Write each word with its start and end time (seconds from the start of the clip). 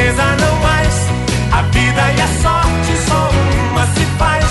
tristeza 0.00 0.24
não 0.40 0.56
mais. 0.60 0.94
A 1.52 1.62
vida 1.62 2.12
e 2.12 2.20
a 2.20 2.28
sorte 2.40 2.96
só 3.06 3.30
uma 3.70 3.86
se 3.86 4.04
faz. 4.18 4.44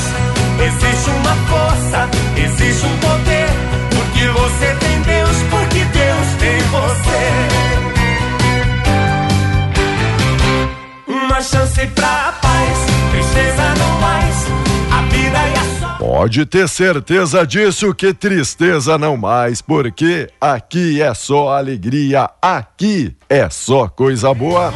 Existe 0.62 1.10
uma 1.10 1.36
força, 1.48 2.10
existe 2.38 2.86
um 2.86 2.98
poder. 2.98 3.50
Porque 3.90 4.28
você 4.28 4.76
tem 4.76 5.02
Deus, 5.02 5.38
porque 5.50 5.84
Deus 5.86 6.28
tem 6.40 6.60
você. 6.70 7.32
Uma 11.08 11.42
chance 11.42 11.88
pra 11.88 12.34
paz, 12.42 12.78
tristeza 13.12 13.74
não 13.80 14.00
mais. 14.00 14.36
A 14.92 15.02
vida 15.04 15.40
e 15.40 15.54
a 15.54 15.80
sorte. 15.80 16.00
Pode 16.00 16.46
ter 16.46 16.70
certeza 16.70 17.48
disso 17.48 17.94
que 17.94 18.14
tristeza 18.14 18.98
não 18.98 19.18
mais, 19.18 19.62
porque 19.62 20.30
aqui 20.40 21.02
é 21.02 21.14
só 21.14 21.58
alegria, 21.58 22.30
aqui 22.42 23.16
é 23.30 23.50
só 23.50 23.88
coisa 23.88 24.34
boa. 24.34 24.74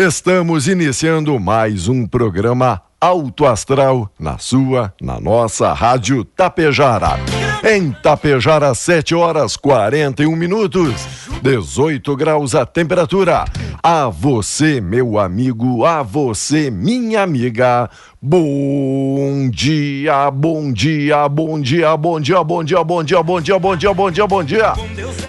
Estamos 0.00 0.66
iniciando 0.66 1.38
mais 1.38 1.86
um 1.86 2.06
programa 2.06 2.80
Alto 2.98 3.44
Astral 3.44 4.10
na 4.18 4.38
sua, 4.38 4.94
na 4.98 5.20
nossa 5.20 5.74
Rádio 5.74 6.24
Tapejara. 6.24 7.18
Em 7.62 7.92
Tapejara, 7.92 8.74
7 8.74 9.14
horas 9.14 9.58
41 9.58 10.34
minutos, 10.34 11.06
18 11.42 12.16
graus 12.16 12.54
a 12.54 12.64
temperatura. 12.64 13.44
A 13.82 14.10
você, 14.10 14.78
meu 14.78 15.18
amigo, 15.18 15.86
a 15.86 16.02
você, 16.02 16.70
minha 16.70 17.22
amiga. 17.22 17.88
Bom 18.20 19.48
dia, 19.48 20.30
bom 20.30 20.70
dia, 20.70 21.26
bom 21.26 21.58
dia, 21.58 21.96
bom 21.96 22.20
dia, 22.20 22.44
bom 22.44 22.62
dia, 22.62 22.84
bom 22.84 23.02
dia, 23.02 23.22
bom 23.22 23.40
dia, 23.40 23.58
bom 23.58 23.76
dia, 23.76 23.94
bom 23.94 24.10
dia, 24.10 24.26
bom 24.26 24.44
dia. 24.44 24.72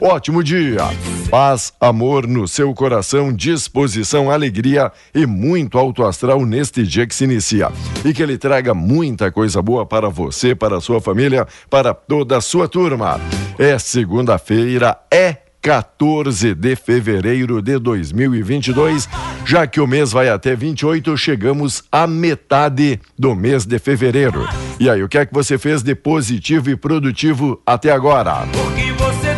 Ótimo 0.01 0.43
dia. 0.43 0.81
Paz, 1.29 1.71
amor 1.79 2.27
no 2.27 2.45
seu 2.45 2.73
coração, 2.73 3.31
disposição, 3.31 4.29
alegria 4.29 4.91
e 5.15 5.25
muito 5.25 5.77
alto 5.77 6.03
astral 6.03 6.45
neste 6.45 6.83
dia 6.83 7.07
que 7.07 7.15
se 7.15 7.23
inicia. 7.23 7.71
E 8.03 8.13
que 8.13 8.21
ele 8.21 8.37
traga 8.37 8.73
muita 8.73 9.31
coisa 9.31 9.61
boa 9.61 9.85
para 9.85 10.09
você, 10.09 10.53
para 10.53 10.75
a 10.75 10.81
sua 10.81 10.99
família, 10.99 11.47
para 11.69 11.93
toda 11.93 12.35
a 12.35 12.41
sua 12.41 12.67
turma. 12.67 13.17
É 13.57 13.79
segunda-feira, 13.79 14.97
é 15.09 15.37
14 15.61 16.55
de 16.55 16.75
fevereiro 16.75 17.61
de 17.61 17.77
2022. 17.77 19.07
Já 19.45 19.67
que 19.67 19.79
o 19.79 19.87
mês 19.87 20.11
vai 20.11 20.29
até 20.29 20.55
28, 20.55 21.15
chegamos 21.17 21.83
à 21.91 22.07
metade 22.07 22.99
do 23.17 23.35
mês 23.35 23.65
de 23.65 23.77
fevereiro. 23.77 24.47
E 24.79 24.89
aí, 24.89 25.03
o 25.03 25.09
que 25.09 25.17
é 25.17 25.25
que 25.25 25.33
você 25.33 25.57
fez 25.57 25.83
de 25.83 25.93
positivo 25.93 26.69
e 26.69 26.75
produtivo 26.75 27.61
até 27.65 27.91
agora? 27.91 28.47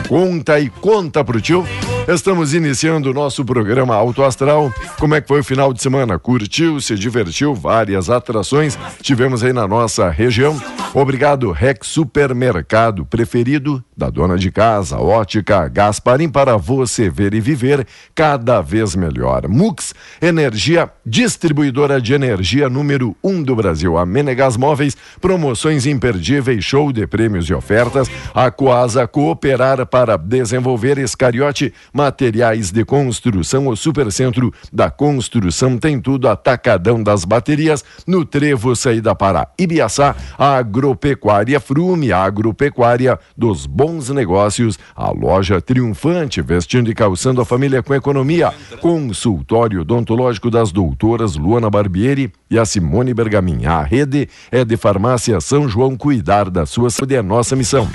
Conta 0.08 0.60
e 0.60 0.70
conta 0.70 1.24
pro 1.24 1.42
tio. 1.42 1.66
Estamos 2.08 2.54
iniciando 2.54 3.12
o 3.12 3.14
nosso 3.14 3.46
programa 3.46 3.96
Alto 3.96 4.24
Astral. 4.24 4.74
Como 5.00 5.16
é 5.16 5.22
que 5.22 5.28
foi 5.28 5.40
o 5.40 5.44
final 5.44 5.72
de 5.72 5.82
semana? 5.82 6.20
Curtiu, 6.20 6.82
se 6.82 6.96
divertiu? 6.96 7.56
Várias 7.56 8.10
atrações 8.10 8.78
tivemos 9.02 9.42
aí 9.42 9.54
na 9.54 9.66
nossa 9.66 10.10
região. 10.10 10.62
Obrigado, 10.94 11.50
Rex 11.52 11.88
Supermercado, 11.88 13.04
preferido 13.04 13.84
da 13.98 14.10
dona 14.10 14.38
de 14.38 14.52
casa, 14.52 15.00
ótica 15.00 15.68
Gasparim, 15.68 16.30
para 16.30 16.56
você 16.58 17.10
ver 17.10 17.34
e 17.34 17.40
viver 17.40 17.88
cada 18.14 18.62
vez 18.62 18.96
melhor. 18.96 19.48
Mux, 19.48 19.96
energia 20.22 20.92
distribuidora 21.04 22.00
de 22.00 22.14
energia 22.14 22.70
número 22.70 23.16
um 23.24 23.42
do 23.42 23.56
Brasil. 23.56 23.98
A 23.98 24.06
Menegas 24.06 24.56
Móveis, 24.56 24.96
promoções 25.20 25.88
imperdíveis, 25.88 26.64
show 26.64 26.92
de 26.92 27.08
prêmios 27.08 27.46
e 27.46 27.54
ofertas. 27.54 28.10
A 28.34 28.52
Coasa 28.52 29.08
cooperar 29.08 29.86
para 29.88 30.16
desenvolver 30.16 31.00
Escariote 31.00 31.74
Materiais 31.94 32.72
de 32.72 32.84
Construção. 32.84 33.68
O 33.68 33.76
Supercentro 33.76 34.52
da 34.72 34.90
Construção 34.90 35.78
tem 35.78 36.02
tudo. 36.02 36.28
Atacadão 36.28 37.04
das 37.04 37.24
baterias 37.24 37.84
no 38.08 38.26
Trevo, 38.26 38.76
saída 38.76 39.14
para 39.14 39.48
Ibiaçá. 39.58 40.16
A 40.38 40.58
Agropecuária 40.58 41.60
Frume, 41.60 42.12
a 42.12 42.24
agropecuária 42.24 43.20
dos 43.38 43.66
bons 43.66 44.10
negócios. 44.10 44.80
A 44.96 45.12
loja 45.12 45.62
triunfante, 45.62 46.42
vestindo 46.42 46.90
e 46.90 46.96
calçando 46.96 47.42
a 47.42 47.46
família 47.46 47.84
com 47.84 47.94
economia. 47.94 48.52
Consultório 48.82 49.82
odontológico 49.82 50.50
das 50.50 50.72
doutoras 50.72 51.36
Luana 51.36 51.70
Barbieri 51.70 52.32
e 52.50 52.58
a 52.58 52.66
Simone 52.66 53.14
Bergamin. 53.14 53.66
A 53.66 53.84
rede 53.84 54.28
é 54.52 54.66
de 54.66 54.76
farmácia 54.78 55.40
São 55.40 55.70
João. 55.70 55.96
Cuidar 55.96 56.50
da 56.50 56.66
sua 56.66 56.90
saúde 56.90 57.16
é 57.16 57.22
nossa 57.22 57.56
missão. 57.56 57.88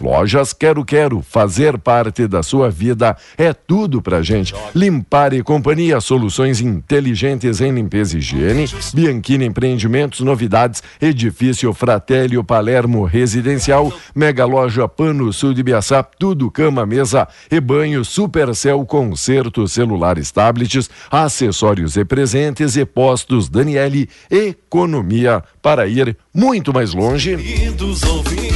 Lojas 0.00 0.52
Quero 0.52 0.84
Quero, 0.84 1.22
fazer 1.22 1.78
parte 1.78 2.26
da 2.26 2.42
sua 2.42 2.70
vida 2.70 3.16
é 3.36 3.45
tudo 3.54 4.00
pra 4.02 4.22
gente. 4.22 4.54
Limpar 4.74 5.32
e 5.32 5.42
Companhia, 5.42 6.00
soluções 6.00 6.60
inteligentes 6.60 7.60
em 7.60 7.72
limpeza 7.72 8.16
e 8.16 8.18
higiene. 8.18 8.66
Bianchini 8.94 9.46
Empreendimentos, 9.46 10.20
novidades, 10.20 10.82
edifício 11.00 11.72
Fratélio 11.72 12.42
Palermo 12.44 13.04
Residencial, 13.04 13.92
Mega 14.14 14.44
Loja 14.44 14.88
Pano 14.88 15.32
Sul 15.32 15.54
de 15.54 15.62
Biaçá, 15.62 16.02
tudo 16.02 16.50
cama, 16.50 16.86
mesa 16.86 17.28
e 17.50 17.60
banho, 17.60 18.04
Supercel, 18.04 18.84
conserto, 18.86 19.66
celulares, 19.68 20.30
tablets, 20.30 20.88
acessórios 21.10 21.96
e 21.96 22.04
presentes 22.04 22.76
e 22.76 22.84
postos. 22.84 23.48
Daniele, 23.48 24.08
economia. 24.30 25.42
Para 25.60 25.86
ir 25.86 26.16
muito 26.36 26.72
mais 26.72 26.92
longe. 26.92 27.34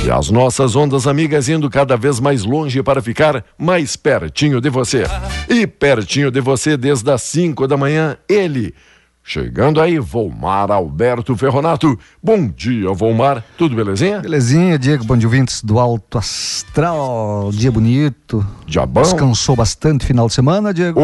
E 0.05 0.11
as 0.11 0.29
nossas 0.29 0.77
ondas 0.77 1.07
amigas 1.07 1.49
indo 1.49 1.71
cada 1.71 1.97
vez 1.97 2.21
mais 2.21 2.45
longe 2.45 2.83
para 2.83 3.01
ficar 3.01 3.43
mais 3.57 3.97
pertinho 3.97 4.61
de 4.61 4.69
você. 4.69 5.05
E 5.49 5.67
pertinho 5.67 6.31
de 6.31 6.43
você 6.43 6.77
desde 6.77 7.11
as 7.11 7.23
5 7.23 7.67
da 7.67 7.79
manhã, 7.79 8.19
ele. 8.29 8.75
Chegando 9.23 9.81
aí, 9.81 9.99
Volmar 9.99 10.71
Alberto 10.71 11.35
Ferronato. 11.37 11.99
Bom 12.23 12.49
dia, 12.49 12.93
Volmar. 12.93 13.43
Tudo 13.57 13.75
belezinha? 13.75 14.21
Belezinha, 14.21 14.79
Diego. 14.79 15.05
Bom 15.05 15.17
dia, 15.17 15.29
ouvintes 15.29 15.63
do 15.63 15.79
Alto 15.79 16.19
Astral. 16.19 17.51
Dia 17.53 17.73
bonito. 17.73 18.47
Diabão. 18.67 19.03
Descansou 19.03 19.57
bastante 19.57 20.05
final 20.05 20.27
de 20.27 20.35
semana, 20.35 20.75
Diego. 20.75 21.01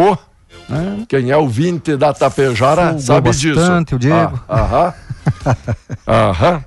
Ô, 0.68 1.06
quem 1.06 1.30
é 1.30 1.36
o 1.36 1.48
20 1.48 1.96
da 1.96 2.12
Tapejara 2.12 2.98
sabe 2.98 3.30
disso. 3.30 3.54
bastante 3.54 3.94
o 3.94 3.98
Diego. 3.98 4.40
Ah, 4.48 4.60
Aham. 4.62 4.94
Aham. 6.06 6.64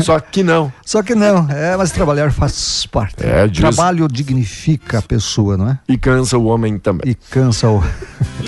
Só 0.00 0.18
que 0.18 0.42
não. 0.42 0.72
Só 0.84 1.02
que 1.02 1.14
não, 1.14 1.48
é, 1.50 1.76
mas 1.76 1.90
trabalhar 1.92 2.32
faz 2.32 2.86
parte. 2.86 3.16
É, 3.24 3.46
diz- 3.46 3.58
Trabalho 3.60 4.08
dignifica 4.08 4.98
a 4.98 5.02
pessoa, 5.02 5.56
não 5.56 5.68
é? 5.68 5.78
E 5.88 5.98
cansa 5.98 6.38
o 6.38 6.46
homem 6.46 6.78
também. 6.78 7.10
E 7.10 7.14
cansa 7.14 7.68
o. 7.68 7.82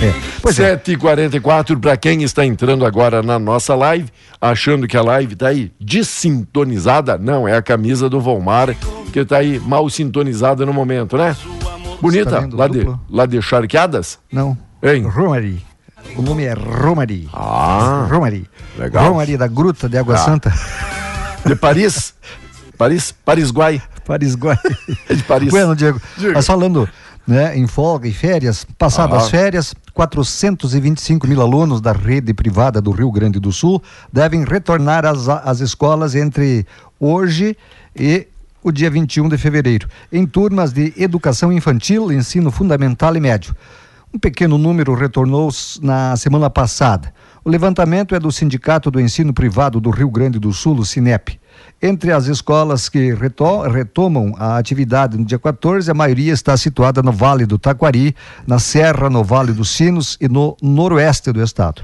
É. 0.00 0.12
Pois 0.42 0.58
é. 0.58 0.76
7h44 0.76 1.78
para 1.78 1.96
quem 1.96 2.24
está 2.24 2.44
entrando 2.44 2.84
agora 2.84 3.22
na 3.22 3.38
nossa 3.38 3.76
live, 3.76 4.08
achando 4.40 4.88
que 4.88 4.96
a 4.96 5.02
live 5.02 5.36
tá 5.36 5.48
aí 5.48 5.70
desintonizada. 5.80 7.16
Não, 7.16 7.46
é 7.46 7.56
a 7.56 7.62
camisa 7.62 8.10
do 8.10 8.20
Volmar 8.20 8.74
que 9.12 9.24
tá 9.24 9.36
aí 9.38 9.60
mal 9.60 9.88
sintonizada 9.88 10.66
no 10.66 10.72
momento, 10.72 11.16
né? 11.16 11.36
Bonita, 12.00 12.31
Tá 12.43 12.49
lá, 12.56 12.69
de, 12.69 12.87
lá 13.11 13.26
de 13.26 13.41
charqueadas? 13.43 14.19
Não. 14.31 14.56
Hein? 14.82 15.02
Romari. 15.06 15.64
O 16.17 16.23
nome 16.23 16.44
é 16.44 16.52
Romari. 16.52 17.29
Ah, 17.32 18.06
Romari. 18.11 18.49
legal. 18.79 19.08
Romari 19.08 19.37
da 19.37 19.46
Gruta 19.46 19.88
de 19.88 19.96
Água 19.96 20.14
Ah. 20.14 20.19
Santa. 20.19 20.52
de 21.46 21.56
Paris? 21.56 22.14
Paris? 22.76 23.12
Paris-Guai. 23.25 23.81
Paris 24.05 24.35
Guai. 24.35 24.58
É 25.08 25.14
de 25.14 25.23
Paris. 25.23 25.50
Bueno, 25.50 25.75
Diego, 25.75 26.00
Diga. 26.19 26.32
mas 26.35 26.46
falando 26.46 26.87
né, 27.26 27.56
em 27.56 27.67
folga 27.67 28.06
e 28.06 28.12
férias, 28.12 28.67
passadas 28.79 29.14
Ah. 29.14 29.23
as 29.25 29.31
férias, 29.31 29.75
425 29.94 31.26
mil 31.26 31.40
alunos 31.40 31.81
da 31.81 31.93
rede 31.93 32.35
privada 32.35 32.81
do 32.82 32.90
Rio 32.90 33.11
Grande 33.11 33.40
do 33.40 33.50
Sul 33.50 33.82
devem 34.12 34.44
retornar 34.44 35.06
às, 35.06 35.26
às 35.29 35.61
escolas 35.61 36.14
entre 36.14 36.67
hoje 37.00 37.56
e 37.97 38.26
o 38.64 38.72
dia 38.72 38.90
21 38.90 39.28
de 39.28 39.38
fevereiro, 39.38 39.87
em 40.11 40.26
turmas 40.26 40.72
de 40.72 40.93
educação 40.96 41.52
infantil, 41.52 42.11
ensino 42.11 42.50
fundamental 42.50 43.14
e 43.14 43.20
médio. 43.20 43.55
Um 44.12 44.19
pequeno 44.19 44.56
número 44.56 44.94
retornou 44.94 45.50
na 45.82 46.16
semana 46.16 46.49
passada. 46.49 47.12
O 47.44 47.50
levantamento 47.50 48.14
é 48.14 48.20
do 48.20 48.32
Sindicato 48.32 48.90
do 48.90 49.00
Ensino 49.00 49.34
Privado 49.34 49.81
do 49.81 49.90
Rio 49.90 50.08
Grande 50.08 50.38
do 50.38 50.52
Sul, 50.52 50.78
o 50.78 50.84
SINEP. 50.87 51.38
Entre 51.82 52.11
as 52.11 52.26
escolas 52.26 52.88
que 52.88 53.12
reto- 53.12 53.62
retomam 53.69 54.32
a 54.38 54.56
atividade 54.56 55.19
no 55.19 55.25
dia 55.25 55.38
14, 55.38 55.90
a 55.90 55.94
maioria 55.94 56.32
está 56.32 56.56
situada 56.56 57.02
no 57.02 57.12
Vale 57.12 57.44
do 57.44 57.58
Taquari, 57.58 58.14
na 58.46 58.58
Serra, 58.58 59.11
no 59.11 59.22
Vale 59.22 59.52
dos 59.52 59.69
Sinos 59.70 60.16
e 60.20 60.28
no 60.28 60.56
noroeste 60.62 61.31
do 61.32 61.43
estado. 61.43 61.82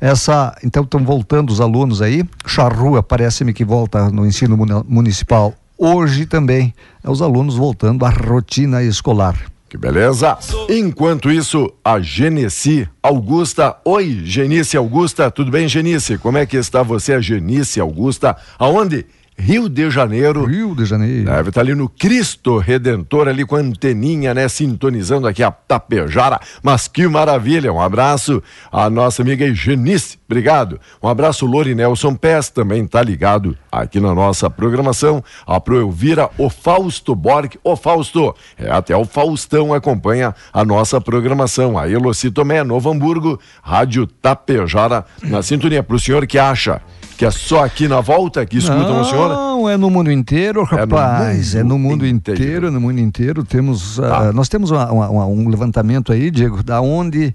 Essa, 0.00 0.54
então 0.64 0.82
estão 0.82 1.02
voltando 1.04 1.50
os 1.50 1.60
alunos 1.60 2.02
aí. 2.02 2.24
Charrua 2.44 3.02
parece-me 3.02 3.52
que 3.52 3.64
volta 3.64 4.10
no 4.10 4.26
ensino 4.26 4.56
muni- 4.56 4.84
municipal 4.86 5.54
hoje 5.82 6.26
também. 6.26 6.72
É 7.02 7.10
os 7.10 7.20
alunos 7.20 7.56
voltando 7.56 8.04
à 8.04 8.10
rotina 8.10 8.82
escolar. 8.84 9.36
Que 9.68 9.76
beleza. 9.76 10.38
Enquanto 10.68 11.30
isso, 11.30 11.72
a 11.84 11.98
Genesi 11.98 12.86
Augusta. 13.02 13.76
Oi, 13.84 14.20
Genice 14.22 14.76
Augusta. 14.76 15.30
Tudo 15.30 15.50
bem, 15.50 15.66
Genice? 15.66 16.18
Como 16.18 16.38
é 16.38 16.44
que 16.44 16.58
está 16.58 16.82
você, 16.82 17.14
a 17.14 17.20
Genice 17.20 17.80
Augusta? 17.80 18.36
Aonde? 18.58 19.06
Rio 19.36 19.68
de 19.68 19.90
Janeiro. 19.90 20.44
Rio 20.44 20.74
de 20.74 20.84
Janeiro. 20.84 21.24
Deve 21.24 21.48
estar 21.48 21.62
ali 21.62 21.74
no 21.74 21.88
Cristo 21.88 22.58
Redentor, 22.58 23.28
ali 23.28 23.44
com 23.44 23.56
a 23.56 23.60
anteninha, 23.60 24.34
né? 24.34 24.48
Sintonizando 24.48 25.26
aqui 25.26 25.42
a 25.42 25.50
Tapejara. 25.50 26.38
Mas 26.62 26.86
que 26.86 27.08
maravilha! 27.08 27.72
Um 27.72 27.80
abraço 27.80 28.42
à 28.70 28.88
nossa 28.88 29.22
amiga 29.22 29.52
Genice. 29.52 30.18
Obrigado. 30.26 30.80
Um 31.02 31.08
abraço, 31.08 31.44
Lori 31.44 31.74
Nelson 31.74 32.14
Pés, 32.14 32.50
também 32.50 32.86
tá 32.86 33.02
ligado 33.02 33.56
aqui 33.70 34.00
na 34.00 34.14
nossa 34.14 34.48
programação. 34.48 35.22
A 35.46 35.60
Pro 35.60 35.80
Elvira, 35.80 36.30
o 36.38 36.48
Fausto 36.48 37.14
Borg. 37.14 37.54
Ô, 37.64 37.74
Fausto, 37.74 38.34
é 38.58 38.70
até 38.70 38.96
o 38.96 39.04
Faustão 39.04 39.74
acompanha 39.74 40.34
a 40.52 40.64
nossa 40.64 41.00
programação. 41.00 41.78
A 41.78 41.88
Eloci 41.88 42.30
Tomé, 42.30 42.62
Novo 42.62 42.90
Hamburgo, 42.90 43.40
Rádio 43.62 44.06
Tapejara, 44.06 45.04
na 45.22 45.42
sintonia. 45.42 45.82
Pro 45.82 45.98
senhor 45.98 46.26
que 46.26 46.38
acha 46.38 46.80
que 47.16 47.24
é 47.24 47.30
só 47.30 47.64
aqui 47.64 47.86
na 47.88 48.00
volta 48.00 48.44
que 48.46 48.58
escutam 48.58 49.00
o 49.00 49.04
senhor? 49.04 49.28
Não, 49.28 49.68
é 49.68 49.76
no 49.76 49.88
mundo 49.90 50.10
inteiro, 50.10 50.64
rapaz. 50.64 51.54
É 51.54 51.62
no 51.62 51.78
mundo, 51.78 52.06
inteiro. 52.06 52.40
inteiro, 52.40 52.66
é 52.66 52.70
no 52.70 52.80
mundo 52.80 52.98
inteiro. 52.98 53.44
Temos, 53.44 53.98
ah, 54.00 54.08
Tá. 54.08 54.32
nós 54.32 54.48
temos 54.48 54.70
uma- 54.70 54.90
uma- 54.90 55.26
um 55.26 55.48
levantamento 55.48 56.12
aí, 56.12 56.30
Diego, 56.30 56.62
da 56.62 56.80
onde 56.80 57.34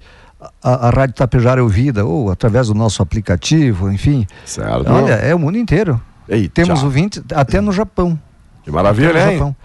a, 0.63 0.87
a 0.87 0.89
Rádio 0.89 1.15
Tapejara 1.15 1.59
é 1.61 1.63
ouvida, 1.63 2.05
ou 2.05 2.29
através 2.29 2.67
do 2.67 2.73
nosso 2.75 3.01
aplicativo, 3.01 3.91
enfim. 3.91 4.25
Certo. 4.45 4.91
Olha, 4.91 5.13
é 5.13 5.33
o 5.33 5.39
mundo 5.39 5.57
inteiro. 5.57 5.99
Eita. 6.29 6.53
Temos 6.63 6.83
ouvintes 6.83 7.23
até 7.33 7.61
no 7.61 7.71
Japão. 7.71 8.19
Que 8.63 8.71
maravilha, 8.71 9.09
Até 9.11 9.25
no 9.25 9.31
hein? 9.31 9.37
Japão. 9.37 9.55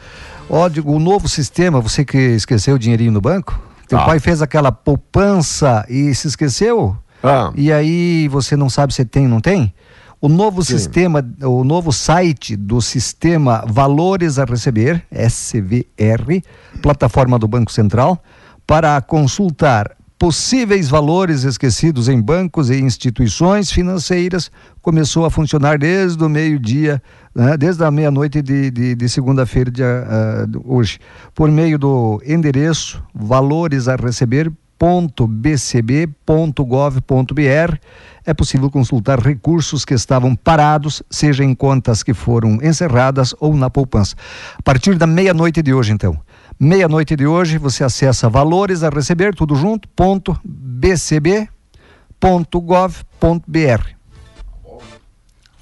Ó, 0.49 0.69
o 0.85 0.99
novo 0.99 1.29
sistema, 1.29 1.81
você 1.81 2.05
que 2.05 2.17
esqueceu 2.19 2.77
o 2.77 2.79
dinheirinho 2.79 3.11
no 3.13 3.21
banco, 3.21 3.59
teu 3.89 3.99
Ah. 3.99 4.05
pai 4.05 4.19
fez 4.21 4.41
aquela 4.43 4.71
poupança 4.71 5.85
e 5.89 6.15
se 6.15 6.29
esqueceu? 6.29 6.97
Ah, 7.23 7.53
E 7.55 7.73
aí 7.73 8.27
você 8.29 8.57
não 8.57 8.69
sabe 8.69 8.93
se 8.95 9.05
tem 9.05 9.25
ou 9.25 9.29
não 9.29 9.41
tem? 9.41 9.73
O 10.25 10.29
novo 10.29 10.63
Sim. 10.63 10.79
sistema, 10.79 11.21
o 11.43 11.65
novo 11.65 11.93
site 11.93 12.55
do 12.55 12.81
sistema 12.81 13.65
Valores 13.67 14.39
a 14.39 14.45
Receber, 14.45 15.05
SVR, 15.11 16.41
plataforma 16.81 17.41
do 17.41 17.49
Banco 17.49 17.73
Central, 17.73 18.23
para 18.65 19.01
consultar 19.01 19.97
possíveis 20.17 20.89
valores 20.89 21.43
esquecidos 21.43 22.09
em 22.09 22.23
bancos 22.23 22.71
e 22.71 22.81
instituições 22.81 23.73
financeiras, 23.73 24.49
começou 24.81 25.25
a 25.25 25.31
funcionar 25.31 25.77
desde 25.77 26.23
o 26.23 26.29
meio-dia, 26.29 27.03
né, 27.35 27.57
desde 27.57 27.83
a 27.83 27.91
meia-noite 27.91 28.41
de, 28.41 28.71
de, 28.71 28.95
de 28.95 29.09
segunda-feira 29.09 29.73
de, 29.73 29.83
ah, 29.83 30.47
de 30.49 30.57
hoje, 30.65 31.01
por 31.35 31.51
meio 31.51 31.77
do 31.77 32.23
endereço 32.25 33.03
valores 33.13 33.89
a 33.89 33.97
receber 33.97 34.53
www.bcb.gov.br 34.83 37.77
é 38.25 38.35
possível 38.35 38.69
consultar 38.69 39.21
recursos 39.21 39.85
que 39.85 39.95
estavam 39.95 40.35
parados, 40.35 41.05
seja 41.09 41.45
em 41.45 41.55
contas 41.55 42.03
que 42.03 42.13
foram 42.13 42.59
encerradas 42.63 43.33
ou 43.39 43.57
na 43.57 43.71
poupança. 43.71 44.17
A 44.59 44.63
partir 44.63 44.97
da 44.97 45.07
meia-noite 45.07 45.63
de 45.63 45.73
hoje, 45.73 45.93
então. 45.93 46.19
Meia-noite 46.59 47.15
de 47.17 47.27
hoje, 47.27 47.59
você 47.59 47.85
acessa 47.85 48.29
valores 48.29 48.83
a 48.83 48.89
receber, 48.89 49.35
tudo 49.35 49.55
junto, 49.55 49.89
ponto 49.89 50.39
bcb.gov.br. 50.45 51.49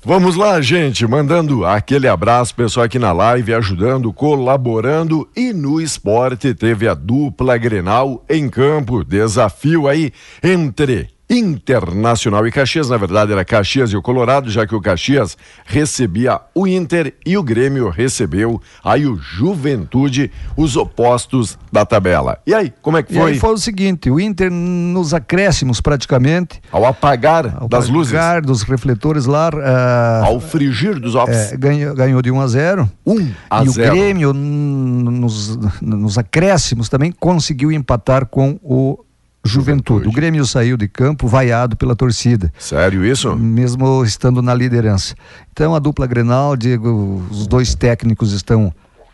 vamos 0.02 0.36
lá, 0.36 0.60
gente, 0.60 1.06
mandando 1.06 1.64
aquele 1.64 2.08
abraço, 2.08 2.54
pessoal 2.54 2.86
aqui 2.86 2.98
na 2.98 3.12
live, 3.12 3.54
ajudando, 3.54 4.12
colaborando. 4.12 5.28
E 5.36 5.52
no 5.52 5.80
esporte 5.80 6.54
teve 6.54 6.88
a 6.88 6.94
dupla 6.94 7.56
Grenal 7.56 8.24
em 8.28 8.48
campo, 8.48 9.04
desafio 9.04 9.86
aí 9.86 10.12
entre 10.42 11.19
Internacional 11.30 12.44
e 12.44 12.50
Caxias, 12.50 12.88
na 12.90 12.96
verdade 12.96 13.30
era 13.32 13.44
Caxias 13.44 13.90
e 13.92 13.96
o 13.96 14.02
Colorado, 14.02 14.50
já 14.50 14.66
que 14.66 14.74
o 14.74 14.80
Caxias 14.80 15.36
recebia 15.64 16.40
o 16.52 16.66
Inter 16.66 17.14
e 17.24 17.38
o 17.38 17.42
Grêmio 17.42 17.88
recebeu 17.88 18.60
aí 18.82 19.06
o 19.06 19.16
Juventude, 19.16 20.30
os 20.56 20.76
opostos 20.76 21.56
da 21.72 21.86
tabela. 21.86 22.38
E 22.44 22.52
aí, 22.52 22.72
como 22.82 22.96
é 22.96 23.02
que 23.04 23.14
E 23.14 23.16
aí 23.16 23.22
foi? 23.22 23.38
foi 23.38 23.50
o 23.54 23.58
seguinte, 23.58 24.10
o 24.10 24.18
Inter 24.18 24.50
nos 24.50 25.14
acréscimos 25.14 25.80
praticamente, 25.80 26.60
Ao 26.72 26.84
apagar 26.84 27.56
ao 27.60 27.68
das 27.68 27.88
luzes, 27.88 28.12
apagar 28.12 28.42
dos 28.42 28.62
refletores 28.62 29.26
lá, 29.26 29.50
ah, 29.62 30.22
ao 30.26 30.40
frigir 30.40 30.98
dos 30.98 31.14
ovos, 31.14 31.34
é, 31.36 31.56
ganhou, 31.56 31.94
ganhou 31.94 32.20
de 32.20 32.30
1 32.32 32.40
a 32.40 32.46
0. 32.48 32.90
um 33.06 33.30
a 33.48 33.64
e 33.64 33.68
o 33.68 33.72
zero. 33.72 33.94
Grêmio, 33.94 34.32
n- 34.32 35.10
nos, 35.20 35.56
nos 35.80 36.18
acréscimos, 36.18 36.88
também 36.88 37.12
conseguiu 37.12 37.70
empatar 37.70 38.26
com 38.26 38.58
o 38.62 38.98
Juventude. 39.44 40.06
O 40.08 40.12
Grêmio 40.12 40.44
saiu 40.44 40.76
de 40.76 40.86
campo 40.86 41.26
vaiado 41.26 41.76
pela 41.76 41.96
torcida. 41.96 42.52
Sério 42.58 43.04
isso? 43.04 43.34
Mesmo 43.36 44.04
estando 44.04 44.42
na 44.42 44.52
liderança. 44.54 45.14
Então 45.52 45.74
a 45.74 45.78
dupla 45.78 46.06
Grenal, 46.06 46.56
Diego, 46.56 47.22
os 47.30 47.46
dois 47.46 47.74
técnicos 47.74 48.32
estão, 48.32 48.72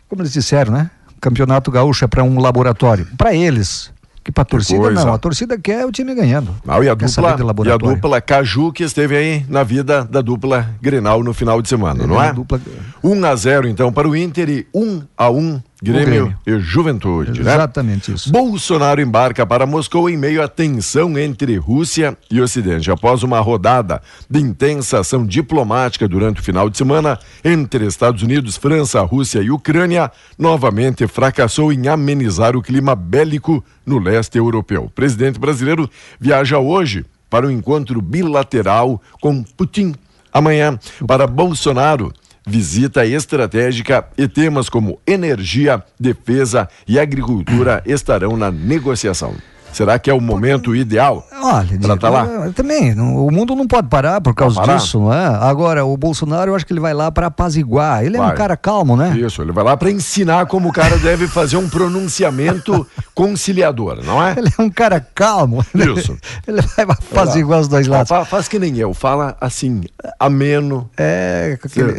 como 0.09 0.21
eles 0.21 0.33
disseram, 0.33 0.73
né? 0.73 0.91
O 1.17 1.21
Campeonato 1.21 1.71
Gaúcho 1.71 2.03
é 2.05 2.07
para 2.07 2.23
um 2.23 2.39
laboratório. 2.39 3.07
Para 3.17 3.33
eles, 3.33 3.91
que 4.23 4.31
pra 4.31 4.43
torcida 4.43 4.79
coisa. 4.79 5.05
não, 5.05 5.13
a 5.13 5.17
torcida 5.17 5.57
quer 5.57 5.85
o 5.85 5.91
time 5.91 6.13
ganhando. 6.13 6.53
Não, 6.65 6.83
e 6.83 6.89
a 6.89 6.93
dupla, 6.93 7.35
e 7.65 7.71
a 7.71 7.77
dupla 7.77 8.21
Caju 8.21 8.71
que 8.73 8.83
esteve 8.83 9.15
aí 9.15 9.45
na 9.47 9.63
vida 9.63 10.03
da 10.03 10.21
dupla 10.21 10.69
Grenal 10.81 11.23
no 11.23 11.33
final 11.33 11.61
de 11.61 11.69
semana, 11.69 12.05
não 12.05 12.21
É, 12.21 12.27
é? 12.29 12.33
dupla- 12.33 12.59
1 13.01 13.25
a 13.25 13.35
0 13.35 13.67
então 13.69 13.91
para 13.93 14.07
o 14.07 14.15
Inter 14.15 14.49
e 14.49 14.67
1 14.73 15.01
a 15.17 15.29
1 15.29 15.61
Grêmio, 15.81 16.05
Grêmio. 16.05 16.37
e 16.47 16.59
Juventude, 16.59 17.43
né? 17.43 17.53
Exatamente 17.53 18.11
isso. 18.11 18.31
Bolsonaro 18.31 18.99
embarca 18.99 19.45
para 19.45 19.67
Moscou 19.67 20.09
em 20.09 20.17
meio 20.17 20.41
à 20.41 20.47
tensão 20.47 21.17
entre 21.19 21.55
Rússia 21.57 22.17
e 22.31 22.41
Ocidente. 22.41 22.89
Após 22.89 23.21
uma 23.21 23.39
rodada 23.39 24.01
de 24.27 24.39
intensa 24.39 24.99
ação 24.99 25.23
diplomática 25.23 26.07
durante 26.07 26.41
o 26.41 26.43
final 26.43 26.67
de 26.67 26.77
semana 26.79 27.19
entre 27.45 27.85
Estados 27.85 28.23
Unidos, 28.23 28.57
França, 28.57 29.01
Rússia 29.01 29.39
e 29.39 29.51
Ucrânia, 29.51 30.11
novamente 30.37 31.05
fracassou 31.05 31.71
em 31.71 31.87
amenizar 31.87 32.55
o 32.55 32.61
clima 32.61 32.95
bélico 32.95 33.63
no 33.85 33.99
leste 33.99 34.39
europeu. 34.39 34.85
O 34.85 34.89
presidente 34.89 35.39
brasileiro 35.39 35.87
viaja 36.19 36.57
hoje 36.57 37.05
para 37.29 37.45
um 37.45 37.51
encontro 37.51 38.01
bilateral 38.01 38.99
com 39.21 39.43
Putin. 39.43 39.93
Amanhã, 40.33 40.77
para 41.05 41.27
Bolsonaro, 41.27 42.11
visita 42.47 43.05
estratégica 43.05 44.07
e 44.17 44.27
temas 44.27 44.69
como 44.69 44.99
energia, 45.05 45.83
defesa 45.99 46.69
e 46.87 46.97
agricultura 46.97 47.83
estarão 47.85 48.37
na 48.37 48.49
negociação. 48.49 49.35
Será 49.73 49.99
que 49.99 50.09
é 50.09 50.13
o 50.13 50.19
momento 50.19 50.75
ideal 50.75 51.27
Olha, 51.31 51.77
para 51.79 51.93
estar 51.93 52.09
lá? 52.09 52.25
também, 52.55 52.99
o 52.99 53.29
mundo 53.29 53.55
não 53.55 53.67
pode 53.67 53.87
parar 53.89 54.19
por 54.21 54.33
causa 54.33 54.59
parar. 54.59 54.77
disso, 54.77 54.99
não 54.99 55.13
é? 55.13 55.25
Agora, 55.27 55.85
o 55.85 55.95
Bolsonaro, 55.95 56.51
eu 56.51 56.55
acho 56.55 56.65
que 56.65 56.73
ele 56.73 56.79
vai 56.79 56.93
lá 56.93 57.11
para 57.11 57.27
apaziguar. 57.27 58.03
Ele 58.03 58.17
é 58.17 58.21
um 58.21 58.25
Vai. 58.27 58.35
cara 58.35 58.57
calmo, 58.57 58.97
né? 58.97 59.15
Isso, 59.17 59.41
ele 59.41 59.51
vai 59.51 59.63
lá 59.63 59.77
para 59.77 59.91
ensinar 59.91 60.45
como 60.47 60.69
o 60.69 60.71
cara 60.73 60.97
deve 60.97 61.27
fazer 61.27 61.57
um 61.57 61.69
pronunciamento 61.69 62.87
conciliador, 63.13 64.03
não 64.03 64.23
é? 64.25 64.33
Ele 64.37 64.51
é 64.57 64.61
um 64.61 64.69
cara 64.69 64.99
calmo. 64.99 65.63
Isso. 65.75 66.17
Ele 66.47 66.61
vai 66.61 66.85
apaziguar 66.89 67.59
os 67.59 67.67
dois 67.67 67.85
lados. 67.87 68.09
Fa- 68.09 68.25
Faz 68.25 68.47
que 68.47 68.57
nem 68.57 68.77
eu, 68.77 68.93
fala 68.93 69.37
assim, 69.39 69.81
ameno, 70.19 70.89
É, 70.97 71.57
aquele... 71.63 71.93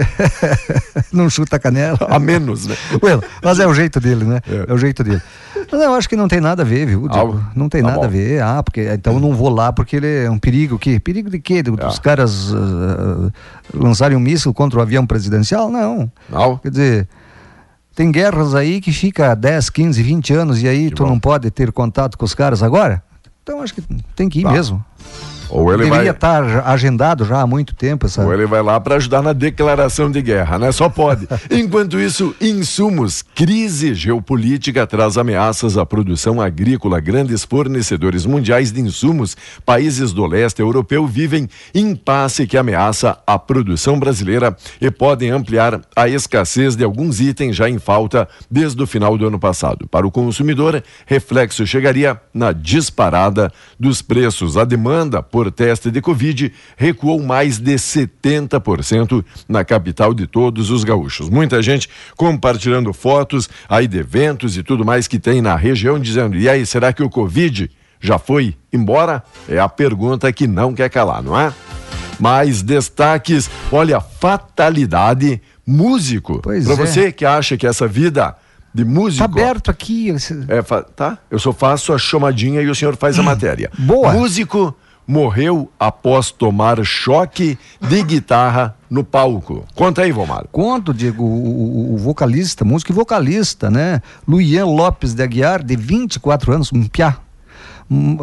não 1.12 1.28
chuta 1.30 1.56
a 1.56 1.58
canela. 1.58 1.98
a 2.08 2.18
menos, 2.18 2.66
né? 2.66 2.76
Well, 3.02 3.22
mas 3.42 3.60
é 3.60 3.66
o 3.66 3.75
jeito 3.75 4.00
dele, 4.00 4.25
né? 4.25 4.40
É. 4.48 4.66
É, 4.68 4.72
o 4.72 4.78
jeito 4.78 5.04
dele. 5.04 5.22
Mas 5.71 5.81
eu 5.83 5.95
acho 5.95 6.09
que 6.09 6.17
não 6.17 6.29
tem 6.29 6.41
nada 6.41 6.62
a 6.62 6.65
ver, 6.65 6.87
viu, 6.87 7.09
Diego? 7.09 7.43
Ah, 7.45 7.53
não 7.55 7.69
tem 7.69 7.81
tá 7.83 7.88
nada 7.88 8.00
bom. 8.00 8.05
a 8.07 8.09
ver. 8.09 8.43
Ah, 8.43 8.62
porque 8.62 8.83
então 8.93 9.15
eu 9.15 9.21
não 9.21 9.35
vou 9.35 9.49
lá 9.49 9.73
porque 9.73 9.97
ele 9.97 10.25
é 10.25 10.31
um 10.31 10.38
perigo. 10.38 10.79
Que 10.79 10.99
perigo 11.00 11.29
de 11.31 11.38
quê? 11.38 11.62
Dos 11.62 11.99
É. 11.99 12.00
caras 12.00 12.53
ah, 12.55 13.31
lançarem 13.75 14.17
um 14.17 14.21
míssil 14.21 14.53
contra 14.55 14.79
o 14.79 14.83
avião 14.83 15.07
presidencial? 15.07 15.71
Não. 15.71 16.11
Não? 16.29 16.57
Quer 16.59 16.71
dizer, 16.71 17.09
tem 17.95 18.11
guerras 18.12 18.55
aí 18.55 18.81
que 18.81 18.93
fica 18.93 19.35
10, 19.35 19.71
15, 19.71 20.03
20 20.03 20.33
anos 20.35 20.62
e 20.62 20.69
aí 20.69 20.88
Que 20.88 20.95
tu 20.97 21.03
bom. 21.05 21.11
não 21.11 21.19
pode 21.21 21.50
ter 21.50 21.73
contato 21.73 22.17
com 22.17 22.25
os 22.25 22.35
caras 22.35 22.62
agora? 22.62 23.03
Então 23.43 23.61
acho 23.62 23.75
que 23.75 23.83
tem 24.15 24.29
que 24.29 24.41
ir 24.41 24.43
Tá. 24.45 24.53
mesmo. 24.53 24.85
Ou 25.50 25.73
ele 25.73 25.85
Deveria 25.85 26.05
vai, 26.05 26.14
estar 26.14 26.69
agendado 26.69 27.25
já 27.25 27.40
há 27.40 27.47
muito 27.47 27.75
tempo 27.75 28.07
essa. 28.07 28.25
ou 28.25 28.33
ele 28.33 28.47
vai 28.47 28.62
lá 28.62 28.78
para 28.81 28.97
ajudar 28.97 29.23
na 29.23 29.33
declaração 29.33 30.11
de 30.11 30.21
guerra, 30.21 30.59
né? 30.59 30.73
Só 30.73 30.88
pode. 30.88 31.28
Enquanto 31.50 31.99
isso, 31.99 32.35
insumos, 32.40 33.23
crise 33.35 33.95
geopolítica 33.95 34.87
traz 34.87 35.17
ameaças 35.17 35.76
à 35.76 35.87
produção 35.87 36.40
agrícola. 36.40 37.00
Grandes 37.00 37.45
fornecedores 37.45 38.26
mundiais 38.26 38.73
de 38.73 38.81
insumos, 38.81 39.37
países 39.64 40.12
do 40.12 40.26
leste 40.26 40.61
europeu 40.61 41.07
vivem 41.07 41.49
impasse 41.75 42.47
que 42.47 42.57
ameaça 42.57 43.19
a 43.26 43.38
produção 43.38 43.99
brasileira 43.99 44.57
e 44.81 44.90
podem 44.90 45.31
ampliar 45.31 45.81
a 45.95 46.09
escassez 46.09 46.75
de 46.75 46.85
alguns 46.85 47.21
itens 47.21 47.55
já 47.55 47.69
em 47.69 47.78
falta 47.78 48.28
desde 48.50 48.83
o 48.83 48.87
final 48.87 49.17
do 49.17 49.26
ano 49.26 49.38
passado. 49.38 49.87
Para 49.88 50.07
o 50.07 50.11
consumidor, 50.11 50.83
reflexo 51.07 51.67
chegaria 51.67 52.21
na 52.33 52.52
disparada 52.52 53.52
dos 53.78 54.02
preços. 54.02 54.57
A 54.57 54.64
demanda 54.64 55.23
por 55.23 55.38
teste 55.50 55.90
de 55.90 56.00
Covid 56.00 56.52
recuou 56.76 57.23
mais 57.23 57.59
de 57.59 57.75
70% 57.75 59.25
na 59.49 59.64
capital 59.64 60.12
de 60.12 60.26
todos 60.26 60.71
os 60.71 60.85
gaúchos. 60.85 61.28
Muita 61.28 61.62
gente 61.62 61.88
compartilhando 62.16 62.92
fotos 62.92 63.49
aí 63.68 63.87
de 63.87 63.99
eventos 63.99 64.57
e 64.57 64.62
tudo 64.62 64.85
mais 64.85 65.07
que 65.07 65.18
tem 65.18 65.40
na 65.40 65.57
região, 65.57 65.99
dizendo: 65.99 66.37
e 66.37 66.49
aí, 66.49 66.66
será 66.66 66.92
que 66.92 67.02
o 67.02 67.11
Covid 67.11 67.71
já 68.00 68.18
foi 68.18 68.54
embora? 68.73 69.23
É 69.49 69.59
a 69.59 69.68
pergunta 69.68 70.33
que 70.33 70.47
não 70.47 70.75
quer 70.75 70.90
calar, 70.90 71.23
não 71.23 71.38
é? 71.38 71.52
Mais 72.18 72.62
destaques, 72.62 73.49
olha, 73.71 74.00
fatalidade 74.00 75.40
músico. 75.66 76.40
Pois 76.42 76.64
Pra 76.64 76.75
é. 76.75 76.76
você 76.76 77.12
que 77.12 77.25
acha 77.25 77.57
que 77.57 77.66
essa 77.66 77.87
vida 77.87 78.35
de 78.75 78.85
músico. 78.85 79.18
Tá 79.18 79.25
aberto 79.25 79.71
aqui. 79.71 80.14
É, 80.49 80.62
tá? 80.95 81.18
Eu 81.30 81.38
só 81.38 81.52
faço 81.52 81.92
a 81.92 81.99
chamadinha 81.99 82.61
e 82.61 82.68
o 82.68 82.75
senhor 82.75 82.97
faz 82.97 83.18
a 83.18 83.23
matéria. 83.23 83.71
Hum, 83.78 83.87
boa. 83.87 84.12
Músico 84.12 84.75
morreu 85.09 85.71
após 85.81 86.31
tomar 86.31 86.85
choque 86.85 87.59
de 87.81 88.03
guitarra 88.03 88.77
no 88.91 89.03
palco. 89.03 89.65
Conta 89.75 90.03
aí, 90.03 90.12
Vomar. 90.12 90.45
Conto, 90.53 90.93
Diego, 90.93 91.25
o, 91.25 91.27
o- 91.27 91.95
o 91.95 91.97
vocalista, 91.97 92.62
músico 92.65 92.93
e 92.93 92.95
vocalista, 92.95 93.71
né? 93.71 94.03
Luian 94.27 94.67
Lopes 94.67 95.15
de 95.15 95.23
Aguiar, 95.23 95.62
de 95.65 95.75
24 95.75 96.53
anos, 96.53 96.71
um 96.73 96.85
piá. 96.87 97.17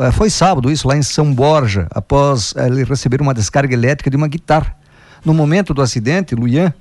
Eh, 0.01 0.11
Foi 0.11 0.29
sábado 0.29 0.71
isso, 0.71 0.87
lá 0.87 0.95
em 0.95 1.01
São 1.01 1.33
Borja, 1.33 1.87
após 1.89 2.53
eh, 2.55 2.67
ele 2.67 2.83
receber 2.83 3.19
uma 3.19 3.33
descarga 3.33 3.73
elétrica 3.73 4.09
de 4.11 4.15
uma 4.15 4.27
guitarra. 4.27 4.75
No 5.25 5.33
momento 5.33 5.73
do 5.73 5.81
acidente, 5.81 6.35
Luian 6.35 6.71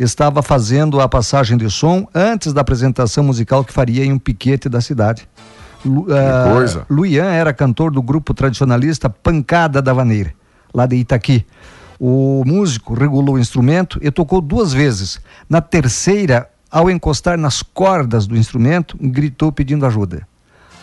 estava 0.00 0.42
fazendo 0.42 1.00
a 1.00 1.08
passagem 1.08 1.56
de 1.56 1.70
som 1.70 2.08
antes 2.12 2.52
da 2.52 2.60
apresentação 2.62 3.22
musical 3.22 3.64
que 3.64 3.72
faria 3.72 4.04
em 4.04 4.12
um 4.12 4.18
piquete 4.18 4.68
da 4.68 4.80
cidade. 4.80 5.28
Lu, 5.84 6.06
coisa. 6.52 6.86
Luian 6.88 7.26
era 7.26 7.52
cantor 7.52 7.90
do 7.90 8.02
grupo 8.02 8.32
tradicionalista 8.32 9.10
Pancada 9.10 9.82
da 9.82 9.92
Vaneira, 9.92 10.32
lá 10.72 10.86
de 10.86 10.96
Itaqui. 10.96 11.44
O 11.98 12.42
músico 12.44 12.94
regulou 12.94 13.36
o 13.36 13.38
instrumento 13.38 13.98
e 14.02 14.10
tocou 14.10 14.40
duas 14.40 14.72
vezes. 14.72 15.20
Na 15.48 15.60
terceira, 15.60 16.48
ao 16.70 16.90
encostar 16.90 17.38
nas 17.38 17.62
cordas 17.62 18.26
do 18.26 18.36
instrumento, 18.36 18.96
gritou 19.00 19.52
pedindo 19.52 19.86
ajuda. 19.86 20.26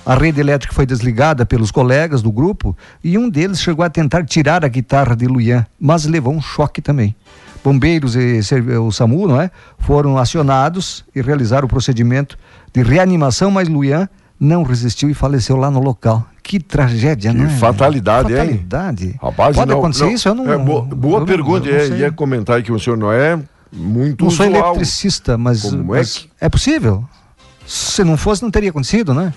A 0.05 0.15
rede 0.15 0.39
elétrica 0.39 0.73
foi 0.73 0.85
desligada 0.85 1.45
pelos 1.45 1.69
colegas 1.69 2.21
do 2.23 2.31
grupo 2.31 2.75
e 3.03 3.17
um 3.17 3.29
deles 3.29 3.61
chegou 3.61 3.85
a 3.85 3.89
tentar 3.89 4.25
tirar 4.25 4.65
a 4.65 4.67
guitarra 4.67 5.15
de 5.15 5.27
Luian, 5.27 5.65
mas 5.79 6.05
levou 6.05 6.33
um 6.33 6.41
choque 6.41 6.81
também. 6.81 7.15
Bombeiros 7.63 8.15
e 8.15 8.39
o 8.79 8.91
SAMU 8.91 9.27
não 9.27 9.39
é, 9.39 9.51
foram 9.77 10.17
acionados 10.17 11.05
e 11.13 11.21
realizaram 11.21 11.65
o 11.65 11.69
procedimento 11.69 12.35
de 12.73 12.81
reanimação, 12.81 13.51
mas 13.51 13.67
Luian 13.67 14.09
não 14.41 14.63
resistiu 14.63 15.07
e 15.09 15.13
faleceu 15.13 15.55
lá 15.55 15.69
no 15.69 15.79
local. 15.79 16.25
Que 16.41 16.59
tragédia, 16.59 17.31
Que 17.31 17.37
não 17.37 17.45
é? 17.45 17.49
fatalidade, 17.49 18.31
hein? 18.33 18.37
fatalidade. 18.39 19.15
Rapaz, 19.21 19.55
Pode 19.55 19.69
não- 19.69 19.77
acontecer 19.77 20.05
não- 20.05 20.11
isso? 20.11 20.27
Eu 20.27 20.33
não. 20.35 20.51
é, 20.51 20.57
boa 20.57 20.81
boa 20.81 21.15
eu 21.15 21.19
não- 21.19 21.25
pergunta. 21.27 21.69
eu 21.69 21.79
não 21.79 21.87
sei. 21.95 21.97
ia 21.99 22.11
comentar 22.11 22.63
que 22.63 22.71
o 22.71 22.79
senhor 22.79 22.97
não 22.97 23.11
é 23.11 23.39
muito 23.71 24.23
Não 24.25 24.31
sou 24.31 24.47
usual. 24.47 24.69
eletricista, 24.71 25.37
mas, 25.37 25.61
Como 25.61 25.95
é 25.95 25.99
mas 25.99 26.17
que- 26.17 26.29
é 26.41 26.49
possível. 26.49 27.05
Se 27.67 28.03
não 28.03 28.17
fosse, 28.17 28.41
não 28.41 28.49
teria 28.49 28.71
acontecido, 28.71 29.13
né? 29.13 29.31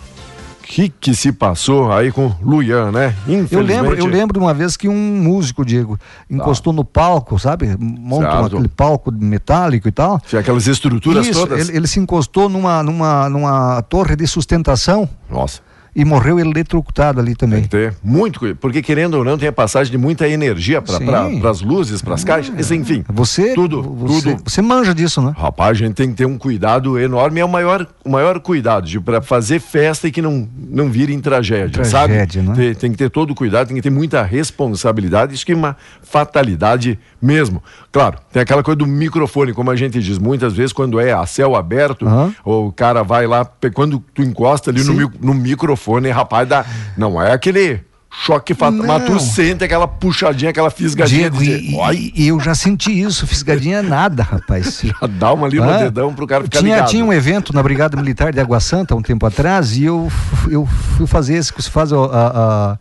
O 0.64 0.66
que, 0.66 0.88
que 0.88 1.14
se 1.14 1.30
passou 1.30 1.92
aí 1.92 2.11
com 2.11 2.33
Luian, 2.40 2.90
né? 2.90 3.14
Eu 3.50 3.61
lembro, 3.61 3.94
eu 3.94 4.06
lembro 4.06 4.33
de 4.33 4.42
uma 4.42 4.54
vez 4.54 4.78
que 4.78 4.88
um 4.88 5.23
músico, 5.23 5.62
Diego, 5.62 5.99
encostou 6.28 6.73
no 6.73 6.83
palco, 6.83 7.38
sabe? 7.38 7.76
Monta 7.78 8.30
Certo. 8.30 8.47
aquele 8.47 8.68
palco 8.68 9.12
metálico 9.12 9.87
e 9.87 9.92
tal. 9.92 10.18
Tinha 10.21 10.40
aquelas 10.40 10.66
estruturas 10.66 11.26
Isso, 11.26 11.38
todas. 11.40 11.68
ele, 11.68 11.76
ele 11.76 11.87
se 11.87 12.00
encostou 12.00 12.49
numa, 12.49 12.83
numa, 12.83 13.28
numa 13.28 13.83
torre 13.83 14.16
de 14.16 14.26
sustentação 14.26 15.06
Nossa. 15.30 15.61
E 15.94 16.04
morreu 16.04 16.38
eletrocutado 16.38 17.20
ali 17.20 17.34
Tem 17.34 17.48
também. 17.48 17.62
que 17.62 17.68
ter 17.68 17.94
muito 18.02 18.38
cuidado, 18.38 18.58
porque 18.58 18.82
querendo 18.82 19.14
ou 19.14 19.24
não 19.24 19.38
tem 19.38 19.48
a 19.48 19.52
passagem 19.52 19.90
de 19.90 19.98
muita 19.98 20.28
energia 20.28 20.82
para 20.82 20.98
Sim. 20.98 21.46
as 21.46 21.60
luzes, 21.60 22.02
para 22.02 22.14
as 22.14 22.24
caixas, 22.24 22.54
Isso, 22.58 22.74
enfim. 22.74 23.04
Você, 23.08 23.54
tudo, 23.54 23.82
você, 23.82 24.30
tudo. 24.36 24.42
você 24.50 24.62
manja 24.62 24.94
disso, 24.94 25.22
né? 25.22 25.32
Rapaz, 25.36 25.70
a 25.70 25.74
gente 25.74 25.94
tem 25.94 26.08
que 26.08 26.14
ter 26.14 26.26
um 26.26 26.36
cuidado 26.38 26.98
enorme, 26.98 27.40
é 27.40 27.44
o 27.44 27.48
maior, 27.48 27.86
o 28.04 28.10
maior 28.10 28.40
cuidado 28.40 28.74
para 29.04 29.20
fazer 29.22 29.60
festa 29.60 30.08
e 30.08 30.12
que 30.12 30.20
não 30.20 30.48
não 30.68 30.90
vire 30.90 31.12
em 31.14 31.20
tragédia, 31.20 31.82
Tragédia, 31.82 32.42
sabe? 32.42 32.48
né? 32.48 32.54
Tem, 32.54 32.74
tem 32.74 32.90
que 32.90 32.96
ter 32.98 33.10
todo 33.10 33.30
o 33.30 33.34
cuidado, 33.34 33.68
tem 33.68 33.76
que 33.76 33.82
ter 33.82 33.90
muita 33.90 34.22
responsabilidade, 34.22 35.34
isso 35.34 35.46
que 35.46 35.52
é 35.52 35.54
uma 35.54 35.76
fatalidade 36.02 36.98
mesmo. 37.20 37.62
Claro, 37.92 38.18
tem 38.32 38.42
aquela 38.42 38.62
coisa 38.62 38.76
do 38.76 38.86
microfone, 38.86 39.52
como 39.52 39.70
a 39.70 39.76
gente 39.76 40.00
diz, 40.00 40.18
muitas 40.18 40.52
vezes 40.54 40.72
quando 40.72 40.98
é 40.98 41.12
a 41.12 41.24
céu 41.26 41.54
aberto, 41.54 42.06
Aham. 42.06 42.34
o 42.44 42.72
cara 42.72 43.02
vai 43.02 43.26
lá, 43.26 43.44
quando 43.72 44.02
tu 44.12 44.22
encosta 44.22 44.70
ali 44.70 44.82
no, 44.82 44.94
Sim. 45.00 45.10
no 45.20 45.34
microfone, 45.34 45.84
rapaz, 46.12 46.49
dá, 46.49 46.64
não 46.97 47.21
é 47.21 47.33
aquele 47.33 47.81
choque 48.25 48.55
fatal. 48.55 48.87
Mas 48.87 49.05
tu 49.07 49.19
sente 49.19 49.64
aquela 49.64 49.88
puxadinha, 49.88 50.50
aquela 50.50 50.71
fisgadinha. 50.71 51.29
Diego, 51.29 51.43
e, 51.43 51.75
e, 51.97 52.25
e 52.25 52.29
eu 52.29 52.38
já 52.38 52.55
senti 52.55 52.93
isso, 53.00 53.26
fisgadinha 53.26 53.83
nada, 53.83 54.23
rapaz. 54.23 54.83
Já 54.85 55.07
dá 55.09 55.33
uma 55.33 55.47
ali 55.49 55.57
no 55.59 55.69
Ah, 55.69 55.79
dedão 55.79 56.14
pro 56.14 56.26
cara 56.26 56.45
ficar 56.45 56.61
tinha, 56.61 56.75
ligado. 56.76 56.91
tinha 56.91 57.05
um 57.05 57.12
evento 57.12 57.53
na 57.53 57.62
Brigada 57.62 57.97
Militar 57.97 58.33
de 58.33 58.38
Água 58.41 58.61
Santa 58.61 58.95
um 58.95 59.03
tempo 59.03 59.26
atrás 59.26 59.76
e 59.76 59.85
eu, 59.85 60.11
eu 60.49 60.64
fui 60.97 61.07
fazer 61.07 61.35
esse 61.35 61.53
que 61.53 61.61
se 61.61 61.71
faz 61.71 61.91
o, 61.91 62.05
a- 62.05 62.76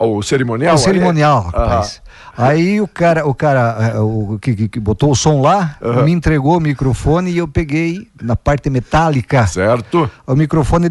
a- 0.00 0.04
O 0.06 0.22
cerimonial? 0.22 0.74
o 0.74 0.78
cerimonial, 0.78 1.50
Aham. 1.54 1.64
rapaz. 1.64 2.00
Aí 2.38 2.80
o 2.80 2.86
cara, 2.86 3.26
o 3.26 3.34
cara 3.34 3.92
eh, 3.94 3.98
o, 3.98 4.38
que, 4.40 4.54
que- 4.54 4.68
que 4.68 4.78
botou 4.80 5.10
o 5.10 5.14
som 5.16 5.40
lá, 5.40 5.76
Aham. 5.82 6.04
me 6.04 6.12
entregou 6.12 6.56
o 6.56 6.60
microfone 6.60 7.30
e 7.32 7.38
eu 7.38 7.48
peguei 7.48 8.08
na 8.22 8.36
parte 8.36 8.70
metálica. 8.70 9.44
Certo? 9.46 10.08
O 10.26 10.36
microfone 10.36 10.88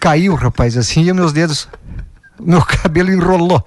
caiu, 0.00 0.34
rapaz, 0.34 0.76
assim, 0.76 1.08
e 1.08 1.12
meus 1.12 1.32
dedos, 1.32 1.68
meu 2.40 2.60
cabelo 2.66 3.12
enrolou. 3.12 3.64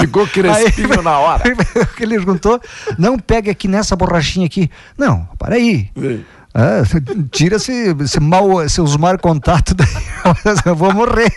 Ficou 0.00 0.26
crespinho 0.32 0.92
Aí- 0.98 1.02
na 1.04 1.18
hora. 1.18 1.42
que 1.96 2.02
ele 2.02 2.16
perguntou, 2.16 2.60
não 2.98 3.18
pegue 3.18 3.50
aqui 3.50 3.68
nessa 3.68 3.94
borrachinha 3.94 4.46
aqui. 4.46 4.70
Não, 4.96 5.28
para 5.38 5.56
aí. 5.56 5.90
Sim. 5.98 6.24
Ah, 6.52 6.82
tira 7.30 7.56
esse, 7.56 7.94
esse 8.00 8.18
mal, 8.18 8.68
seus 8.68 8.96
mar 8.96 9.18
contato 9.18 9.72
daí, 9.72 9.86
eu 10.66 10.74
vou 10.74 10.92
morrer. 10.92 11.32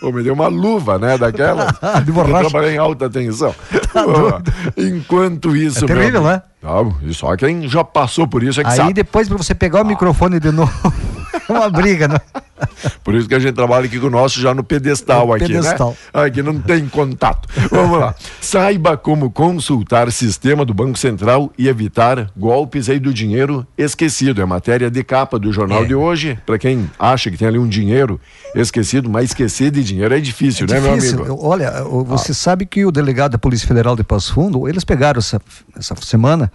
Pô, 0.00 0.12
me 0.12 0.22
deu 0.22 0.32
uma 0.32 0.46
luva, 0.46 0.96
né, 0.96 1.18
daquela. 1.18 1.74
De 2.04 2.12
borracha. 2.12 2.44
Eu 2.44 2.50
trabalhei 2.50 2.76
em 2.76 2.78
alta 2.78 3.10
tensão. 3.10 3.52
Pô, 3.92 4.80
Enquanto 4.80 5.56
isso, 5.56 5.84
É 5.84 5.88
terrível, 5.88 6.22
meu, 6.22 6.30
né? 6.30 6.42
Não, 6.62 6.96
e 7.02 7.12
só 7.12 7.36
quem 7.36 7.68
já 7.68 7.82
passou 7.82 8.28
por 8.28 8.42
isso 8.44 8.60
é 8.60 8.64
que 8.64 8.70
Aí 8.70 8.76
sabe. 8.76 8.92
depois 8.92 9.28
para 9.28 9.36
você 9.36 9.54
pegar 9.54 9.82
o 9.82 9.84
microfone 9.84 10.38
de 10.38 10.50
novo, 10.52 10.72
é 10.86 11.23
uma 11.48 11.68
briga, 11.70 12.08
né? 12.08 12.18
Por 13.02 13.14
isso 13.14 13.28
que 13.28 13.34
a 13.34 13.38
gente 13.38 13.54
trabalha 13.54 13.86
aqui 13.86 13.98
com 13.98 14.06
o 14.06 14.10
nosso 14.10 14.40
já 14.40 14.54
no 14.54 14.62
pedestal 14.62 15.26
No 15.26 15.32
aqui, 15.34 15.46
pedestal. 15.46 15.96
né? 16.14 16.22
Aqui 16.22 16.42
não 16.42 16.58
tem 16.60 16.86
contato. 16.88 17.48
Vamos 17.70 17.98
lá. 17.98 18.14
Saiba 18.40 18.96
como 18.96 19.30
consultar 19.30 20.10
sistema 20.12 20.64
do 20.64 20.72
Banco 20.72 20.96
Central 20.98 21.50
e 21.58 21.68
evitar 21.68 22.30
golpes 22.36 22.88
aí 22.88 22.98
do 22.98 23.12
dinheiro 23.12 23.66
esquecido. 23.76 24.40
É 24.40 24.44
matéria 24.44 24.90
de 24.90 25.02
capa 25.04 25.38
do 25.38 25.52
jornal 25.52 25.82
É. 25.82 25.86
de 25.86 25.94
hoje. 25.94 26.38
Para 26.46 26.58
quem 26.58 26.88
acha 26.98 27.30
que 27.30 27.36
tem 27.36 27.48
ali 27.48 27.58
um 27.58 27.68
dinheiro 27.68 28.20
esquecido, 28.54 29.10
mas 29.10 29.26
esquecer 29.30 29.70
de 29.70 29.82
dinheiro 29.82 30.14
é 30.14 30.20
difícil, 30.20 30.66
né, 30.68 30.80
Difícil. 30.80 31.16
meu 31.16 31.24
amigo? 31.26 31.46
Olha, 31.46 31.82
você 32.06 32.32
sabe 32.32 32.64
que 32.66 32.84
o 32.86 32.92
delegado 32.92 33.32
da 33.32 33.38
Polícia 33.38 33.66
Federal 33.66 33.96
de 33.96 34.04
Passo 34.04 34.32
Fundo, 34.32 34.68
eles 34.68 34.84
pegaram 34.84 35.18
essa, 35.18 35.40
essa 35.76 35.94
semana 36.02 36.50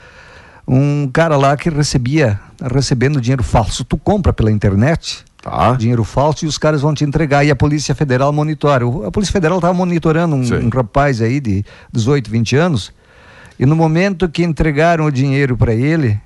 um 0.72 1.10
cara 1.12 1.36
lá 1.36 1.58
que 1.58 1.68
recebia, 1.68 2.40
recebendo 2.72 3.20
dinheiro 3.20 3.42
falso. 3.42 3.84
Tu 3.84 3.98
compra 3.98 4.32
pela 4.32 4.52
internet, 4.52 5.26
Tá. 5.42 5.74
dinheiro 5.74 6.04
falso, 6.04 6.46
e 6.46 6.48
os 6.48 6.58
caras 6.60 6.82
vão 6.82 6.94
te 6.94 7.04
entregar. 7.04 7.44
E 7.44 7.50
a 7.50 7.56
Polícia 7.56 7.96
Federal 7.96 8.32
monitora. 8.32 8.86
A 9.08 9.12
Polícia 9.12 9.34
Federal 9.34 9.58
estava 9.58 9.74
monitorando 9.74 10.36
um, 10.36 10.66
um 10.66 10.70
rapaz 10.70 11.22
aí 11.22 11.40
de 11.40 11.66
18, 11.92 12.30
20 12.30 12.56
anos, 12.56 12.94
e 13.58 13.66
no 13.66 13.76
momento 13.76 14.30
que 14.30 14.44
entregaram 14.44 15.06
o 15.06 15.12
dinheiro 15.12 15.58
para 15.58 15.74
ele, 15.74 16.20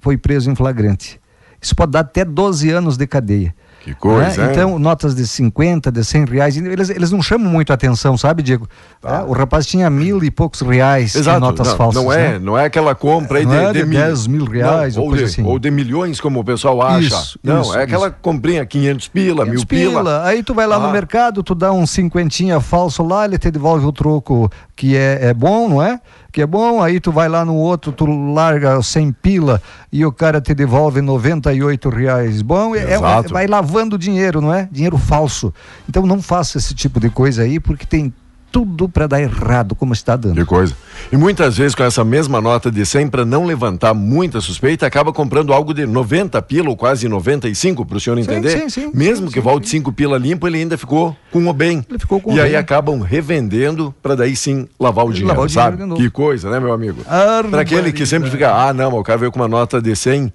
foi 0.00 0.16
preso 0.16 0.48
em 0.50 0.54
flagrante. 0.54 1.20
Isso 1.60 1.74
pode 1.74 1.92
dar 1.92 2.00
até 2.00 2.24
12 2.24 2.70
anos 2.70 2.96
de 2.96 3.06
cadeia. 3.06 3.54
Que 3.82 3.94
coisa, 3.94 4.46
né? 4.46 4.52
Então, 4.52 4.78
notas 4.78 5.12
de 5.12 5.26
50, 5.26 5.90
de 5.90 6.04
100 6.04 6.24
reais, 6.26 6.56
eles, 6.56 6.88
eles 6.88 7.10
não 7.10 7.20
chamam 7.20 7.50
muito 7.50 7.72
a 7.72 7.74
atenção, 7.74 8.16
sabe, 8.16 8.40
Diego? 8.40 8.68
É, 9.04 9.18
o 9.22 9.32
rapaz 9.32 9.66
tinha 9.66 9.90
mil 9.90 10.22
e 10.22 10.30
poucos 10.30 10.60
reais 10.60 11.12
Tá. 11.14 11.18
Exato. 11.18 11.38
em 11.38 11.40
notas 11.40 11.66
não, 11.68 11.76
falsas. 11.76 12.02
não 12.04 12.12
é, 12.12 12.32
né? 12.34 12.38
não 12.38 12.56
é 12.56 12.64
aquela 12.66 12.94
compra 12.94 13.38
aí 13.38 13.46
de, 13.46 13.52
é 13.54 13.72
de 13.72 13.84
mil- 13.84 13.98
10 13.98 14.26
mil 14.28 14.44
reais 14.44 14.94
Não, 14.94 15.02
ou 15.02 15.08
ou, 15.10 15.16
de, 15.16 15.24
assim. 15.24 15.42
ou 15.44 15.58
de 15.58 15.70
milhões, 15.70 16.20
como 16.20 16.38
o 16.38 16.44
pessoal 16.44 16.80
acha. 16.80 17.00
Isso, 17.08 17.38
não, 17.42 17.62
isso, 17.62 17.76
é 17.76 17.82
aquela 17.82 18.08
comprinha 18.10 18.64
500 18.64 19.08
pila, 19.08 19.44
500 19.46 19.48
mil 19.48 19.66
pila. 19.66 20.24
Aí 20.24 20.44
tu 20.44 20.54
vai 20.54 20.66
lá 20.66 20.78
no 20.78 20.86
Ah. 20.86 20.92
mercado, 20.92 21.42
tu 21.42 21.52
dá 21.54 21.72
um 21.72 21.84
cinquentinha 21.84 22.60
falso 22.60 23.02
lá, 23.02 23.24
ele 23.24 23.36
te 23.36 23.50
devolve 23.50 23.84
o 23.84 23.90
troco 23.92 24.48
que 24.76 24.96
é, 24.96 25.18
é 25.28 25.34
bom, 25.34 25.68
não 25.68 25.82
é? 25.82 25.98
Que 26.32 26.40
é 26.40 26.46
bom, 26.46 26.82
aí 26.82 26.98
tu 26.98 27.12
vai 27.12 27.28
lá 27.28 27.44
no 27.44 27.54
outro, 27.54 27.92
tu 27.92 28.06
larga 28.06 28.80
100 28.82 29.12
pila 29.12 29.60
e 29.92 30.04
o 30.06 30.10
cara 30.10 30.40
te 30.40 30.54
devolve 30.54 31.02
98 31.02 31.90
reais. 31.90 32.40
Bom, 32.40 32.74
é, 32.74 32.78
é- 32.94 32.98
vai 33.34 33.46
lavando 33.46 33.98
dinheiro, 33.98 34.40
não 34.40 34.52
é? 34.52 34.66
Dinheiro 34.72 34.96
falso. 34.96 35.52
Então 35.86 36.06
não 36.06 36.22
faça 36.22 36.56
esse 36.56 36.74
tipo 36.74 36.98
de 36.98 37.10
coisa 37.10 37.42
aí, 37.42 37.60
porque 37.60 37.84
tem 37.84 38.12
tudo 38.52 38.86
para 38.88 39.06
dar 39.06 39.20
errado, 39.20 39.74
como 39.74 39.92
está 39.94 40.14
dando. 40.14 40.34
Que 40.36 40.44
coisa. 40.44 40.76
E 41.10 41.16
muitas 41.16 41.56
vezes 41.56 41.74
com 41.74 41.82
essa 41.82 42.04
mesma 42.04 42.38
nota 42.40 42.70
de 42.70 42.84
100, 42.84 43.08
para 43.08 43.24
não 43.24 43.46
levantar 43.46 43.94
muita 43.94 44.40
suspeita, 44.40 44.86
acaba 44.86 45.12
comprando 45.12 45.52
algo 45.52 45.72
de 45.72 45.86
90 45.86 46.40
pila 46.42 46.68
ou 46.68 46.76
quase 46.76 47.08
95, 47.08 47.84
para 47.86 47.96
o 47.96 48.00
senhor 48.00 48.18
entender. 48.18 48.50
sim, 48.50 48.68
sim, 48.68 48.90
Mesmo 48.92 49.26
sim, 49.28 49.32
que 49.32 49.40
sim, 49.40 49.44
volte 49.44 49.68
5 49.70 49.90
pila 49.92 50.18
limpo, 50.18 50.46
ele 50.46 50.58
ainda 50.58 50.76
ficou 50.76 51.16
com 51.32 51.48
o 51.48 51.52
bem. 51.52 51.84
Ele 51.88 51.98
ficou 51.98 52.20
com 52.20 52.32
e 52.32 52.38
o 52.38 52.42
aí 52.42 52.50
bem. 52.50 52.58
acabam 52.58 53.00
revendendo 53.00 53.94
para 54.02 54.14
daí 54.14 54.36
sim 54.36 54.68
lavar 54.78 55.06
o 55.06 55.12
dinheiro, 55.12 55.28
Lavar 55.28 55.44
o 55.44 55.48
dinheiro 55.48 55.70
sabe? 55.78 55.84
novo. 55.86 56.00
Que 56.00 56.10
coisa, 56.10 56.50
né, 56.50 56.60
meu 56.60 56.72
amigo? 56.72 57.02
Para 57.50 57.62
aquele 57.62 57.90
que 57.92 58.04
sempre 58.04 58.30
fica, 58.30 58.52
ah, 58.54 58.72
não, 58.74 58.92
o 58.98 59.02
cara 59.02 59.18
veio 59.18 59.32
com 59.32 59.40
uma 59.40 59.48
nota 59.48 59.80
de 59.80 59.96
100 59.96 60.30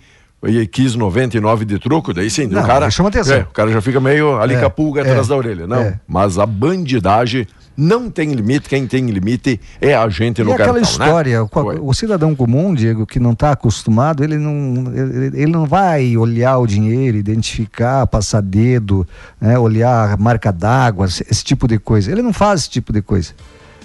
e 0.47 0.67
quis 0.67 0.93
99 0.95 1.65
de 1.65 1.79
troco, 1.79 2.13
daí 2.13 2.29
sim, 2.29 2.45
Não, 2.47 2.61
o 2.61 2.65
cara, 2.65 2.89
chama 2.91 3.09
atenção. 3.09 3.35
é, 3.37 3.41
o 3.41 3.45
cara 3.47 3.71
já 3.71 3.81
fica 3.81 3.99
meio 3.99 4.39
ali 4.39 4.53
É, 4.53 4.59
com 4.59 4.65
a 4.67 4.69
pulga 4.69 5.01
é, 5.01 5.03
atrás 5.03 5.27
da 5.27 5.35
orelha. 5.35 5.65
Não, 5.65 5.77
é. 5.81 5.99
mas 6.07 6.37
a 6.37 6.45
bandidagem 6.45 7.47
não 7.77 8.09
tem 8.09 8.33
limite, 8.33 8.67
quem 8.67 8.87
tem 8.87 9.05
limite 9.05 9.61
é 9.79 9.93
a 9.93 10.09
gente 10.09 10.43
no 10.43 10.49
e 10.49 10.53
aquela 10.53 10.73
cartão, 10.73 10.81
né? 10.81 11.05
história, 11.05 11.43
o, 11.43 11.47
Foi. 11.47 11.79
o 11.79 11.93
cidadão 11.93 12.35
comum, 12.35 12.73
Diego, 12.73 13.05
que 13.05 13.19
não 13.19 13.33
está 13.33 13.51
acostumado, 13.51 14.23
ele 14.23 14.35
não, 14.35 14.91
ele, 14.95 15.41
ele 15.41 15.51
não 15.51 15.67
vai 15.67 16.17
olhar 16.17 16.57
o 16.57 16.65
dinheiro, 16.65 17.15
identificar, 17.15 18.07
passar 18.07 18.41
dedo, 18.41 19.07
né, 19.39 19.59
olhar 19.59 20.13
a 20.13 20.17
marca 20.17 20.51
d'água, 20.51 21.05
esse, 21.05 21.23
esse 21.29 21.43
tipo 21.43 21.67
de 21.67 21.77
coisa. 21.77 22.11
Ele 22.11 22.23
não 22.23 22.33
faz 22.33 22.61
esse 22.61 22.69
tipo 22.71 22.91
de 22.91 23.03
coisa. 23.03 23.33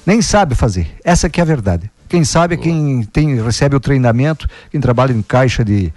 Nem 0.06 0.22
sabe 0.22 0.54
fazer. 0.54 0.88
Essa 1.04 1.28
que 1.28 1.38
é 1.38 1.42
a 1.42 1.46
verdade. 1.46 1.90
Quem 2.08 2.24
sabe 2.24 2.54
é 2.54 2.56
quem 2.56 3.02
tem, 3.04 3.42
recebe 3.42 3.76
o 3.76 3.80
treinamento, 3.80 4.48
quem 4.70 4.80
trabalha 4.80 5.12
em 5.12 5.22
caixa 5.22 5.64
de, 5.64 5.92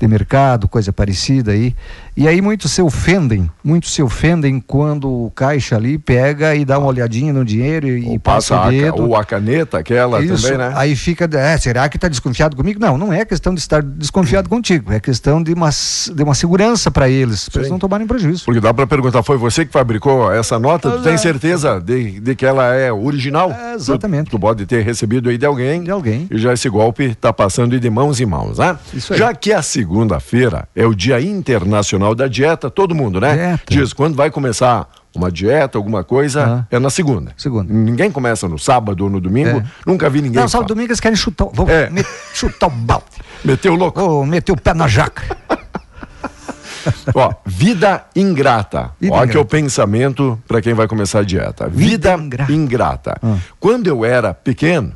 de 0.00 0.08
mercado, 0.08 0.68
coisa 0.68 0.92
parecida 0.92 1.52
aí. 1.52 1.74
E 2.16 2.26
aí 2.26 2.40
muitos 2.40 2.72
se 2.72 2.80
ofendem, 2.80 3.50
muitos 3.62 3.92
se 3.92 4.02
ofendem 4.02 4.58
quando 4.58 5.06
o 5.10 5.30
caixa 5.34 5.76
ali 5.76 5.98
pega 5.98 6.54
e 6.54 6.64
dá 6.64 6.78
uma 6.78 6.88
olhadinha 6.88 7.30
no 7.32 7.44
dinheiro 7.44 7.86
e, 7.88 8.14
e 8.14 8.18
passa 8.18 8.54
passa 8.54 8.54
o 8.54 8.68
a, 8.68 8.70
dedo. 8.70 8.96
ca- 8.96 9.02
ou 9.02 9.16
a 9.16 9.24
caneta, 9.24 9.78
aquela 9.78 10.22
Isso, 10.22 10.42
também, 10.42 10.58
né? 10.58 10.72
Aí 10.76 10.96
fica, 10.96 11.28
é, 11.38 11.58
será 11.58 11.86
que 11.90 11.96
está 11.98 12.08
desconfiado 12.08 12.56
comigo? 12.56 12.80
Não, 12.80 12.96
não 12.96 13.12
é 13.12 13.24
questão 13.24 13.52
de 13.52 13.60
estar 13.60 13.82
desconfiado 13.82 14.48
contigo, 14.48 14.92
é 14.92 14.98
questão 15.00 15.42
de 15.42 15.52
uma, 15.52 15.68
de 16.14 16.22
uma 16.22 16.34
segurança 16.34 16.90
para 16.90 17.06
eles, 17.08 17.48
para 17.50 17.60
eles 17.60 17.70
não 17.70 17.78
tomarem 17.78 18.06
prejuízo. 18.06 18.44
Porque 18.46 18.60
dá 18.60 18.72
pra 18.72 18.86
perguntar, 18.86 19.22
foi 19.22 19.36
você 19.36 19.66
que 19.66 19.72
fabricou 19.72 20.32
essa 20.32 20.58
nota? 20.58 20.90
Tu 20.90 21.02
tem 21.02 21.12
Exato. 21.14 21.22
certeza 21.22 21.80
de, 21.80 22.18
de 22.20 22.34
que 22.34 22.46
ela 22.46 22.74
é 22.74 22.90
original? 22.90 23.50
É, 23.52 23.74
exatamente. 23.74 24.28
Tu, 24.28 24.30
tu 24.30 24.38
pode 24.40 24.64
ter 24.64 24.82
recebido 24.82 25.28
aí 25.28 25.36
de 25.36 25.44
alguém. 25.44 25.82
De 25.82 25.90
alguém. 25.90 26.26
E 26.30 26.38
já 26.38 26.52
esse 26.54 26.68
golpe 26.70 27.14
tá 27.14 27.30
passando 27.32 27.78
de 27.78 27.90
mãos 27.90 28.20
em 28.20 28.26
mãos, 28.26 28.56
né? 28.58 28.78
Isso 28.94 29.12
aí. 29.12 29.18
Já 29.18 29.34
que 29.34 29.52
a 29.52 29.60
segunda-feira 29.90 30.68
é 30.74 30.84
o 30.84 30.92
Dia 30.94 31.20
Internacional 31.20 32.12
da 32.14 32.26
Dieta, 32.26 32.68
todo 32.68 32.92
mundo, 32.94 33.20
né? 33.20 33.34
Dieta. 33.36 33.62
Diz, 33.68 33.92
quando 33.92 34.16
vai 34.16 34.30
começar 34.32 34.88
uma 35.14 35.30
dieta, 35.30 35.78
alguma 35.78 36.02
coisa, 36.04 36.66
Ah. 36.68 36.76
é 36.76 36.78
na 36.78 36.90
segunda. 36.90 37.32
Segunda. 37.38 37.72
Ninguém 37.72 38.10
começa 38.10 38.46
no 38.48 38.58
sábado 38.58 39.04
ou 39.04 39.08
no 39.10 39.18
domingo. 39.20 39.60
É. 39.60 39.64
Nunca 39.86 40.10
vi 40.10 40.20
ninguém 40.20 40.40
Não, 40.42 40.48
sábado 40.48 40.68
fa- 40.68 40.74
domingo 40.74 40.88
eles 40.90 41.00
querem 41.00 41.16
chutar, 41.16 41.44
o- 41.46 41.50
vão 41.54 41.68
É. 41.70 41.88
met- 41.88 42.06
chutar 42.34 42.66
o 42.66 42.70
balde, 42.70 43.04
meter 43.44 43.70
o 43.70 43.76
louco. 43.76 43.98
ou 44.00 44.26
meter 44.26 44.52
o 44.52 44.60
pé 44.60 44.74
na 44.74 44.86
jaca. 44.88 45.22
Ó, 47.14 47.32
vida 47.46 48.04
ingrata. 48.14 48.90
Vida 49.00 49.14
Ó, 49.14 49.26
que 49.26 49.36
é 49.36 49.40
o 49.40 49.44
pensamento 49.44 50.38
para 50.46 50.60
quem 50.60 50.74
vai 50.74 50.86
começar 50.86 51.20
a 51.20 51.22
dieta. 51.24 51.66
Vida, 51.68 52.14
Vida 52.16 52.22
ingrata. 52.24 52.52
ingrata. 52.52 53.16
Ah. 53.22 53.36
Quando 53.58 53.86
eu 53.86 54.04
era 54.04 54.34
pequeno, 54.34 54.92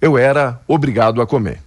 eu 0.00 0.16
era 0.16 0.60
obrigado 0.68 1.20
a 1.20 1.26
comer. 1.26 1.58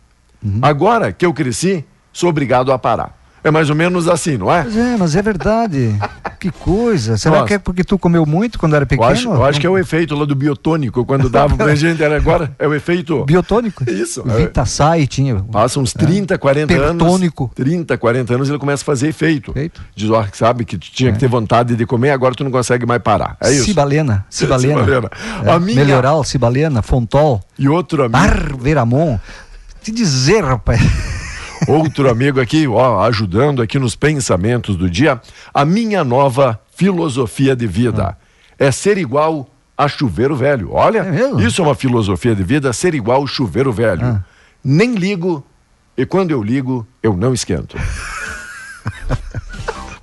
Uhum. 0.44 0.60
Agora 0.62 1.12
que 1.12 1.26
eu 1.26 1.34
cresci, 1.34 1.84
sou 2.17 2.30
obrigado 2.30 2.71
a 2.71 2.80
parar. 2.80 3.15
É 3.43 3.51
mais 3.51 3.69
ou 3.69 3.75
menos 3.75 4.08
assim, 4.10 4.36
não 4.36 4.51
é? 4.51 4.63
Mas 4.63 4.75
é, 4.75 4.97
mas 4.97 5.15
é 5.15 5.21
verdade. 5.21 5.95
Que 6.39 6.51
coisa. 6.51 7.17
Será 7.17 7.38
Nossa. 7.38 7.47
que 7.47 7.53
é 7.56 7.58
porque 7.58 7.84
tu 7.84 7.97
comeu 7.97 8.23
muito 8.23 8.60
quando 8.60 8.75
era 8.75 8.84
Eu 8.84 8.88
pequeno? 8.88 9.10
acho, 9.10 9.27
eu 9.27 9.43
acho 9.43 9.60
que 9.60 9.65
é 9.65 9.69
o 9.69 9.75
efeito 9.75 10.13
lá 10.15 10.23
do 10.23 10.36
biotônico, 10.36 11.03
quando 11.03 11.30
dava 11.30 11.58
pra 11.58 11.73
gente, 11.73 12.03
era 12.03 12.15
agora, 12.15 12.51
é 12.60 12.67
o 12.67 12.75
efeito. 12.75 13.25
Biotônico? 13.25 13.89
Isso, 13.89 14.23
é. 14.30 14.38
Vitaçai 14.41 15.08
tinha. 15.08 15.38
Passa 15.51 15.80
uns 15.80 15.93
30, 15.93 16.38
40 16.38 16.71
anos. 16.75 17.01
Pertônico. 17.03 17.51
30, 17.56 17.97
40 17.97 18.36
anos 18.36 18.49
ele 18.49 18.60
começa 18.60 18.84
a 18.84 18.86
fazer 18.86 19.08
efeito. 19.08 19.49
Efeito. 19.49 19.82
Diz, 19.95 20.12
ó, 20.12 20.23
sabe 20.32 20.63
que 20.63 20.77
tu 20.77 20.91
tinha 20.91 21.12
que 21.12 21.17
ter 21.17 21.27
vontade 21.27 21.75
de 21.75 21.86
comer, 21.88 22.12
agora 22.12 22.36
tu 22.36 22.43
não 22.43 22.51
consegue 22.51 22.86
mais 22.86 23.01
parar. 23.01 23.36
É 23.41 23.49
isso. 23.51 23.65
Cibalena. 23.65 24.23
Cibalena. 24.30 24.84
Cibalena. 24.84 25.10
É, 25.43 25.49
A 25.51 25.60
minha- 25.60 25.84
Melhoral, 25.84 26.23
Cibalena, 26.23 26.84
Fontol. 26.84 27.41
E 27.58 27.67
outro 27.67 28.03
amigo, 28.03 28.12
Barveramon. 28.19 29.17
Te 29.82 29.91
dizer, 29.91 30.43
rapaz. 30.43 30.80
outro 31.67 32.10
amigo 32.10 32.39
aqui, 32.39 32.67
ó, 32.67 33.01
ajudando 33.03 33.62
aqui 33.62 33.77
nos 33.77 33.95
pensamentos 33.95 34.75
do 34.75 34.89
dia, 34.89 35.21
a 35.53 35.65
minha 35.65 36.03
nova 36.03 36.60
filosofia 36.75 37.56
de 37.56 37.67
vida 37.67 38.17
é 38.58 38.71
ser 38.71 38.97
igual 38.97 39.49
a 39.77 39.88
chuveiro 39.88 40.36
velho. 40.36 40.71
Olha, 40.73 40.99
É 40.99 41.43
isso 41.43 41.62
é 41.62 41.65
uma 41.65 41.75
filosofia 41.75 42.36
de 42.36 42.43
vida, 42.43 42.73
ser 42.73 42.95
igual 42.95 43.25
chuveiro 43.27 43.71
velho. 43.71 44.06
Ah. 44.06 44.23
Nem 44.63 44.95
ligo 44.95 45.45
e 45.97 46.06
quando 46.06 46.32
eu 46.32 46.43
ligo, 46.43 46.88
eu 47.01 47.17
não 47.17 47.34
esquento. 47.34 47.75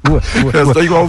Rua, 0.06 0.20
Eu 0.52 0.66
estou 0.68 0.82
igual 0.84 1.04
o. 1.04 1.08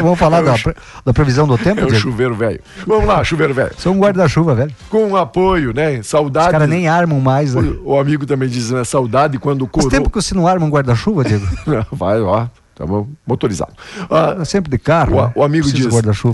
Vamos 0.00 0.18
falar 0.18 0.38
É 0.38 0.42
o 0.42 0.44
da, 0.44 0.56
chu- 0.56 0.74
da 1.04 1.12
previsão 1.12 1.46
do 1.46 1.56
tempo, 1.56 1.80
É 1.80 1.84
o 1.84 1.94
chuveiro 1.94 2.34
velho. 2.34 2.60
Vamos 2.86 3.06
lá, 3.06 3.22
chuveiro 3.24 3.54
velho. 3.54 3.72
São 3.78 3.92
um 3.94 3.98
guarda-chuva, 3.98 4.54
velho. 4.54 4.70
Com 4.90 5.16
apoio, 5.16 5.72
né? 5.74 5.98
Os 6.00 6.06
Saudade. 6.06 6.50
caras 6.50 6.68
nem 6.68 6.86
armam 6.88 7.20
mais. 7.20 7.54
Né? 7.54 7.62
O, 7.84 7.92
o 7.92 7.98
amigo 7.98 8.26
também 8.26 8.48
diz, 8.48 8.70
né? 8.70 8.84
Saudade 8.84 9.38
quando 9.38 9.60
Faz 9.66 9.72
corou. 9.72 9.90
tempo 9.90 10.10
que 10.10 10.16
você 10.20 10.34
não 10.34 10.46
arma 10.46 10.66
um 10.66 10.70
guarda-chuva, 10.70 11.24
Diego? 11.24 11.46
Vai, 11.92 12.20
ó. 12.20 12.46
Tá 12.74 12.84
bom, 12.84 13.06
motorizado. 13.24 13.70
Ah, 14.10 14.36
É 14.40 14.44
sempre 14.44 14.68
de 14.68 14.78
carro. 14.78 15.14
né? 15.14 15.32
o, 15.36 15.40
o 15.40 15.44
amigo 15.44 15.70
diz, 15.72 15.86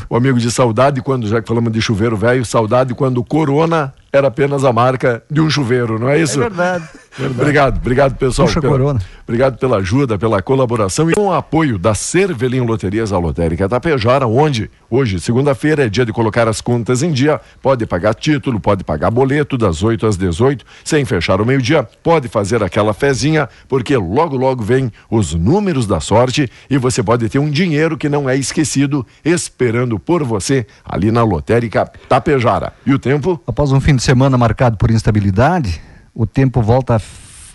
o 0.09 0.17
amigo 0.17 0.39
diz 0.39 0.55
saudade 0.55 1.03
quando, 1.03 1.29
já 1.29 1.43
que 1.43 1.47
falamos 1.47 1.71
de 1.71 1.83
chuveiro 1.83 2.17
velho, 2.17 2.43
saudade 2.47 2.95
quando 2.95 3.19
o 3.19 3.25
Corona 3.25 3.93
era 4.13 4.29
apenas 4.29 4.65
a 4.65 4.73
marca 4.73 5.23
de 5.31 5.41
um 5.41 5.49
chuveiro, 5.49 5.99
não 5.99 6.09
é 6.09 6.21
isso? 6.21 6.39
É 6.41 6.49
verdade. 6.49 6.85
Obrigado, 7.19 7.77
obrigado 7.79 8.15
pessoal. 8.17 8.47
Puxa, 8.49 8.61
pela- 8.61 8.73
Corona. 8.73 9.01
Obrigado 9.27 9.59
pela 9.59 9.77
ajuda, 9.77 10.19
pela 10.19 10.43
colaboração 10.43 11.09
e 11.11 11.15
com 11.15 11.27
o 11.29 11.33
apoio 11.33 11.79
da 11.79 11.95
Cervelim 11.95 12.61
Loterias 12.61 13.13
Alotérica 13.13 13.69
Tapejara, 13.69 14.27
onde 14.27 14.69
hoje, 14.89 15.21
segunda-feira, 15.21 15.87
é 15.87 15.89
dia 15.89 16.05
de 16.05 16.13
colocar 16.13 16.49
as 16.49 16.61
contas 16.61 17.03
em 17.03 17.13
dia. 17.13 17.41
Pode 17.63 17.87
pagar 17.87 18.15
título, 18.15 18.59
pode 18.59 18.83
pagar 18.83 19.11
boleto 19.11 19.57
das 19.57 19.83
8 19.85 20.05
às 20.07 20.17
18, 20.17 20.65
sem 20.85 21.05
fechar 21.05 21.41
o 21.41 21.47
meio-dia. 21.47 21.87
Pode 22.03 22.27
fazer 22.29 22.63
aquela 22.65 22.93
fezinha, 22.93 23.49
porque 23.69 23.97
logo, 23.97 24.37
logo 24.37 24.65
vem 24.65 24.91
os 25.09 25.33
números 25.35 25.87
da 25.87 26.01
sorte 26.01 26.51
e 26.69 26.77
você 26.79 27.01
pode 27.03 27.29
ter 27.29 27.39
um 27.39 27.51
dinheiro 27.51 27.97
que 27.97 28.09
não 28.09 28.29
é 28.29 28.37
esquecido 28.37 29.07
esperando 29.25 29.99
por 29.99 30.25
você 30.25 30.67
ali 30.85 31.13
na 31.13 31.23
Lotérica 31.23 31.89
Tapejara. 32.09 32.73
E 32.85 32.93
o 32.93 32.99
tempo? 32.99 33.41
Após 33.47 33.71
um 33.71 33.81
fim 33.81 33.95
de 34.01 34.05
semana 34.05 34.39
marcado 34.39 34.79
por 34.79 34.91
instabilidade, 34.91 35.79
o 36.15 36.25
tempo 36.25 36.63
volta 36.63 36.99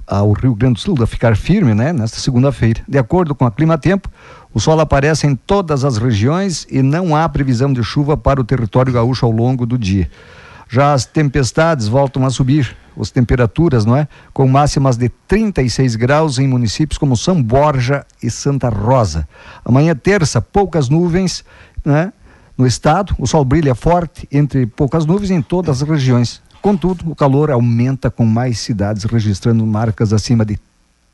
ao 0.06 0.32
Rio 0.32 0.54
Grande 0.54 0.76
do 0.76 0.80
Sul 0.80 0.96
a 1.02 1.08
ficar 1.08 1.36
firme, 1.36 1.74
né? 1.74 1.92
Nesta 1.92 2.20
segunda-feira. 2.20 2.82
De 2.88 3.00
acordo 3.00 3.34
com 3.34 3.48
a 3.48 3.52
Clima 3.52 3.80
Tempo, 3.80 4.08
o 4.54 4.60
sol 4.60 4.80
aparece 4.80 5.26
em 5.26 5.36
todas 5.36 5.84
as 5.84 5.98
regiões 5.98 6.68
e 6.70 6.84
não 6.84 7.16
há 7.16 7.28
previsão 7.28 7.74
de 7.74 7.84
chuva 7.84 8.16
para 8.16 8.40
o 8.40 8.44
território 8.44 8.94
gaúcho 8.94 9.26
ao 9.26 9.32
longo 9.32 9.66
do 9.66 9.76
dia. 9.76 10.08
Já 10.70 10.94
as 10.94 11.04
tempestades 11.04 11.88
voltam 11.88 12.24
a 12.24 12.30
subir, 12.30 12.78
as 13.00 13.10
temperaturas, 13.10 13.84
não 13.84 13.98
é? 13.98 14.08
Com 14.32 14.48
máximas 14.48 14.98
de 14.98 15.10
36 15.28 15.96
graus 15.96 16.38
em 16.38 16.48
municípios 16.48 17.00
como 17.00 17.18
São 17.18 17.42
Borja 17.42 18.06
e 18.22 18.30
Santa 18.30 18.70
Rosa. 18.70 19.28
Amanhã, 19.66 19.96
terça, 19.96 20.40
poucas 20.40 20.90
nuvens, 20.90 21.44
né? 21.84 22.14
No 22.58 22.66
estado, 22.66 23.14
o 23.20 23.28
sol 23.28 23.44
brilha 23.44 23.76
forte 23.76 24.28
entre 24.32 24.66
poucas 24.66 25.06
nuvens 25.06 25.30
em 25.30 25.42
todas 25.42 25.82
as 25.82 25.90
regiões. 25.90 26.42
Contudo, 26.62 27.12
o 27.12 27.16
calor 27.16 27.52
aumenta 27.52 28.10
com 28.10 28.26
mais 28.26 28.60
cidades 28.60 29.04
registrando 29.04 29.66
marcas 29.66 30.14
acima 30.14 30.46
de 30.46 30.58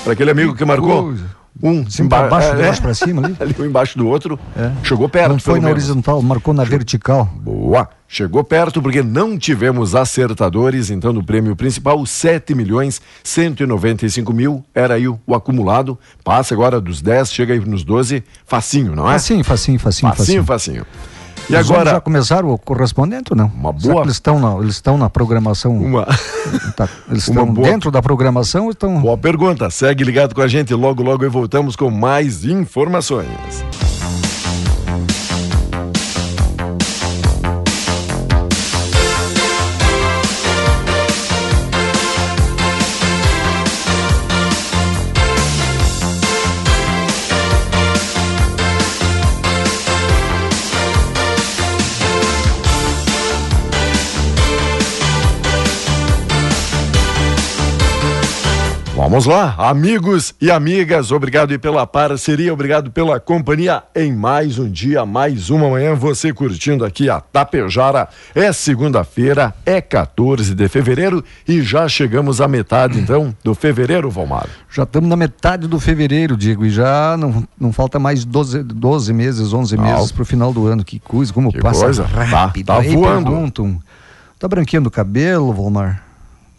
Para 0.03 0.13
aquele 0.13 0.31
amigo 0.31 0.55
que 0.55 0.65
marcou. 0.65 1.13
Um 1.61 1.83
pra 1.83 2.03
emba- 2.03 2.27
baixo, 2.27 2.47
é, 2.55 2.67
é. 2.69 2.73
pra 2.73 2.93
cima 2.93 3.25
ali. 3.25 3.35
ali 3.41 3.55
um 3.59 3.65
embaixo 3.65 3.97
do 3.97 4.07
outro, 4.07 4.39
É. 4.55 4.71
chegou 4.83 5.07
perto. 5.09 5.31
Não 5.31 5.39
foi 5.39 5.59
na 5.59 5.67
menos. 5.67 5.83
horizontal, 5.83 6.21
marcou 6.21 6.53
na 6.53 6.63
vertical. 6.63 7.25
Boa. 7.35 7.89
Chegou 8.07 8.43
perto 8.43 8.81
porque 8.81 9.01
não 9.01 9.37
tivemos 9.37 9.95
acertadores, 9.95 10.89
então 10.89 11.13
no 11.13 11.23
prêmio 11.23 11.55
principal, 11.55 12.05
7 12.05 12.53
milhões 12.53 13.01
195 13.23 14.33
mil, 14.33 14.63
era 14.75 14.95
aí 14.95 15.07
o, 15.07 15.19
o 15.25 15.33
acumulado. 15.33 15.97
Passa 16.23 16.53
agora 16.53 16.81
dos 16.81 17.01
10, 17.01 17.31
chega 17.31 17.53
aí 17.53 17.59
nos 17.59 17.83
12, 17.83 18.23
facinho, 18.45 18.95
não 18.95 19.09
é? 19.09 19.13
Facinho, 19.13 19.43
facinho, 19.43 19.79
facinho, 19.79 20.13
facinho, 20.13 20.43
facinho. 20.43 20.83
facinho. 20.83 20.85
E 21.49 21.55
Os 21.55 21.69
agora, 21.69 21.91
já 21.91 22.01
começaram 22.01 22.49
o 22.49 22.57
correspondente 22.57 23.31
ou 23.31 23.37
não? 23.37 23.47
Uma 23.47 23.73
boa- 23.73 24.03
eles 24.03 24.13
estão 24.13 24.39
na, 24.39 24.55
eles 24.59 24.75
estão 24.75 24.97
na 24.97 25.09
programação? 25.09 25.75
uma, 25.77 26.05
tá- 26.77 26.87
eles 27.09 27.27
uma 27.27 27.41
estão 27.41 27.53
boa- 27.53 27.67
dentro 27.67 27.91
da 27.91 28.01
programação 28.01 28.65
ou 28.65 28.71
estão. 28.71 29.01
boa 29.01 29.17
pergunta. 29.17 29.69
Segue 29.69 30.03
ligado 30.03 30.33
com 30.33 30.41
a 30.41 30.47
gente, 30.47 30.73
logo, 30.73 31.03
logo 31.03 31.23
aí 31.23 31.29
voltamos 31.29 31.75
com 31.75 31.89
mais 31.89 32.45
informações. 32.45 33.27
Vamos 59.11 59.25
lá, 59.25 59.55
amigos 59.57 60.33
e 60.39 60.49
amigas, 60.49 61.11
obrigado 61.11 61.59
pela 61.59 61.85
parceria, 61.85 62.53
obrigado 62.53 62.89
pela 62.91 63.19
companhia 63.19 63.83
em 63.93 64.15
mais 64.15 64.57
um 64.57 64.69
dia, 64.71 65.05
mais 65.05 65.49
uma 65.49 65.69
manhã, 65.69 65.93
você 65.93 66.31
curtindo 66.31 66.85
aqui 66.85 67.09
a 67.09 67.19
Tapejara. 67.19 68.07
É 68.33 68.53
segunda-feira, 68.53 69.53
é 69.65 69.81
14 69.81 70.55
de 70.55 70.65
fevereiro 70.69 71.21
e 71.45 71.61
já 71.61 71.89
chegamos 71.89 72.39
à 72.39 72.47
metade 72.47 72.99
então 72.99 73.35
do 73.43 73.53
fevereiro, 73.53 74.09
Valmar. 74.09 74.47
Já 74.69 74.83
estamos 74.83 75.09
na 75.09 75.17
metade 75.17 75.67
do 75.67 75.77
fevereiro, 75.77 76.37
Diego, 76.37 76.63
e 76.65 76.69
já 76.69 77.17
não, 77.17 77.45
não 77.59 77.73
falta 77.73 77.99
mais 77.99 78.23
12, 78.23 78.63
12 78.63 79.11
meses, 79.11 79.51
11 79.51 79.75
Não. 79.75 79.83
meses 79.83 80.13
para 80.13 80.21
o 80.23 80.25
final 80.25 80.53
do 80.53 80.65
ano. 80.67 80.85
Que 80.85 80.99
coisa, 80.99 81.33
como 81.33 81.51
Que 81.51 81.59
passa 81.59 81.83
coisa. 81.83 82.03
Tá- 82.05 82.23
rápido. 82.23 82.67
tá 82.67 82.77
Aí 82.77 82.95
voando. 82.95 83.29
perguntam, 83.29 83.77
tá 84.39 84.47
branqueando 84.47 84.87
o 84.87 84.91
cabelo, 84.91 85.51
Volmar? 85.51 86.10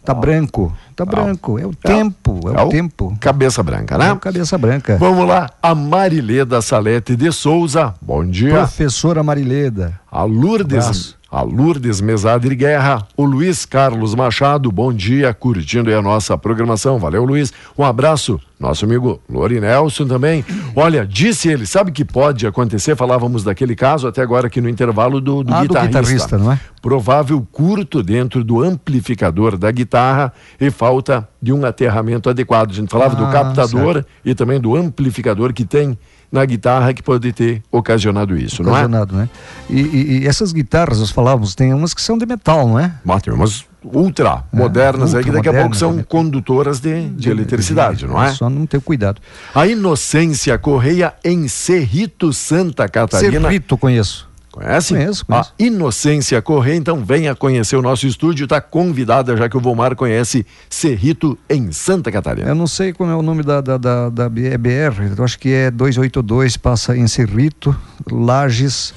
Tá 0.03 0.13
branco, 0.13 0.75
tá 0.97 1.05
branco. 1.05 1.57
É 1.57 1.65
o 1.65 1.73
tempo, 1.73 2.39
é, 2.53 2.61
o, 2.61 2.67
tempo. 2.67 3.15
Cabeça 3.21 3.63
branca, 3.63 3.95
É 3.95 3.97
né? 3.97 4.11
o 4.11 4.19
cabeça 4.19 4.57
branca. 4.57 4.97
Vamos 4.97 5.25
lá, 5.25 5.49
a 5.61 5.73
Marileda 5.73 6.61
Salete 6.61 7.15
de 7.15 7.31
Souza, 7.31 7.93
bom 8.01 8.25
dia. 8.25 8.51
Professora 8.53 9.23
Marileda. 9.23 9.97
A 10.11 10.23
Lourdes, 10.23 10.85
Abraço. 10.85 11.17
A 11.33 11.41
Lourdes 11.41 11.99
Mesadri 11.99 12.55
Guerra, 12.55 13.07
o 13.17 13.25
Luiz 13.25 13.65
Carlos 13.65 14.13
Machado, 14.13 14.71
bom 14.71 14.93
dia, 14.93 15.33
curtindo 15.33 15.89
aí 15.89 15.95
a 15.95 16.01
nossa 16.01 16.37
programação. 16.37 16.99
Valeu, 16.99 17.25
Luiz. 17.25 17.51
Um 17.75 17.83
abraço, 17.83 18.39
nosso 18.59 18.85
amigo 18.85 19.19
Lori 19.27 19.59
Nelson 19.59 20.05
também. 20.05 20.45
Olha, 20.75 21.07
disse 21.07 21.49
ele, 21.49 21.65
sabe 21.65 21.91
que 21.91 22.05
pode 22.05 22.45
acontecer? 22.45 22.95
Falávamos 22.95 23.43
daquele 23.43 23.75
caso 23.75 24.07
até 24.07 24.21
agora 24.21 24.45
aqui 24.45 24.61
no 24.61 24.69
intervalo 24.69 25.19
do, 25.19 25.43
do 25.43 25.51
Ah, 25.51 25.61
do 25.63 25.69
guitarrista. 25.69 26.01
guitarrista, 26.01 26.37
não 26.37 26.51
é? 26.51 26.59
Provável 26.79 27.43
curto 27.51 28.03
dentro 28.03 28.43
do 28.43 28.61
amplificador 28.61 29.57
da 29.57 29.71
guitarra 29.71 30.31
e 30.61 30.69
falta 30.69 31.27
de 31.41 31.51
um 31.51 31.65
aterramento 31.65 32.29
adequado. 32.29 32.69
A 32.69 32.73
gente 32.75 32.91
falava 32.91 33.15
do 33.15 33.25
Ah, 33.25 33.31
captador 33.31 34.05
e 34.23 34.35
também 34.35 34.59
do 34.61 34.75
amplificador 34.75 35.51
que 35.51 35.65
tem 35.65 35.97
na 36.33 36.43
guitarra 36.45 36.91
que 36.95 37.03
pode 37.03 37.31
ter 37.31 37.61
ocasionado 37.71 38.35
isso, 38.35 38.63
não 38.63 38.71
é? 38.71 38.79
Ocasionado, 38.79 39.15
né? 39.15 39.29
E, 39.69 39.79
e- 39.79 40.17
e 40.23 40.27
essas 40.27 40.51
guitarras, 40.51 40.99
nós 40.99 41.11
falávamos, 41.11 41.53
tem 41.53 41.71
umas 41.71 41.93
que 41.93 42.01
são 42.01 42.17
de 42.17 42.25
metal, 42.25 42.67
não 42.67 42.79
é? 42.79 42.91
Mas 43.05 43.21
tem 43.21 43.31
umas 43.31 43.63
ultra 43.83 44.43
modernas 44.51 45.13
aí 45.13 45.23
que 45.23 45.29
daqui 45.29 45.49
a 45.49 45.53
pouco 45.53 45.75
são 45.75 45.89
também. 45.91 46.05
condutoras 46.05 46.79
de, 46.79 47.09
de 47.09 47.29
eletricidade, 47.29 48.07
não 48.07 48.21
é? 48.21 48.31
Só 48.33 48.49
não 48.49 48.65
ter 48.65 48.81
cuidado. 48.81 49.21
A 49.53 49.67
Inocência 49.67 50.57
Correia 50.57 51.13
em 51.23 51.47
Cerrito, 51.47 52.33
Santa 52.33 52.87
Catarina. 52.89 53.41
Cerrito 53.41 53.77
conheço. 53.77 54.27
Conhece? 54.53 54.93
Conheço, 54.93 55.25
conheço. 55.25 55.53
A 55.59 55.63
Inocência 55.63 56.39
Corrêa, 56.39 56.75
então 56.75 57.03
venha 57.03 57.33
conhecer 57.33 57.75
o 57.75 57.81
nosso 57.81 58.05
estúdio, 58.05 58.43
está 58.43 58.61
convidada, 58.61 59.35
já 59.35 59.49
que 59.49 59.57
o 59.57 59.59
Vomar 59.59 59.95
conhece 59.95 60.45
Cerrito 60.69 61.35
em 61.49 61.71
Santa 61.71 62.11
Catarina. 62.11 62.49
Eu 62.49 62.53
não 62.53 62.67
sei 62.67 62.93
como 62.93 63.09
é 63.09 63.15
o 63.15 63.23
nome 63.23 63.41
da, 63.41 63.61
da, 63.61 63.77
da, 63.77 64.09
da 64.09 64.29
BR, 64.29 65.17
eu 65.17 65.23
acho 65.23 65.39
que 65.39 65.51
é 65.51 65.71
282, 65.71 66.55
passa 66.57 66.95
em 66.95 67.07
Cerrito, 67.07 67.75
Lages, 68.11 68.93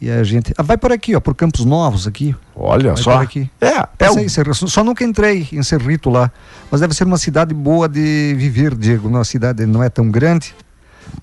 e 0.00 0.10
a 0.10 0.24
gente. 0.24 0.52
Ah, 0.58 0.62
vai 0.64 0.76
por 0.76 0.90
aqui, 0.90 1.14
ó, 1.14 1.20
por 1.20 1.36
Campos 1.36 1.64
Novos 1.64 2.08
aqui. 2.08 2.34
Olha 2.56 2.94
vai 2.94 3.02
só. 3.02 3.20
Aqui. 3.20 3.48
É, 3.60 3.76
é 4.04 4.10
o... 4.10 4.54
só 4.54 4.82
nunca 4.82 5.04
entrei 5.04 5.46
em 5.52 5.62
Cerrito 5.62 6.10
lá. 6.10 6.32
Mas 6.68 6.80
deve 6.80 6.94
ser 6.94 7.04
uma 7.04 7.16
cidade 7.16 7.54
boa 7.54 7.88
de 7.88 8.34
viver, 8.36 8.74
Diego. 8.74 9.06
Uma 9.06 9.24
cidade 9.24 9.64
não 9.66 9.84
é 9.84 9.88
tão 9.88 10.10
grande, 10.10 10.52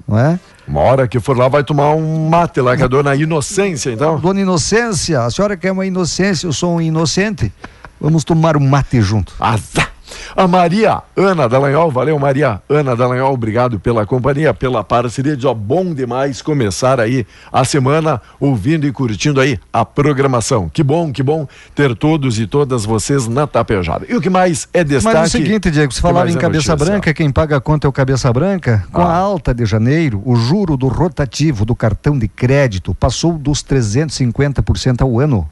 não 0.08 0.17
é? 0.17 0.39
Uma 0.67 0.80
hora 0.82 1.08
que 1.08 1.19
for 1.19 1.38
lá 1.38 1.48
vai 1.48 1.63
tomar 1.63 1.93
um 1.93 2.30
mate 2.30 2.62
lá 2.62 2.78
com 2.78 2.84
a 2.84 2.88
dona 2.88 3.15
Inocência, 3.15 3.91
então. 3.91 4.19
Dona 4.19 4.41
Inocência, 4.41 5.22
a 5.22 5.30
senhora 5.30 5.58
quer 5.58 5.72
uma 5.72 5.86
inocência, 5.86 6.48
eu 6.48 6.54
sou 6.54 6.76
um 6.76 6.82
inocente. 6.82 7.52
Vamos 8.00 8.24
tomar 8.24 8.58
um 8.58 8.67
mate 8.67 9.02
junto. 9.02 9.34
Tá. 9.74 9.93
A 10.36 10.48
Maria 10.48 11.04
Ana 11.15 11.48
Dallagnol, 11.48 11.91
valeu 11.91 12.17
Maria 12.17 12.60
Ana 12.67 12.96
Dallagnol, 12.96 13.32
obrigado 13.34 13.80
pela 13.80 14.04
companhia, 14.04 14.52
pela 14.52 14.84
parceria, 14.84 15.38
ó, 15.46 15.54
bom 15.54 15.93
demais 15.93 16.41
começar 16.41 17.00
aí 17.00 17.26
a 17.52 17.63
semana 17.63 18.19
ouvindo 18.39 18.88
e 18.88 18.91
curtindo 18.91 19.39
aí 19.39 19.60
a 19.72 19.86
programação. 19.86 20.67
Que 20.69 20.82
bom, 20.82 21.12
que 21.12 21.22
bom 21.22 21.48
ter 21.76 21.96
todos 21.96 22.39
e 22.39 22.48
todas 22.48 22.84
vocês 22.84 23.28
na 23.28 23.46
tapejada. 23.46 24.08
E 24.10 24.15
o 24.15 24.22
que 24.22 24.30
mais 24.30 24.67
é 24.74 24.84
destaque... 24.84 25.17
Mas 25.17 25.36
é 25.36 25.38
o 25.38 25.43
seguinte, 25.43 25.69
Diego, 25.69 25.93
que 25.93 26.02
falava 26.02 26.28
em 26.30 26.36
é 26.36 26.39
cabeça 26.39 26.76
branca, 26.76 27.13
quem 27.13 27.32
paga 27.32 27.58
a 27.58 27.62
conta 27.62 27.86
é 27.86 27.89
o 27.89 27.93
cabeça 27.93 28.34
branca. 28.34 28.84
Com 28.91 29.02
Ah. 29.02 29.13
a 29.13 29.15
alta 29.15 29.54
de 29.54 29.65
janeiro, 29.65 30.19
o 30.26 30.36
juro 30.36 30.76
do 30.76 30.88
rotativo 30.88 31.63
do 31.63 31.76
cartão 31.76 32.17
de 32.17 32.28
crédito 32.28 32.96
passou 32.96 33.34
dos 33.38 33.63
350% 33.63 35.02
ao 35.02 35.19
ano. 35.19 35.48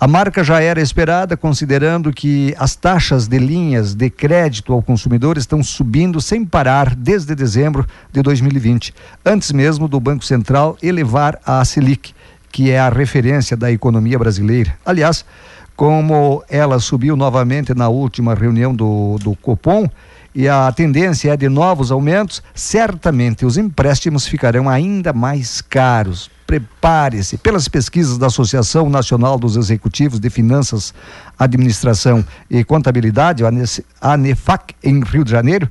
A 0.00 0.08
marca 0.08 0.42
já 0.42 0.62
era 0.62 0.80
esperada, 0.80 1.36
considerando 1.36 2.10
que 2.10 2.54
as 2.58 2.74
taxas 2.74 3.28
de 3.28 3.38
linhas 3.38 3.94
de 3.94 4.08
crédito 4.08 4.72
ao 4.72 4.80
consumidor 4.80 5.36
estão 5.36 5.62
subindo 5.62 6.22
sem 6.22 6.42
parar 6.42 6.94
desde 6.94 7.34
dezembro 7.34 7.86
de 8.10 8.22
2020, 8.22 8.94
antes 9.26 9.52
mesmo 9.52 9.86
do 9.86 10.00
Banco 10.00 10.24
Central 10.24 10.78
elevar 10.82 11.38
a 11.44 11.62
Selic, 11.66 12.14
que 12.50 12.70
é 12.70 12.80
a 12.80 12.88
referência 12.88 13.58
da 13.58 13.70
economia 13.70 14.18
brasileira. 14.18 14.74
Aliás, 14.86 15.22
como 15.76 16.42
ela 16.48 16.80
subiu 16.80 17.14
novamente 17.14 17.74
na 17.74 17.90
última 17.90 18.34
reunião 18.34 18.74
do, 18.74 19.18
do 19.18 19.36
Copom, 19.36 19.86
e 20.34 20.48
a 20.48 20.70
tendência 20.72 21.32
é 21.32 21.36
de 21.36 21.48
novos 21.48 21.90
aumentos, 21.90 22.42
certamente 22.54 23.44
os 23.44 23.56
empréstimos 23.56 24.26
ficarão 24.26 24.68
ainda 24.68 25.12
mais 25.12 25.60
caros. 25.60 26.30
Prepare-se. 26.46 27.38
Pelas 27.38 27.68
pesquisas 27.68 28.18
da 28.18 28.26
Associação 28.26 28.88
Nacional 28.88 29.38
dos 29.38 29.56
Executivos 29.56 30.18
de 30.18 30.30
Finanças, 30.30 30.92
Administração 31.38 32.24
e 32.48 32.64
Contabilidade, 32.64 33.44
a 33.44 33.50
ANEFAC, 34.00 34.74
em 34.82 35.02
Rio 35.02 35.24
de 35.24 35.30
Janeiro, 35.30 35.70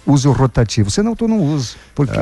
Use 0.05 0.27
o 0.27 0.31
rotativo. 0.31 0.89
Senão 0.91 1.15
tu 1.15 1.27
não 1.27 1.39
usa. 1.39 1.75
Porque 1.95 2.19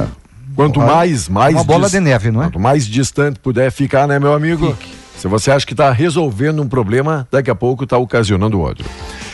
Quanto 0.55 0.79
Uma- 0.79 0.95
mais, 0.95 1.27
mais. 1.27 1.53
uma 1.53 1.65
bola 1.65 1.89
de 1.89 1.99
neve, 1.99 2.31
não 2.31 2.41
é? 2.41 2.45
Quanto 2.45 2.59
mais 2.59 2.85
distante 2.87 3.39
puder 3.39 3.69
ficar, 3.73 4.07
né, 4.07 4.17
meu 4.19 4.33
amigo? 4.33 4.77
Se 5.17 5.27
você 5.27 5.51
acha 5.51 5.65
que 5.65 5.73
está 5.73 5.91
resolvendo 5.91 6.61
um 6.61 6.67
problema, 6.69 7.27
daqui 7.29 7.51
a 7.51 7.55
pouco 7.55 7.83
está 7.83 7.97
ocasionando 7.97 8.57
outro. 8.61 8.85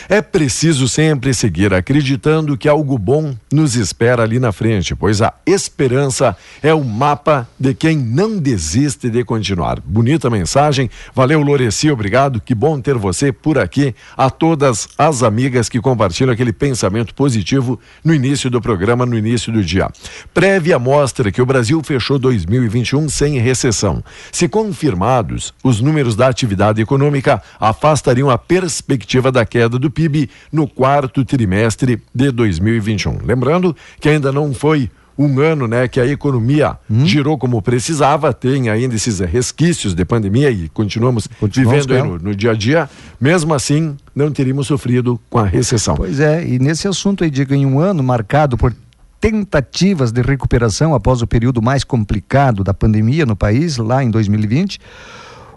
É 0.08 0.20
preciso 0.20 0.88
sempre 0.88 1.32
seguir 1.32 1.72
acreditando 1.72 2.56
que 2.56 2.68
algo 2.68 2.98
bom 2.98 3.34
nos 3.52 3.76
espera 3.76 4.22
ali 4.22 4.38
na 4.38 4.52
frente, 4.52 4.94
pois 4.94 5.22
a 5.22 5.32
esperança 5.46 6.36
é 6.62 6.74
o 6.74 6.84
mapa 6.84 7.48
de 7.58 7.74
quem 7.74 7.96
não 7.96 8.38
desiste 8.38 9.08
de 9.08 9.24
continuar. 9.24 9.80
Bonita 9.80 10.28
mensagem. 10.28 10.90
Valeu, 11.14 11.40
Loreci, 11.40 11.90
obrigado. 11.90 12.40
Que 12.40 12.54
bom 12.54 12.80
ter 12.80 12.96
você 12.96 13.32
por 13.32 13.58
aqui. 13.58 13.94
A 14.16 14.28
todas 14.30 14.88
as 14.98 15.22
amigas 15.22 15.68
que 15.68 15.80
compartilham 15.80 16.32
aquele 16.32 16.52
pensamento 16.52 17.14
positivo 17.14 17.78
no 18.04 18.14
início 18.14 18.50
do 18.50 18.60
programa, 18.60 19.06
no 19.06 19.16
início 19.16 19.52
do 19.52 19.62
dia. 19.62 19.88
Prévia 20.34 20.78
mostra 20.78 21.30
que 21.30 21.40
o 21.40 21.46
Brasil 21.46 21.80
fechou 21.82 22.18
2021 22.18 23.08
sem 23.08 23.38
recessão. 23.38 24.02
Se 24.30 24.48
confirmados, 24.48 25.54
os 25.62 25.80
números 25.80 26.16
da 26.16 26.28
atividade 26.28 26.80
econômica 26.80 27.42
afastariam 27.60 28.30
a 28.30 28.38
perspectiva 28.38 29.30
da 29.30 29.44
queda 29.44 29.78
do 29.78 29.90
PIB 29.92 30.28
no 30.50 30.66
quarto 30.66 31.24
trimestre 31.24 32.02
de 32.14 32.30
2021. 32.30 33.18
Lembrando 33.24 33.76
que 34.00 34.08
ainda 34.08 34.32
não 34.32 34.52
foi 34.52 34.90
um 35.16 35.40
ano, 35.40 35.66
né, 35.68 35.86
que 35.88 36.00
a 36.00 36.06
economia 36.06 36.78
Hum? 36.90 37.06
girou 37.06 37.36
como 37.38 37.60
precisava, 37.60 38.32
tem 38.32 38.70
ainda 38.70 38.94
esses 38.94 39.20
resquícios 39.20 39.94
de 39.94 40.04
pandemia 40.04 40.50
e 40.50 40.68
continuamos, 40.68 41.28
Continuamos 41.38 41.86
vivendo 41.86 42.06
no, 42.06 42.18
no 42.18 42.34
dia 42.34 42.50
a 42.50 42.54
dia. 42.54 42.88
Mesmo 43.20 43.54
assim, 43.54 43.96
não 44.14 44.30
teríamos 44.30 44.66
sofrido 44.66 45.20
com 45.28 45.38
a 45.38 45.46
recessão. 45.46 45.94
Pois 45.94 46.18
é, 46.18 46.46
e 46.46 46.58
nesse 46.58 46.88
assunto 46.88 47.24
aí, 47.24 47.30
digo, 47.30 47.54
em 47.54 47.66
um 47.66 47.78
ano 47.78 48.02
marcado 48.02 48.56
por 48.56 48.74
tentativas 49.20 50.10
de 50.10 50.20
recuperação 50.20 50.94
após 50.94 51.22
o 51.22 51.26
período 51.26 51.62
mais 51.62 51.84
complicado 51.84 52.64
da 52.64 52.74
pandemia 52.74 53.24
no 53.24 53.36
país, 53.36 53.76
lá 53.76 54.02
em 54.02 54.10
2020, 54.10 54.80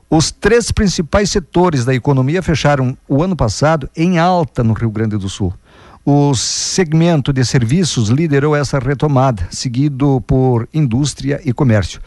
os 0.09 0.31
três 0.31 0.71
principais 0.71 1.31
setores 1.31 1.83
da 1.83 1.93
economia 1.93 2.41
fecharam 2.41 2.95
o 3.07 3.23
ano 3.23 3.35
passado 3.35 3.89
em 3.95 4.19
alta 4.19 4.63
no 4.63 4.73
Rio 4.73 4.91
Grande 4.91 5.17
do 5.17 5.27
Sul. 5.27 5.53
O 6.05 6.35
segmento 6.35 7.33
de 7.33 7.43
serviços 7.43 8.09
liderou 8.09 8.55
essa 8.55 8.77
retomada, 8.77 9.47
seguido 9.49 10.21
por 10.27 10.69
indústria 10.71 11.41
e 11.43 11.51
comércio. 11.51 11.99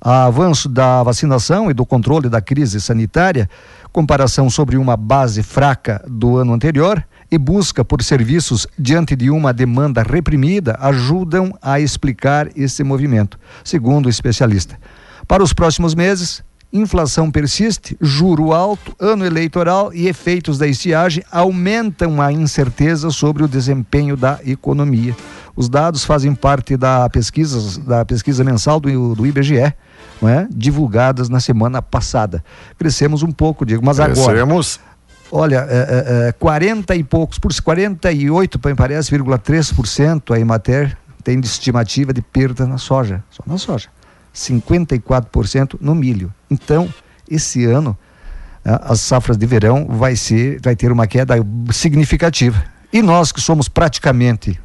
Avanço 0.00 0.68
da 0.68 1.02
vacinação 1.02 1.70
e 1.70 1.74
do 1.74 1.84
controle 1.84 2.28
da 2.28 2.40
crise 2.40 2.80
sanitária, 2.80 3.50
comparação 3.92 4.48
sobre 4.48 4.76
uma 4.76 4.96
base 4.96 5.42
fraca 5.42 6.02
do 6.08 6.36
ano 6.36 6.54
anterior 6.54 7.04
e 7.30 7.36
busca 7.36 7.84
por 7.84 8.02
serviços 8.02 8.66
diante 8.78 9.16
de 9.16 9.30
uma 9.30 9.52
demanda 9.52 10.02
reprimida 10.02 10.78
ajudam 10.80 11.52
a 11.60 11.80
explicar 11.80 12.48
esse 12.56 12.84
movimento, 12.84 13.38
segundo 13.64 14.06
o 14.06 14.10
especialista. 14.10 14.78
Para 15.26 15.42
os 15.42 15.52
próximos 15.52 15.94
meses, 15.94 16.42
inflação 16.72 17.30
persiste, 17.30 17.96
juro 18.00 18.52
alto, 18.52 18.94
ano 18.98 19.24
eleitoral 19.24 19.92
e 19.92 20.06
efeitos 20.06 20.58
da 20.58 20.66
estiagem 20.66 21.24
aumentam 21.30 22.20
a 22.22 22.32
incerteza 22.32 23.10
sobre 23.10 23.42
o 23.42 23.48
desempenho 23.48 24.16
da 24.16 24.38
economia. 24.44 25.16
Os 25.56 25.68
dados 25.68 26.04
fazem 26.04 26.34
parte 26.34 26.76
da 26.76 27.08
pesquisa, 27.10 27.80
da 27.80 28.04
pesquisa 28.04 28.44
mensal 28.44 28.78
do, 28.78 29.14
do 29.14 29.26
IBGE, 29.26 29.74
não 30.22 30.28
é? 30.28 30.46
divulgadas 30.50 31.28
na 31.28 31.40
semana 31.40 31.82
passada. 31.82 32.44
Crescemos 32.78 33.22
um 33.22 33.32
pouco, 33.32 33.66
Diego, 33.66 33.84
mas 33.84 33.98
agora. 33.98 34.32
Crescemos. 34.32 34.80
Olha, 35.32 35.66
é, 35.68 36.26
é, 36.26 36.28
é, 36.28 36.32
40 36.32 36.94
e 36.96 37.04
poucos, 37.04 37.38
por 37.38 37.52
48, 37.54 38.60
me 38.64 38.74
parece, 38.74 39.16
0,3% 39.16 40.34
a 40.34 40.40
Emater 40.40 40.96
tem 41.22 41.38
de 41.38 41.46
estimativa 41.46 42.12
de 42.12 42.20
perda 42.20 42.66
na 42.66 42.78
soja, 42.78 43.22
só 43.30 43.42
na 43.46 43.56
soja. 43.56 43.88
54% 44.34 45.76
no 45.80 45.94
milho. 45.94 46.32
Então, 46.50 46.92
esse 47.28 47.64
ano, 47.64 47.96
as 48.64 49.00
safras 49.00 49.36
de 49.36 49.46
verão 49.46 49.86
vai 49.88 50.16
ser, 50.16 50.60
vai 50.62 50.76
ter 50.76 50.92
uma 50.92 51.06
queda 51.06 51.34
significativa. 51.72 52.62
E 52.92 53.02
nós 53.02 53.32
que 53.32 53.40
somos 53.40 53.68
praticamente 53.68 54.60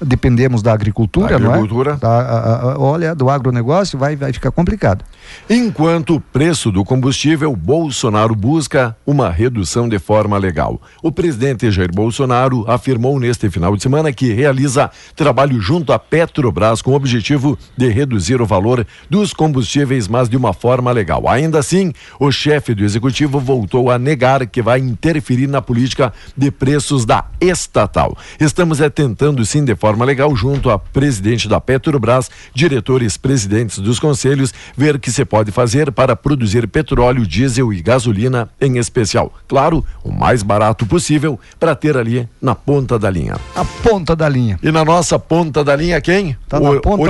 dependemos 0.00 0.62
da 0.62 0.72
agricultura, 0.72 1.36
Agricultura. 1.36 1.90
não 1.90 1.96
é? 1.96 2.00
Da- 2.00 2.20
a- 2.20 2.72
a- 2.72 2.78
olha, 2.78 3.14
do 3.14 3.30
agronegócio 3.30 3.98
vai, 3.98 4.14
vai 4.14 4.32
ficar 4.32 4.50
complicado. 4.50 5.04
Enquanto 5.48 6.16
o 6.16 6.20
preço 6.20 6.70
do 6.70 6.84
combustível, 6.84 7.54
Bolsonaro 7.56 8.34
busca 8.34 8.96
uma 9.06 9.30
redução 9.30 9.88
de 9.88 9.98
forma 9.98 10.36
legal. 10.38 10.80
O 11.02 11.10
presidente 11.10 11.70
Jair 11.70 11.90
Bolsonaro 11.92 12.64
afirmou 12.70 13.18
neste 13.18 13.48
final 13.48 13.74
de 13.76 13.82
semana 13.82 14.12
que 14.12 14.32
realiza 14.32 14.90
trabalho 15.14 15.60
junto 15.60 15.92
à 15.92 15.98
Petrobras 15.98 16.82
com 16.82 16.90
o 16.92 16.94
objetivo 16.94 17.58
de 17.76 17.88
reduzir 17.88 18.40
o 18.42 18.46
valor 18.46 18.86
dos 19.08 19.32
combustíveis, 19.32 20.06
mas 20.08 20.28
de 20.28 20.36
uma 20.36 20.52
forma 20.52 20.92
legal. 20.92 21.26
Ainda 21.28 21.58
assim, 21.58 21.92
o 22.20 22.30
chefe 22.30 22.74
do 22.74 22.84
executivo 22.84 23.40
voltou 23.40 23.90
a 23.90 23.98
negar 23.98 24.46
que 24.46 24.60
vai 24.60 24.78
interferir 24.80 25.46
na 25.46 25.62
política 25.62 26.12
de 26.36 26.50
preços 26.50 27.04
da 27.06 27.24
estatal. 27.40 28.16
Estamos 28.38 28.80
é 28.80 28.90
tentando 28.90 29.44
sim 29.46 29.64
de 29.64 29.74
forma 29.74 29.85
forma 29.86 30.04
legal 30.04 30.34
junto 30.34 30.68
a 30.68 30.80
presidente 30.80 31.48
da 31.48 31.60
Petrobras, 31.60 32.28
diretores, 32.52 33.16
presidentes 33.16 33.78
dos 33.78 34.00
conselhos, 34.00 34.52
ver 34.76 34.96
o 34.96 34.98
que 34.98 35.12
se 35.12 35.24
pode 35.24 35.52
fazer 35.52 35.92
para 35.92 36.16
produzir 36.16 36.66
petróleo, 36.66 37.24
diesel 37.24 37.72
e 37.72 37.80
gasolina 37.80 38.48
em 38.60 38.78
especial. 38.78 39.32
Claro, 39.46 39.84
o 40.02 40.10
mais 40.10 40.42
barato 40.42 40.84
possível 40.86 41.38
para 41.60 41.76
ter 41.76 41.96
ali 41.96 42.28
na 42.42 42.52
ponta 42.52 42.98
da 42.98 43.08
linha. 43.08 43.36
A 43.54 43.64
ponta 43.64 44.16
da 44.16 44.28
linha. 44.28 44.58
E 44.60 44.72
na 44.72 44.84
nossa 44.84 45.20
ponta 45.20 45.62
da 45.62 45.76
linha 45.76 46.00
quem? 46.00 46.36
Tá 46.48 46.58
o, 46.58 46.74
na 46.74 46.80
ponta- 46.80 47.04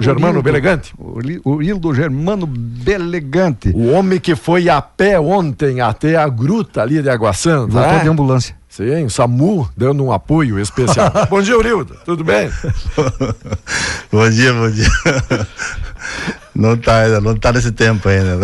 Germano 0.00 0.40
Urildo. 0.40 0.42
Belegante. 0.42 0.94
Urildo 1.44 1.94
Germano 1.94 2.46
Belegante. 2.48 3.70
O 3.76 3.92
homem 3.92 4.18
que 4.18 4.34
foi 4.34 4.68
a 4.68 4.82
pé 4.82 5.20
ontem 5.20 5.80
até 5.80 6.16
a 6.16 6.28
gruta 6.28 6.82
ali 6.82 7.00
de 7.00 7.10
Santa. 7.34 7.72
Voltou 7.72 7.92
né? 7.92 8.02
de 8.02 8.08
ambulância. 8.08 8.57
Sim, 8.78 9.06
o 9.06 9.10
SAMU 9.10 9.68
dando 9.76 10.04
um 10.04 10.12
apoio 10.12 10.56
especial. 10.56 11.10
Bom 11.28 11.42
dia, 11.42 11.58
Urildo. 11.58 11.96
Tudo 12.04 12.22
bem? 12.22 12.48
bom 14.12 14.30
dia, 14.30 14.52
bom 14.52 14.70
dia. 14.70 14.88
Não 16.54 16.76
tá, 16.76 17.00
ainda, 17.00 17.20
não 17.20 17.34
tá 17.34 17.52
nesse 17.52 17.72
tempo 17.72 18.08
ainda. 18.08 18.38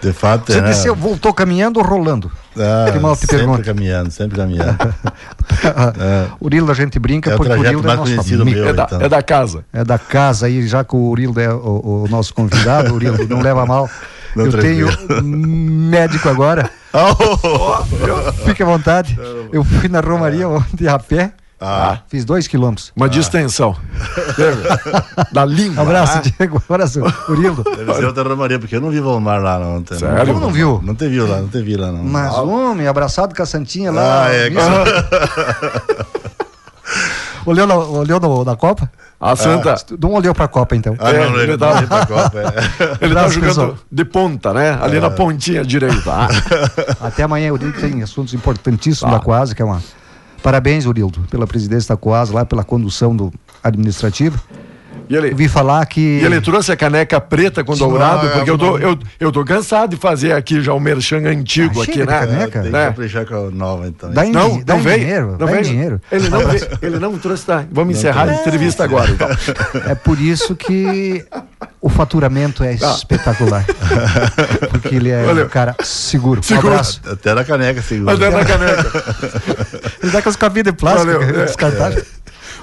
De 0.00 0.12
fato, 0.12 0.52
Você 0.52 0.58
é, 0.58 0.62
desceu, 0.62 0.94
voltou 0.94 1.34
caminhando 1.34 1.80
ou 1.80 1.84
rolando? 1.84 2.30
ah, 2.56 2.92
que 2.92 3.00
mal 3.00 3.16
te 3.16 3.22
sempre 3.22 3.38
pergunta. 3.38 3.62
caminhando, 3.64 4.12
sempre 4.12 4.36
caminhando. 4.36 4.78
Urildo 6.40 6.70
a 6.70 6.74
gente 6.76 6.96
brinca 7.00 7.32
É 7.32 7.36
porque 7.36 7.52
o 7.52 7.58
Urildo 7.58 7.90
é 7.90 7.96
nosso 7.96 8.20
amigo. 8.42 8.60
É 8.60 8.72
da, 8.72 8.84
então. 8.84 9.00
é 9.00 9.08
da 9.08 9.22
casa. 9.22 9.64
É 9.72 9.82
da 9.82 9.98
casa 9.98 10.46
aí, 10.46 10.68
já 10.68 10.84
que 10.84 10.94
o 10.94 11.08
Urildo 11.08 11.40
é 11.40 11.52
o, 11.52 12.04
o 12.04 12.08
nosso 12.08 12.32
convidado, 12.32 12.92
o 12.92 12.94
Urildo 12.94 13.26
não 13.26 13.40
leva 13.40 13.66
mal. 13.66 13.90
Não, 14.36 14.46
Eu 14.46 14.50
tranquilo. 14.50 14.96
tenho 14.96 15.20
um 15.22 15.88
médico 15.90 16.28
agora, 16.28 16.70
fique 18.44 18.62
à 18.62 18.66
vontade. 18.66 19.18
Eu 19.52 19.62
fui 19.64 19.88
na 19.88 20.00
Romaria 20.00 20.48
ontem 20.48 20.88
a 20.88 20.98
pé, 20.98 21.32
Ah, 21.60 21.98
fiz 22.08 22.24
dois 22.24 22.46
quilômetros. 22.48 22.92
Uma 22.96 23.08
distensão. 23.08 23.76
da 25.32 25.44
língua. 25.44 25.82
Abraço, 25.82 26.18
Ah, 26.18 26.22
Diego. 26.38 26.62
Abraço, 26.68 27.00
Urildo. 27.28 27.62
deve 27.64 27.94
ser 27.94 28.04
outra 28.04 28.22
Romaria, 28.24 28.58
porque 28.58 28.76
eu 28.76 28.80
não 28.80 28.90
vi 28.90 29.00
Volmar 29.00 29.40
lá 29.40 29.58
não, 29.58 29.76
ontem. 29.76 29.96
Sério? 29.98 30.26
Como 30.26 30.40
não 30.40 30.50
viu? 30.50 30.80
Não 30.82 30.94
te 30.94 31.08
viu 31.08 31.26
lá, 31.28 31.38
não 31.40 31.48
te 31.48 31.62
vi 31.62 31.76
lá 31.76 31.90
não. 31.92 32.02
Mas, 32.04 32.34
homem, 32.34 32.86
abraçado 32.86 33.34
com 33.34 33.42
a 33.42 33.46
Santinha 33.46 33.90
lá. 33.92 34.24
Ah, 34.26 34.32
é? 34.34 34.50
Olhou, 37.46 37.66
na, 37.66 37.74
olhou 37.76 38.20
no- 38.20 38.44
na 38.44 38.56
Copa? 38.56 38.90
A 39.20 39.36
Santa. 39.36 39.74
Não 40.00 40.12
olhou 40.12 40.34
pra 40.34 40.48
Copa, 40.48 40.74
então. 40.76 40.94
Ah, 40.98 41.10
É, 41.10 41.28
não, 41.28 41.34
ele 41.40 41.52
ele 41.52 41.58
tá- 41.58 41.82
pra 41.82 42.06
Copa. 42.06 42.38
é. 42.40 42.44
Ele 43.04 43.14
tá 43.14 43.28
jogando 43.28 43.48
pessoal. 43.48 43.74
de 43.90 44.04
ponta, 44.04 44.52
né? 44.54 44.78
Ali 44.82 44.98
na 45.00 45.10
pontinha 45.10 45.64
direita. 45.64 46.10
Ah, 46.12 46.28
Até 47.06 47.22
amanhã, 47.22 47.50
o 47.50 47.54
Urildo 47.54 47.80
tem 47.80 48.02
assuntos 48.02 48.34
importantíssimos 48.34 49.10
Tá. 49.12 49.18
da 49.18 49.22
Coasa, 49.24 49.54
que 49.54 49.62
é 49.62 49.64
uma. 49.64 49.82
Parabéns, 50.42 50.84
Urildo, 50.84 51.20
pela 51.30 51.46
presidência 51.46 51.94
da 51.94 51.96
Coasa, 51.98 52.34
lá 52.34 52.44
pela 52.44 52.62
condução 52.64 53.16
do 53.16 53.32
administrativo. 53.62 54.38
E 55.08 55.14
ele, 55.16 55.32
Eu 55.32 55.36
vi 55.36 55.48
falar 55.48 55.84
que. 55.86 56.00
e 56.00 56.24
ele 56.24 56.40
trouxe 56.40 56.72
a 56.72 56.76
caneca 56.76 57.20
preta 57.20 57.62
com 57.62 57.76
dourado, 57.76 58.26
Ah, 58.26 58.30
porque 58.30 58.50
eu 58.50 58.54
é, 58.54 58.58
tô, 58.58 58.78
eu, 58.78 58.98
eu 59.20 59.32
tô 59.32 59.44
cansado 59.44 59.90
de 59.90 59.96
fazer 59.96 60.32
aqui 60.32 60.60
já 60.62 60.72
o 60.72 60.80
merchan 60.80 61.18
antigo 61.26 61.80
Ah, 61.80 61.84
aqui, 61.84 61.98
né? 61.98 62.06
caneca. 62.06 62.60
Tem 62.60 62.62
que 62.62 62.68
Né? 62.70 62.86
caprichar 62.86 63.26
com 63.26 63.34
a 63.48 63.50
nova, 63.50 63.86
então. 63.86 64.10
Dá 64.10 64.24
em, 64.26 64.32
Não, 64.32 64.60
dá 64.62 64.74
não 64.74 64.80
em 64.80 64.82
veio. 64.82 64.98
dinheiro, 65.00 65.26
não 65.32 65.36
dá 65.38 65.44
em 65.44 65.48
veio. 65.50 65.64
dinheiro. 65.64 66.00
Ele 66.10 66.28
não, 66.30 66.38
veio, 66.46 66.68
ele 66.82 66.98
não 66.98 67.18
trouxe, 67.18 67.44
tá? 67.46 67.64
Vamos 67.70 67.96
encerrar 67.98 68.28
a 68.28 68.34
entrevista 68.34 68.82
agora, 68.84 69.10
então. 69.10 69.28
É 69.90 69.94
por 69.94 70.18
isso 70.20 70.56
que 70.56 71.24
o 71.80 71.88
faturamento 71.88 72.64
é 72.64 72.74
espetacular. 72.74 73.64
Porque 74.70 74.94
ele 74.96 75.10
é 75.10 75.22
Valeu. 75.24 75.46
um 75.46 75.48
cara 75.48 75.74
seguro. 75.82 76.42
Seguro. 76.42 76.68
Um 76.68 76.70
abraço. 76.72 77.00
Até 77.10 77.34
na 77.34 77.44
caneca, 77.44 77.82
segura. 77.82 78.14
Até 78.14 78.30
na 78.30 78.44
caneca. 78.44 79.04
Ele 80.02 80.12
dá 80.12 80.22
com 80.22 80.28
as 80.28 80.36
cabines 80.36 80.72
de 80.72 80.78
plástico 80.78 81.12
Valeu, 81.12 81.22
é. 81.42 81.44
descartáveis. 81.44 82.04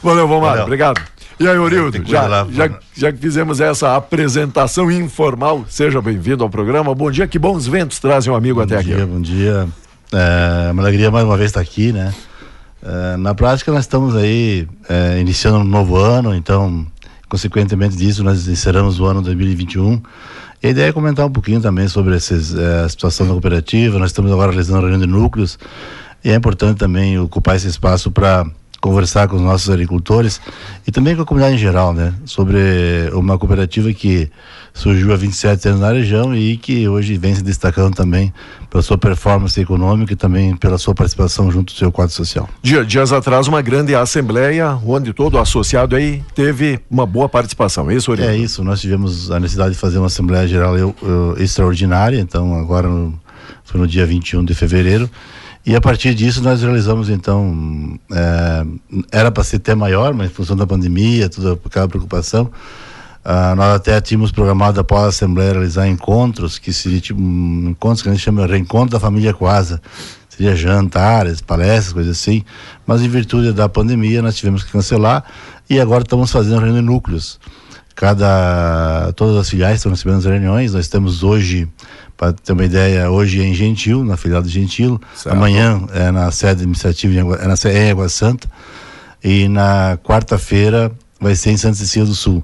Valeu, 0.03 0.27
vamos 0.27 0.43
lá, 0.43 0.63
obrigado. 0.63 0.99
E 1.41 1.47
aí, 1.47 1.57
Orildo, 1.57 1.97
já, 2.05 2.29
já, 2.29 2.45
Fernando. 2.45 2.79
já 2.95 3.11
que 3.11 3.17
fizemos 3.17 3.59
essa 3.59 3.95
apresentação 3.95 4.91
informal, 4.91 5.65
seja 5.67 5.99
bem-vindo 5.99 6.43
ao 6.43 6.49
programa. 6.51 6.93
Bom 6.93 7.09
dia, 7.09 7.27
que 7.27 7.39
bons 7.39 7.65
ventos 7.65 7.97
trazem 7.97 8.31
um 8.31 8.35
amigo 8.35 8.61
até 8.61 8.75
Bom 8.75 8.81
aqui. 8.81 8.93
dia, 8.93 9.07
bom 9.07 9.19
dia. 9.19 9.67
É 10.13 10.71
uma 10.71 10.83
alegria 10.83 11.09
mais 11.09 11.25
uma 11.25 11.35
vez 11.35 11.49
estar 11.49 11.59
aqui, 11.59 11.91
né? 11.91 12.13
É, 12.83 13.17
na 13.17 13.33
prática, 13.33 13.71
nós 13.71 13.85
estamos 13.85 14.15
aí 14.15 14.67
é, 14.87 15.19
iniciando 15.19 15.57
um 15.57 15.63
novo 15.63 15.95
ano, 15.95 16.35
então, 16.35 16.85
consequentemente 17.27 17.97
disso, 17.97 18.23
nós 18.23 18.47
encerramos 18.47 18.99
o 18.99 19.05
ano 19.07 19.23
2021. 19.23 19.99
E 20.61 20.67
a 20.67 20.69
ideia 20.69 20.89
é 20.89 20.93
comentar 20.93 21.25
um 21.25 21.31
pouquinho 21.31 21.59
também 21.59 21.87
sobre 21.87 22.15
esses, 22.15 22.53
é, 22.53 22.81
a 22.81 22.89
situação 22.89 23.25
da 23.25 23.31
cooperativa. 23.31 23.97
Nós 23.97 24.11
estamos 24.11 24.31
agora 24.31 24.51
realizando 24.51 24.77
a 24.77 24.81
reunião 24.81 24.99
de 24.99 25.07
núcleos 25.07 25.57
e 26.23 26.29
é 26.29 26.35
importante 26.35 26.77
também 26.77 27.17
ocupar 27.17 27.55
esse 27.55 27.67
espaço 27.67 28.11
para 28.11 28.45
conversar 28.81 29.27
com 29.27 29.35
os 29.35 29.41
nossos 29.41 29.69
agricultores 29.69 30.41
e 30.87 30.91
também 30.91 31.15
com 31.15 31.21
a 31.21 31.25
comunidade 31.25 31.55
em 31.55 31.59
geral, 31.59 31.93
né? 31.93 32.13
Sobre 32.25 32.57
uma 33.13 33.37
cooperativa 33.37 33.93
que 33.93 34.27
surgiu 34.73 35.13
há 35.13 35.15
27 35.15 35.67
anos 35.67 35.81
na 35.81 35.91
região 35.91 36.35
e 36.35 36.57
que 36.57 36.87
hoje 36.87 37.15
vem 37.17 37.35
se 37.35 37.43
destacando 37.43 37.93
também 37.93 38.33
pela 38.69 38.81
sua 38.81 38.97
performance 38.97 39.59
econômica 39.59 40.13
e 40.13 40.15
também 40.15 40.55
pela 40.55 40.77
sua 40.77 40.95
participação 40.95 41.51
junto 41.51 41.73
do 41.73 41.77
seu 41.77 41.91
quadro 41.91 42.13
social. 42.15 42.49
Dia- 42.63 42.83
dias 42.83 43.11
atrás, 43.13 43.47
uma 43.47 43.61
grande 43.61 43.93
assembleia, 43.93 44.77
onde 44.85 45.13
todo 45.13 45.37
associado 45.37 45.95
aí 45.95 46.23
teve 46.33 46.79
uma 46.89 47.05
boa 47.05 47.29
participação. 47.29 47.91
É 47.91 47.95
isso, 47.95 48.11
Orildo? 48.11 48.31
É 48.31 48.35
isso, 48.37 48.63
nós 48.63 48.81
tivemos 48.81 49.29
a 49.29 49.39
necessidade 49.39 49.73
de 49.73 49.79
fazer 49.79 49.97
uma 49.99 50.07
Assembleia 50.07 50.47
Geral 50.47 50.77
eu- 50.77 50.95
eu- 51.03 51.35
extraordinária, 51.37 52.17
então 52.19 52.55
agora 52.55 52.87
no, 52.87 53.13
foi 53.63 53.79
no 53.79 53.85
dia 53.85 54.05
21 54.05 54.43
de 54.43 54.55
fevereiro. 54.55 55.09
E 55.65 55.75
a 55.75 55.81
partir 55.81 56.15
disso 56.15 56.41
nós 56.41 56.61
realizamos 56.61 57.09
então, 57.09 57.99
é, 58.11 58.65
era 59.11 59.31
para 59.31 59.43
ser 59.43 59.57
até 59.57 59.75
maior, 59.75 60.13
mas 60.13 60.31
em 60.31 60.33
função 60.33 60.55
da 60.55 60.65
pandemia, 60.65 61.29
toda 61.29 61.53
aquela 61.53 61.87
preocupação, 61.87 62.51
ah, 63.23 63.53
nós 63.55 63.75
até 63.75 64.01
tínhamos 64.01 64.31
programado 64.31 64.79
após 64.79 65.03
a 65.03 65.07
Assembleia 65.09 65.53
realizar 65.53 65.87
encontros, 65.87 66.57
que 66.57 66.73
seria 66.73 66.99
tipo 66.99 67.21
um, 67.21 67.69
encontros 67.69 68.01
que 68.01 68.09
a 68.09 68.11
gente 68.11 68.23
chama 68.23 68.45
de 68.45 68.51
reencontro 68.51 68.89
da 68.89 68.99
família 68.99 69.33
Coasa. 69.33 69.79
Seria 70.27 70.55
jantares, 70.55 71.39
palestras, 71.39 71.93
coisas 71.93 72.17
assim. 72.17 72.43
Mas 72.87 73.01
em 73.01 73.07
virtude 73.07 73.53
da 73.53 73.69
pandemia 73.69 74.21
nós 74.23 74.35
tivemos 74.35 74.63
que 74.63 74.71
cancelar 74.71 75.23
e 75.69 75.79
agora 75.79 76.01
estamos 76.01 76.31
fazendo 76.31 76.59
reunião 76.59 76.81
de 76.81 76.81
núcleos. 76.81 77.39
Cada, 77.93 79.11
todas 79.15 79.37
as 79.37 79.49
filiais 79.49 79.75
estão 79.75 79.91
recebendo 79.91 80.17
as 80.17 80.25
reuniões. 80.25 80.73
Nós 80.73 80.87
temos 80.87 81.21
hoje, 81.21 81.69
para 82.21 82.33
ter 82.33 82.53
uma 82.53 82.63
ideia, 82.63 83.09
hoje 83.09 83.41
é 83.41 83.45
em 83.45 83.53
Gentil, 83.55 84.03
na 84.03 84.15
filial 84.15 84.43
de 84.43 84.49
Gentil. 84.49 85.01
Certo. 85.15 85.35
Amanhã 85.35 85.81
é 85.91 86.11
na 86.11 86.29
sede 86.29 86.51
administrativa 86.61 87.11
em 87.15 87.19
Água, 87.19 87.35
é 87.41 87.47
na, 87.47 87.55
se- 87.55 87.67
é 87.69 87.87
em 87.87 87.89
Água 87.91 88.07
Santa. 88.09 88.47
E 89.23 89.47
na 89.47 89.97
quarta-feira 90.03 90.91
vai 91.19 91.33
ser 91.35 91.49
em 91.49 91.57
Santa 91.57 91.77
Cecília 91.77 92.07
do 92.07 92.13
Sul. 92.13 92.43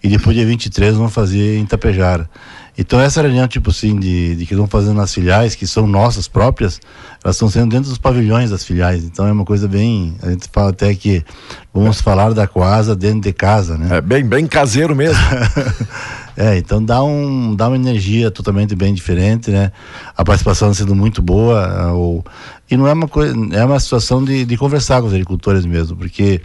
E 0.00 0.08
depois, 0.08 0.36
dia 0.36 0.46
23, 0.46 0.94
vamos 0.94 1.12
fazer 1.12 1.56
em 1.58 1.62
Itapejara. 1.64 2.30
Então, 2.78 3.00
essa 3.00 3.22
reunião, 3.22 3.48
tipo 3.48 3.70
assim, 3.70 3.98
de, 3.98 4.36
de 4.36 4.44
que 4.46 4.54
vão 4.54 4.66
fazendo 4.66 4.94
nas 4.96 5.12
filiais, 5.14 5.54
que 5.54 5.66
são 5.66 5.86
nossas 5.86 6.28
próprias, 6.28 6.78
elas 7.24 7.36
estão 7.36 7.48
sendo 7.48 7.70
dentro 7.70 7.88
dos 7.88 7.98
pavilhões 7.98 8.50
das 8.50 8.64
filiais. 8.64 9.02
Então, 9.04 9.26
é 9.26 9.32
uma 9.32 9.44
coisa 9.44 9.66
bem. 9.66 10.14
A 10.22 10.30
gente 10.30 10.46
fala 10.52 10.70
até 10.70 10.94
que 10.94 11.24
vamos 11.72 12.00
falar 12.00 12.34
da 12.34 12.46
Coasa 12.46 12.94
dentro 12.94 13.20
de 13.22 13.32
casa, 13.32 13.78
né? 13.78 13.96
É 13.96 14.00
bem, 14.00 14.24
bem 14.24 14.46
caseiro 14.46 14.94
mesmo. 14.94 15.18
É, 16.38 16.58
então 16.58 16.84
dá, 16.84 17.02
um, 17.02 17.54
dá 17.54 17.66
uma 17.66 17.76
energia 17.76 18.30
totalmente 18.30 18.74
bem 18.76 18.92
diferente, 18.92 19.50
né? 19.50 19.72
A 20.14 20.22
participação 20.22 20.74
sendo 20.74 20.94
muito 20.94 21.22
boa. 21.22 21.64
ah, 21.66 21.94
o- 21.94 22.22
e 22.70 22.76
não 22.76 22.86
é 22.86 22.92
uma 22.92 23.08
coisa, 23.08 23.34
é 23.52 23.64
uma 23.64 23.80
situação 23.80 24.22
de, 24.22 24.44
de 24.44 24.54
conversar 24.58 25.00
com 25.00 25.06
os 25.06 25.14
agricultores 25.14 25.64
mesmo, 25.64 25.96
porque 25.96 26.42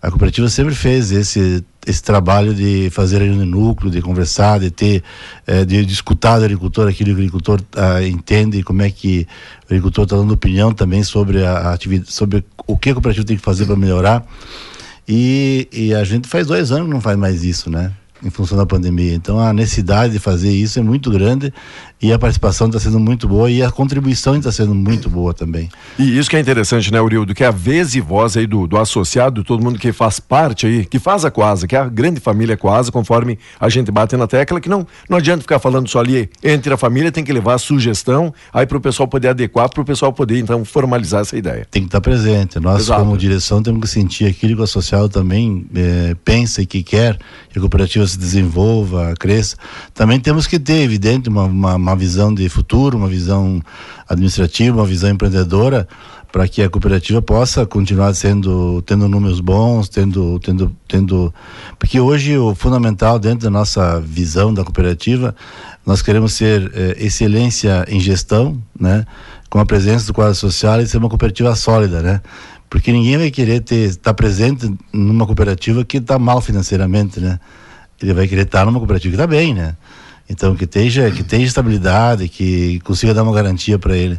a 0.00 0.10
cooperativa 0.10 0.48
sempre 0.48 0.74
fez 0.74 1.10
esse, 1.10 1.64
esse 1.86 2.02
trabalho 2.02 2.54
de 2.54 2.90
fazer 2.90 3.18
reunião 3.18 3.44
de 3.44 3.50
núcleo, 3.50 3.90
de 3.90 4.02
conversar, 4.02 4.60
de 4.60 4.70
ter, 4.70 5.02
eh, 5.46 5.64
de, 5.64 5.84
de 5.84 5.92
escutar 5.92 6.38
do 6.38 6.44
agricultor 6.44 6.88
aquilo 6.88 7.10
que 7.10 7.14
o 7.14 7.18
agricultor 7.18 7.60
ah, 7.76 8.02
entende, 8.02 8.62
como 8.62 8.82
é 8.82 8.90
que 8.90 9.26
o 9.62 9.66
agricultor 9.66 10.04
está 10.04 10.16
dando 10.16 10.34
opinião 10.34 10.72
também 10.72 11.02
sobre 11.02 11.44
a 11.44 11.72
atividade, 11.72 12.12
sobre 12.12 12.44
o 12.66 12.76
que 12.76 12.90
a 12.90 12.94
cooperativa 12.94 13.26
tem 13.26 13.36
que 13.36 13.42
fazer 13.42 13.66
para 13.66 13.76
melhorar. 13.76 14.24
E, 15.08 15.68
e 15.72 15.94
a 15.94 16.02
gente 16.04 16.28
faz 16.28 16.46
dois 16.46 16.72
anos 16.72 16.86
que 16.86 16.92
não 16.92 17.00
faz 17.00 17.16
mais 17.16 17.44
isso, 17.44 17.70
né? 17.70 17.92
Em 18.24 18.30
função 18.30 18.56
da 18.56 18.66
pandemia. 18.66 19.14
Então 19.14 19.38
a 19.38 19.52
necessidade 19.52 20.12
de 20.12 20.18
fazer 20.18 20.50
isso 20.50 20.78
é 20.78 20.82
muito 20.82 21.10
grande 21.10 21.52
e 22.00 22.12
a 22.12 22.18
participação 22.18 22.66
está 22.66 22.78
sendo 22.78 23.00
muito 23.00 23.26
boa 23.26 23.50
e 23.50 23.62
a 23.62 23.70
contribuição 23.70 24.36
está 24.36 24.52
sendo 24.52 24.74
muito 24.74 25.08
boa 25.08 25.32
também. 25.32 25.68
E 25.98 26.18
isso 26.18 26.28
que 26.28 26.36
é 26.36 26.40
interessante, 26.40 26.92
né, 26.92 27.00
Urildo? 27.00 27.34
Que 27.34 27.42
é 27.42 27.46
a 27.46 27.50
vez 27.50 27.94
e 27.94 28.00
voz 28.00 28.36
aí 28.36 28.46
do, 28.46 28.66
do 28.66 28.76
associado, 28.76 29.42
todo 29.42 29.62
mundo 29.62 29.78
que 29.78 29.92
faz 29.92 30.20
parte 30.20 30.66
aí, 30.66 30.84
que 30.84 30.98
faz 30.98 31.24
a 31.24 31.30
Coasa, 31.30 31.66
que 31.66 31.74
é 31.74 31.78
a 31.78 31.88
grande 31.88 32.20
família 32.20 32.56
Coasa, 32.56 32.92
conforme 32.92 33.38
a 33.58 33.68
gente 33.68 33.90
bate 33.90 34.16
na 34.16 34.26
tecla, 34.26 34.60
que 34.60 34.68
não, 34.68 34.86
não 35.08 35.16
adianta 35.18 35.40
ficar 35.40 35.58
falando 35.58 35.88
só 35.88 36.00
ali 36.00 36.28
entre 36.42 36.72
a 36.72 36.76
família, 36.76 37.10
tem 37.10 37.24
que 37.24 37.32
levar 37.32 37.54
a 37.54 37.58
sugestão 37.58 38.32
aí 38.52 38.66
para 38.66 38.76
o 38.76 38.80
pessoal 38.80 39.08
poder 39.08 39.28
adequar, 39.28 39.68
para 39.70 39.80
o 39.80 39.84
pessoal 39.84 40.12
poder 40.12 40.38
então 40.38 40.64
formalizar 40.64 41.22
essa 41.22 41.36
ideia. 41.36 41.66
Tem 41.70 41.82
que 41.82 41.88
estar 41.88 42.00
presente. 42.00 42.60
Nós, 42.60 42.82
Exato. 42.82 43.02
como 43.02 43.16
direção, 43.16 43.62
temos 43.62 43.80
que 43.80 43.88
sentir 43.88 44.26
aquilo 44.26 44.54
que 44.54 44.60
o 44.60 44.64
associado 44.64 45.08
também 45.08 45.66
eh, 45.74 46.14
pensa 46.24 46.60
e 46.60 46.66
que 46.66 46.82
quer, 46.82 47.18
que 47.50 47.58
a 47.58 47.60
cooperativa 47.60 48.05
se 48.06 48.18
desenvolva, 48.18 49.14
cresça. 49.18 49.56
Também 49.94 50.20
temos 50.20 50.46
que 50.46 50.58
ter, 50.58 50.82
evidente, 50.82 51.28
uma, 51.28 51.44
uma, 51.44 51.74
uma 51.76 51.96
visão 51.96 52.32
de 52.32 52.48
futuro, 52.48 52.96
uma 52.96 53.08
visão 53.08 53.60
administrativa, 54.08 54.76
uma 54.76 54.86
visão 54.86 55.10
empreendedora, 55.10 55.88
para 56.32 56.46
que 56.46 56.62
a 56.62 56.68
cooperativa 56.68 57.22
possa 57.22 57.64
continuar 57.64 58.12
sendo 58.14 58.82
tendo 58.82 59.08
números 59.08 59.40
bons, 59.40 59.88
tendo 59.88 60.38
tendo 60.40 60.70
tendo 60.86 61.32
porque 61.78 61.98
hoje 61.98 62.36
o 62.36 62.54
fundamental 62.54 63.18
dentro 63.18 63.44
da 63.44 63.50
nossa 63.50 64.00
visão 64.00 64.52
da 64.52 64.62
cooperativa 64.62 65.34
nós 65.86 66.02
queremos 66.02 66.34
ser 66.34 66.70
eh, 66.74 66.96
excelência 66.98 67.86
em 67.88 68.00
gestão, 68.00 68.60
né? 68.78 69.06
Com 69.48 69.60
a 69.60 69.64
presença 69.64 70.08
do 70.08 70.12
quadro 70.12 70.34
social 70.34 70.80
e 70.80 70.86
ser 70.86 70.98
uma 70.98 71.08
cooperativa 71.08 71.54
sólida, 71.54 72.02
né? 72.02 72.20
Porque 72.68 72.90
ninguém 72.90 73.16
vai 73.16 73.30
querer 73.30 73.60
ter 73.60 73.90
estar 73.90 74.10
tá 74.10 74.14
presente 74.14 74.70
numa 74.92 75.24
cooperativa 75.24 75.84
que 75.84 75.98
está 75.98 76.18
mal 76.18 76.40
financeiramente, 76.40 77.20
né? 77.20 77.38
Ele 78.00 78.12
vai 78.12 78.28
querer 78.28 78.42
estar 78.42 78.64
numa 78.64 78.78
cooperativa 78.78 79.10
que 79.10 79.22
está 79.22 79.26
bem, 79.26 79.54
né? 79.54 79.76
Então 80.28 80.54
que 80.54 80.64
esteja 80.64 81.10
que 81.10 81.22
tenha 81.22 81.46
estabilidade, 81.46 82.28
que 82.28 82.80
consiga 82.80 83.14
dar 83.14 83.22
uma 83.22 83.32
garantia 83.32 83.78
para 83.78 83.96
ele. 83.96 84.18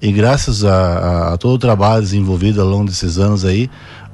E 0.00 0.12
graças 0.12 0.64
a, 0.64 0.70
a, 0.70 1.34
a, 1.34 1.36
todo 1.36 1.54
o 1.54 1.58
trabalho 1.58 2.02
desenvolvido 2.02 2.62
ao 2.62 2.68
longo 2.68 2.84
desses 2.84 3.18
anos 3.18 3.44
aí, 3.44 3.68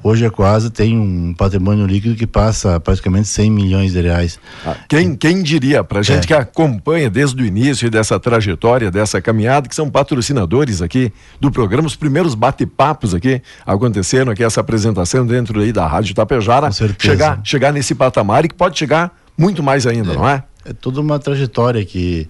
hoje 0.05 0.27
a 0.27 0.31
Coasa 0.31 0.69
tem 0.69 0.99
um 0.99 1.33
patrimônio 1.33 1.87
líquido 1.87 2.15
que 2.15 2.27
passa 2.27 2.79
praticamente 2.79 3.27
100 3.27 3.51
milhões 3.51 3.93
de 3.95 4.03
reais. 4.03 4.39
Ah, 4.65 4.77
quem, 4.87 5.17
quem 5.17 5.43
diria, 5.43 5.83
para 5.83 6.03
gente 6.03 6.25
é. 6.25 6.27
que 6.27 6.35
acompanha 6.35 7.09
desde 7.09 7.43
o 7.43 7.47
início 7.47 7.91
dessa 7.91 8.21
trajetória, 8.21 8.91
dessa 8.91 9.23
caminhada, 9.23 9.67
que 9.67 9.75
são 9.75 9.89
patrocinadores 9.89 10.83
aqui 10.83 11.11
do 11.41 11.51
programa, 11.51 11.87
os 11.87 11.97
primeiros 11.97 12.35
bate-papos 12.35 13.15
aqui 13.15 13.41
aconteceram 13.65 14.31
aqui, 14.31 14.45
essa 14.45 14.61
apresentação 14.61 15.27
dentro 15.27 15.59
aí 15.59 15.73
da 15.73 15.87
Rádio 15.87 16.15
Tapejara, 16.15 16.71
chegar, 16.99 17.41
chegar 17.43 17.73
nesse 17.73 17.95
patamar 17.95 18.45
e 18.45 18.49
que 18.49 18.55
pode 18.55 18.79
chegar 18.79 19.11
muito 19.39 19.63
mais 19.63 19.87
ainda, 19.87 20.13
é. 20.13 20.15
não 20.15 20.29
é? 20.29 20.45
É 20.67 20.73
toda 20.75 21.01
uma 21.01 21.19
trajetória 21.19 21.83
que 21.85 22.29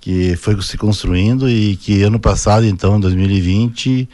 que 0.00 0.34
foi 0.36 0.60
se 0.62 0.78
construindo 0.78 1.46
e 1.46 1.76
que 1.76 2.02
ano 2.02 2.18
passado, 2.18 2.64
então, 2.64 2.98
2020, 2.98 4.08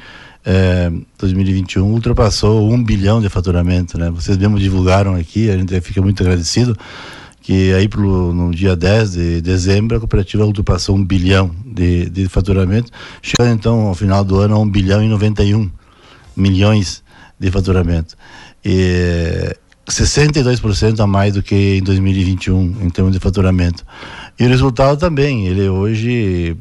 é, 0.47 0.93
2021, 1.19 1.85
ultrapassou 1.85 2.71
um 2.71 2.83
bilhão 2.83 3.21
de 3.21 3.29
faturamento, 3.29 3.99
né? 3.99 4.11
Vocês 4.11 4.39
mesmo 4.39 4.59
divulgaram 4.59 5.15
aqui, 5.17 5.51
a 5.51 5.57
gente 5.59 5.81
fica 5.81 6.01
muito 6.01 6.23
agradecido 6.23 6.77
que 7.47 7.73
aí 7.75 7.87
pro, 7.89 8.33
no 8.33 8.51
dia 8.53 8.75
10 8.75 9.13
de 9.13 9.41
dezembro 9.41 9.97
a 9.97 10.01
cooperativa 10.01 10.45
ultrapassou 10.45 10.97
um 10.97 11.05
bilhão 11.05 11.55
de, 11.65 12.11
de 12.11 12.29
faturamento, 12.29 12.91
chegando 13.23 13.55
então 13.55 13.87
ao 13.87 13.95
final 13.95 14.25
do 14.25 14.41
ano 14.41 14.57
a 14.57 14.59
um 14.59 14.69
bilhão 14.69 15.01
e 15.01 15.09
91 15.09 15.71
milhões 16.37 17.05
de 17.39 17.49
faturamento. 17.51 18.17
E 18.65 19.57
62% 19.89 20.99
a 20.99 21.07
mais 21.07 21.35
do 21.35 21.43
que 21.43 21.77
em 21.77 21.83
2021 21.83 22.79
em 22.83 22.91
termos 22.91 23.13
de 23.13 23.21
faturamento. 23.21 23.85
E 24.39 24.45
o 24.45 24.49
resultado 24.49 24.99
também, 24.99 25.47
ele 25.47 25.69
hoje, 25.69 26.57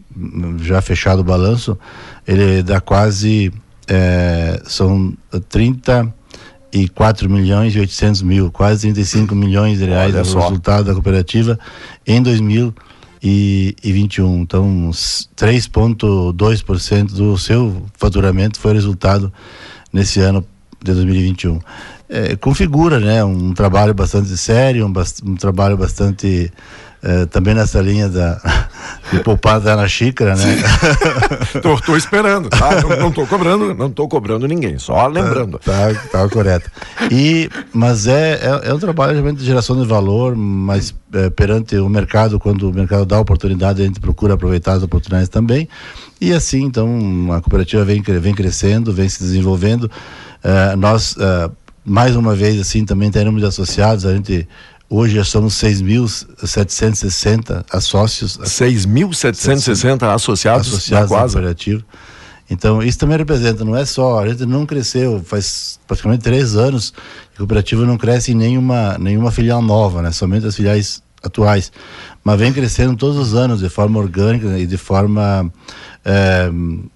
já 0.62 0.82
fechado 0.82 1.20
o 1.20 1.24
balanço, 1.24 1.78
ele 2.28 2.62
dá 2.62 2.80
quase, 2.80 3.52
é, 3.88 4.62
são 4.66 5.14
34 5.50 7.30
milhões 7.30 7.74
e 7.76 7.80
800 7.80 8.22
mil, 8.22 8.52
quase 8.52 8.82
35 8.82 9.34
milhões 9.36 9.80
de 9.80 9.86
reais 9.86 10.14
o 10.14 10.18
resultado 10.18 10.84
da 10.86 10.94
cooperativa 10.94 11.58
em 12.06 12.22
2021. 12.22 14.42
Então, 14.42 14.92
3,2% 14.92 17.14
do 17.14 17.38
seu 17.38 17.82
faturamento 17.98 18.60
foi 18.60 18.74
resultado 18.74 19.32
nesse 19.92 20.20
ano 20.20 20.46
de 20.84 20.94
2021. 20.94 21.60
É, 22.08 22.36
configura 22.36 23.00
né, 23.00 23.24
um 23.24 23.52
trabalho 23.54 23.92
bastante 23.94 24.38
sério, 24.38 24.86
um, 24.86 24.94
um 25.30 25.36
trabalho 25.36 25.76
bastante 25.76 26.52
é, 27.06 27.26
também 27.28 27.54
nessa 27.54 27.80
linha 27.82 28.10
da, 28.10 28.42
de 29.14 29.20
poupar 29.20 29.62
na 29.62 29.88
xícara, 29.88 30.36
né? 30.36 30.58
tô, 31.62 31.80
tô 31.80 31.96
esperando, 31.96 32.50
tá? 32.50 32.82
Não, 32.82 32.98
não 32.98 33.12
tô 33.12 33.28
cobrando, 33.28 33.76
não 33.76 33.92
tô 33.92 34.08
cobrando 34.08 34.48
ninguém, 34.48 34.80
só 34.80 35.06
lembrando. 35.06 35.60
Tá, 35.60 35.94
tá, 35.94 36.08
tá 36.12 36.30
correto. 36.30 36.72
E, 37.12 37.48
mas 37.72 38.08
é, 38.08 38.40
é, 38.42 38.70
é 38.70 38.74
um 38.74 38.80
trabalho 38.80 39.34
de 39.34 39.46
geração 39.46 39.80
de 39.80 39.88
valor, 39.88 40.36
mas 40.36 40.96
é, 41.14 41.30
perante 41.30 41.78
o 41.78 41.88
mercado, 41.88 42.40
quando 42.40 42.72
o 42.72 42.74
mercado 42.74 43.06
dá 43.06 43.20
oportunidade, 43.20 43.84
a 43.84 43.86
gente 43.86 44.00
procura 44.00 44.34
aproveitar 44.34 44.74
as 44.74 44.82
oportunidades 44.82 45.30
também. 45.30 45.70
E 46.20 46.34
assim, 46.34 46.64
então, 46.64 47.32
a 47.32 47.40
cooperativa 47.40 47.86
vem, 47.86 48.02
vem 48.02 48.34
crescendo, 48.34 48.92
vem 48.92 49.08
se 49.08 49.22
desenvolvendo. 49.22 49.92
É, 50.44 50.76
nós, 50.76 51.16
é, 51.20 51.52
mais 51.86 52.16
uma 52.16 52.34
vez, 52.34 52.60
assim, 52.60 52.84
também 52.84 53.12
teremos 53.12 53.44
associados, 53.44 54.08
a 54.08 54.16
gente 54.16 54.48
Hoje 54.90 55.16
já 55.16 55.24
somos 55.24 55.54
6.760 55.56 57.82
sócios. 57.82 58.38
6.760 58.38 60.14
associados, 60.14 60.68
associados 60.68 61.12
na 61.12 61.18
cooperativa. 61.18 61.84
Então, 62.50 62.82
isso 62.84 63.00
também 63.00 63.18
representa, 63.18 63.66
não 63.66 63.76
é 63.76 63.84
só, 63.86 64.20
a 64.20 64.30
gente 64.30 64.46
não 64.46 64.68
cresceu, 64.68 65.20
faz 65.26 65.80
praticamente 65.88 66.24
três 66.24 66.56
anos 66.56 66.92
que 66.92 67.36
a 67.36 67.38
cooperativa 67.38 67.84
não 67.86 67.98
cresce 67.98 68.34
em 68.34 68.36
nenhuma, 68.36 68.98
nenhuma 69.00 69.32
filial 69.32 69.64
nova, 69.64 70.04
né? 70.04 70.12
somente 70.12 70.46
as 70.46 70.56
filiais 70.56 71.02
atuais. 71.24 71.72
Mas 72.24 72.40
vem 72.40 72.54
crescendo 72.54 72.96
todos 72.96 73.18
os 73.18 73.34
anos 73.34 73.62
de 73.62 73.70
forma 73.70 74.00
orgânica 74.00 74.60
e 74.60 74.68
de 74.68 74.78
forma, 74.78 75.52
é, 76.04 76.52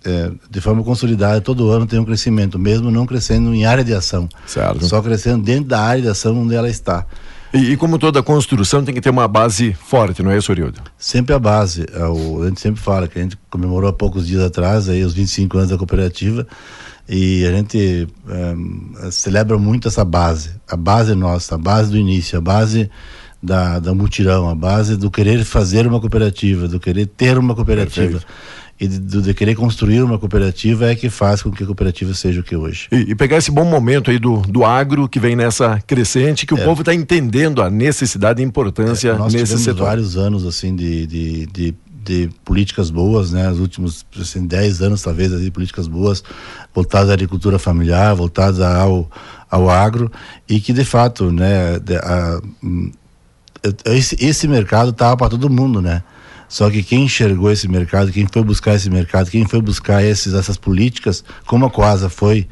é, 0.05 0.31
de 0.49 0.61
forma 0.61 0.83
consolidada. 0.83 1.41
Todo 1.41 1.71
ano 1.71 1.87
tem 1.87 1.99
um 1.99 2.05
crescimento, 2.05 2.59
mesmo 2.59 2.91
não 2.91 3.07
crescendo 3.07 3.51
em 3.53 3.65
área 3.65 3.83
de 3.83 3.93
ação. 3.93 4.29
Certo. 4.45 4.85
Só 4.85 5.01
crescendo 5.01 5.43
dentro 5.43 5.65
da 5.65 5.81
área 5.81 6.03
de 6.03 6.09
ação 6.09 6.37
onde 6.37 6.53
ela 6.53 6.69
está. 6.69 7.07
E, 7.53 7.71
e, 7.71 7.77
como 7.77 7.97
toda 7.97 8.21
construção 8.21 8.83
tem 8.83 8.93
que 8.93 9.01
ter 9.01 9.09
uma 9.09 9.27
base 9.27 9.73
forte, 9.73 10.21
não 10.21 10.31
é 10.31 10.37
isso, 10.37 10.51
Orildo? 10.51 10.79
Sempre 10.97 11.33
a 11.33 11.39
base. 11.39 11.85
É 11.91 12.03
a 12.03 12.47
gente 12.47 12.61
sempre 12.61 12.79
fala 12.79 13.07
que 13.07 13.17
a 13.17 13.21
gente 13.23 13.37
comemorou 13.49 13.89
há 13.89 13.93
poucos 13.93 14.27
dias 14.27 14.43
atrás 14.43 14.87
aí 14.87 15.03
os 15.03 15.13
25 15.13 15.57
anos 15.57 15.69
da 15.71 15.77
cooperativa 15.77 16.45
e 17.07 17.43
a 17.45 17.51
gente 17.51 18.07
é, 18.29 19.11
celebra 19.11 19.57
muito 19.57 19.87
essa 19.87 20.05
base. 20.05 20.51
A 20.69 20.75
base 20.75 21.15
nossa, 21.15 21.55
a 21.55 21.57
base 21.57 21.89
do 21.89 21.97
início, 21.97 22.37
a 22.37 22.41
base 22.41 22.89
da, 23.41 23.79
da 23.79 23.95
mutirão, 23.95 24.47
a 24.47 24.53
base 24.53 24.95
do 24.95 25.09
querer 25.09 25.43
fazer 25.43 25.87
uma 25.87 25.99
cooperativa, 25.99 26.67
do 26.67 26.79
querer 26.79 27.07
ter 27.07 27.35
uma 27.35 27.55
cooperativa. 27.55 28.19
Perfeito 28.19 28.27
e 28.79 28.87
de, 28.87 29.21
de, 29.21 29.33
querer 29.33 29.55
construir 29.55 30.01
uma 30.01 30.17
cooperativa 30.17 30.89
é 30.89 30.95
que 30.95 31.09
faz 31.09 31.41
com 31.41 31.51
que 31.51 31.63
a 31.63 31.65
cooperativa 31.65 32.13
seja 32.13 32.39
o 32.39 32.43
que 32.43 32.55
é 32.55 32.57
hoje. 32.57 32.87
E, 32.91 33.11
e 33.11 33.15
pegar 33.15 33.37
esse 33.37 33.51
bom 33.51 33.65
momento 33.65 34.09
aí 34.09 34.17
do, 34.17 34.37
do 34.43 34.63
agro 34.63 35.09
que 35.09 35.19
vem 35.19 35.35
nessa 35.35 35.81
crescente, 35.85 36.45
que 36.45 36.53
o 36.53 36.57
é. 36.57 36.63
povo 36.63 36.81
está 36.81 36.93
entendendo 36.93 37.61
a 37.61 37.69
necessidade 37.69 38.41
e 38.41 38.45
importância 38.45 39.09
é, 39.09 39.17
nós 39.17 39.33
nesse 39.33 39.57
setor. 39.59 39.85
vários 39.85 40.15
anos 40.15 40.45
assim 40.45 40.73
de, 40.73 41.05
de, 41.05 41.45
de, 41.47 41.75
de 42.05 42.29
políticas 42.45 42.89
boas, 42.89 43.33
né? 43.33 43.51
Os 43.51 43.59
últimos 43.59 44.05
assim, 44.17 44.47
10 44.47 44.81
anos 44.81 45.01
talvez 45.01 45.37
de 45.37 45.51
políticas 45.51 45.85
boas 45.85 46.23
voltadas 46.73 47.09
à 47.09 47.13
agricultura 47.13 47.59
familiar, 47.59 48.15
voltadas 48.15 48.61
ao, 48.61 49.11
ao 49.51 49.69
agro 49.69 50.09
e 50.47 50.61
que 50.61 50.71
de 50.71 50.85
fato, 50.85 51.33
né? 51.33 51.79
De, 51.79 51.97
a, 51.97 52.39
hum, 52.63 52.91
esse, 53.83 54.15
esse 54.23 54.47
mercado 54.47 54.91
estava 54.91 55.17
para 55.17 55.29
todo 55.29 55.49
mundo, 55.49 55.81
né? 55.81 56.01
Só 56.49 56.69
que 56.69 56.81
quem 56.81 57.03
enxergou 57.03 57.51
esse 57.51 57.67
mercado, 57.67 58.11
quem 58.11 58.27
foi 58.27 58.43
buscar 58.43 58.73
esse 58.73 58.89
mercado, 58.89 59.29
quem 59.29 59.47
foi 59.47 59.61
buscar 59.61 60.03
esses, 60.03 60.33
essas 60.33 60.57
políticas, 60.57 61.23
como 61.45 61.65
a 61.65 61.69
Coasa 61.69 62.09
foi 62.09 62.47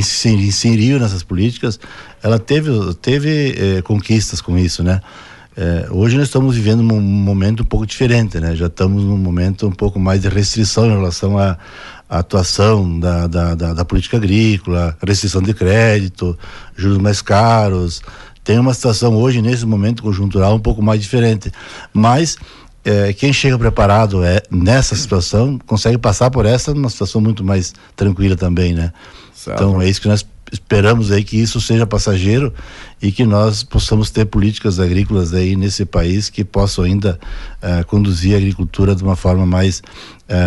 se 0.00 0.28
inseriu 0.28 0.98
nessas 1.00 1.24
políticas, 1.24 1.78
ela 2.22 2.38
teve, 2.38 2.70
teve 3.02 3.54
eh, 3.58 3.82
conquistas 3.82 4.40
com 4.40 4.56
isso, 4.56 4.82
né? 4.82 5.02
Eh, 5.56 5.88
hoje 5.90 6.16
nós 6.16 6.28
estamos 6.28 6.54
vivendo 6.54 6.80
um 6.80 7.00
momento 7.00 7.62
um 7.62 7.66
pouco 7.66 7.84
diferente, 7.84 8.38
né? 8.38 8.54
Já 8.54 8.68
estamos 8.68 9.02
num 9.02 9.18
momento 9.18 9.66
um 9.66 9.72
pouco 9.72 9.98
mais 9.98 10.22
de 10.22 10.28
restrição 10.28 10.86
em 10.86 10.90
relação 10.90 11.36
à, 11.36 11.58
à 12.08 12.20
atuação 12.20 12.98
da, 12.98 13.26
da, 13.26 13.54
da, 13.54 13.74
da 13.74 13.84
política 13.84 14.16
agrícola, 14.16 14.96
restrição 15.04 15.42
de 15.42 15.52
crédito, 15.52 16.38
juros 16.76 16.98
mais 16.98 17.20
caros. 17.20 18.00
Tem 18.44 18.58
uma 18.58 18.74
situação 18.74 19.14
hoje, 19.16 19.42
nesse 19.42 19.66
momento 19.66 20.02
conjuntural, 20.02 20.54
um 20.54 20.60
pouco 20.60 20.80
mais 20.80 21.02
diferente. 21.02 21.52
Mas 21.92 22.36
é, 22.84 23.12
quem 23.12 23.32
chega 23.32 23.58
preparado 23.58 24.24
é, 24.24 24.42
nessa 24.50 24.96
situação 24.96 25.58
consegue 25.66 25.98
passar 25.98 26.30
por 26.30 26.46
essa 26.46 26.74
numa 26.74 26.90
situação 26.90 27.20
muito 27.20 27.44
mais 27.44 27.72
tranquila 27.94 28.36
também, 28.36 28.74
né? 28.74 28.92
Certo. 29.32 29.56
Então 29.56 29.80
é 29.80 29.88
isso 29.88 30.00
que 30.00 30.08
nós 30.08 30.26
esperamos 30.52 31.10
aí 31.10 31.24
que 31.24 31.36
isso 31.36 31.60
seja 31.60 31.86
passageiro 31.86 32.52
e 33.00 33.10
que 33.10 33.24
nós 33.24 33.62
possamos 33.62 34.10
ter 34.10 34.26
políticas 34.26 34.78
agrícolas 34.78 35.32
aí 35.32 35.56
nesse 35.56 35.86
país 35.86 36.28
que 36.28 36.44
possam 36.44 36.84
ainda 36.84 37.18
uh, 37.62 37.84
conduzir 37.86 38.34
a 38.34 38.36
agricultura 38.36 38.94
de 38.94 39.02
uma 39.02 39.16
forma 39.16 39.46
mais 39.46 39.82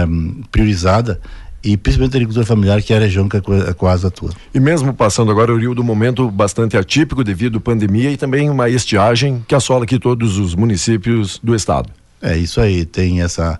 um, 0.07 0.43
priorizada 0.51 1.19
e 1.63 1.75
principalmente 1.75 2.13
a 2.13 2.17
agricultura 2.17 2.45
familiar, 2.45 2.79
que 2.83 2.93
é 2.93 2.97
a 2.97 2.99
região 2.99 3.27
que 3.27 3.37
a 3.37 3.73
Coasa 3.73 4.09
atua. 4.09 4.29
E 4.53 4.59
mesmo 4.59 4.93
passando 4.93 5.31
agora 5.31 5.51
o 5.51 5.57
Rio 5.57 5.73
do 5.73 5.83
momento 5.83 6.29
bastante 6.29 6.77
atípico 6.77 7.23
devido 7.23 7.57
à 7.57 7.61
pandemia 7.61 8.11
e 8.11 8.17
também 8.17 8.51
uma 8.51 8.69
estiagem 8.69 9.43
que 9.47 9.55
assola 9.55 9.83
aqui 9.83 9.97
todos 9.97 10.37
os 10.37 10.53
municípios 10.53 11.39
do 11.43 11.55
estado. 11.55 11.89
É 12.21 12.37
isso 12.37 12.59
aí, 12.59 12.85
tem 12.85 13.21
essa 13.21 13.59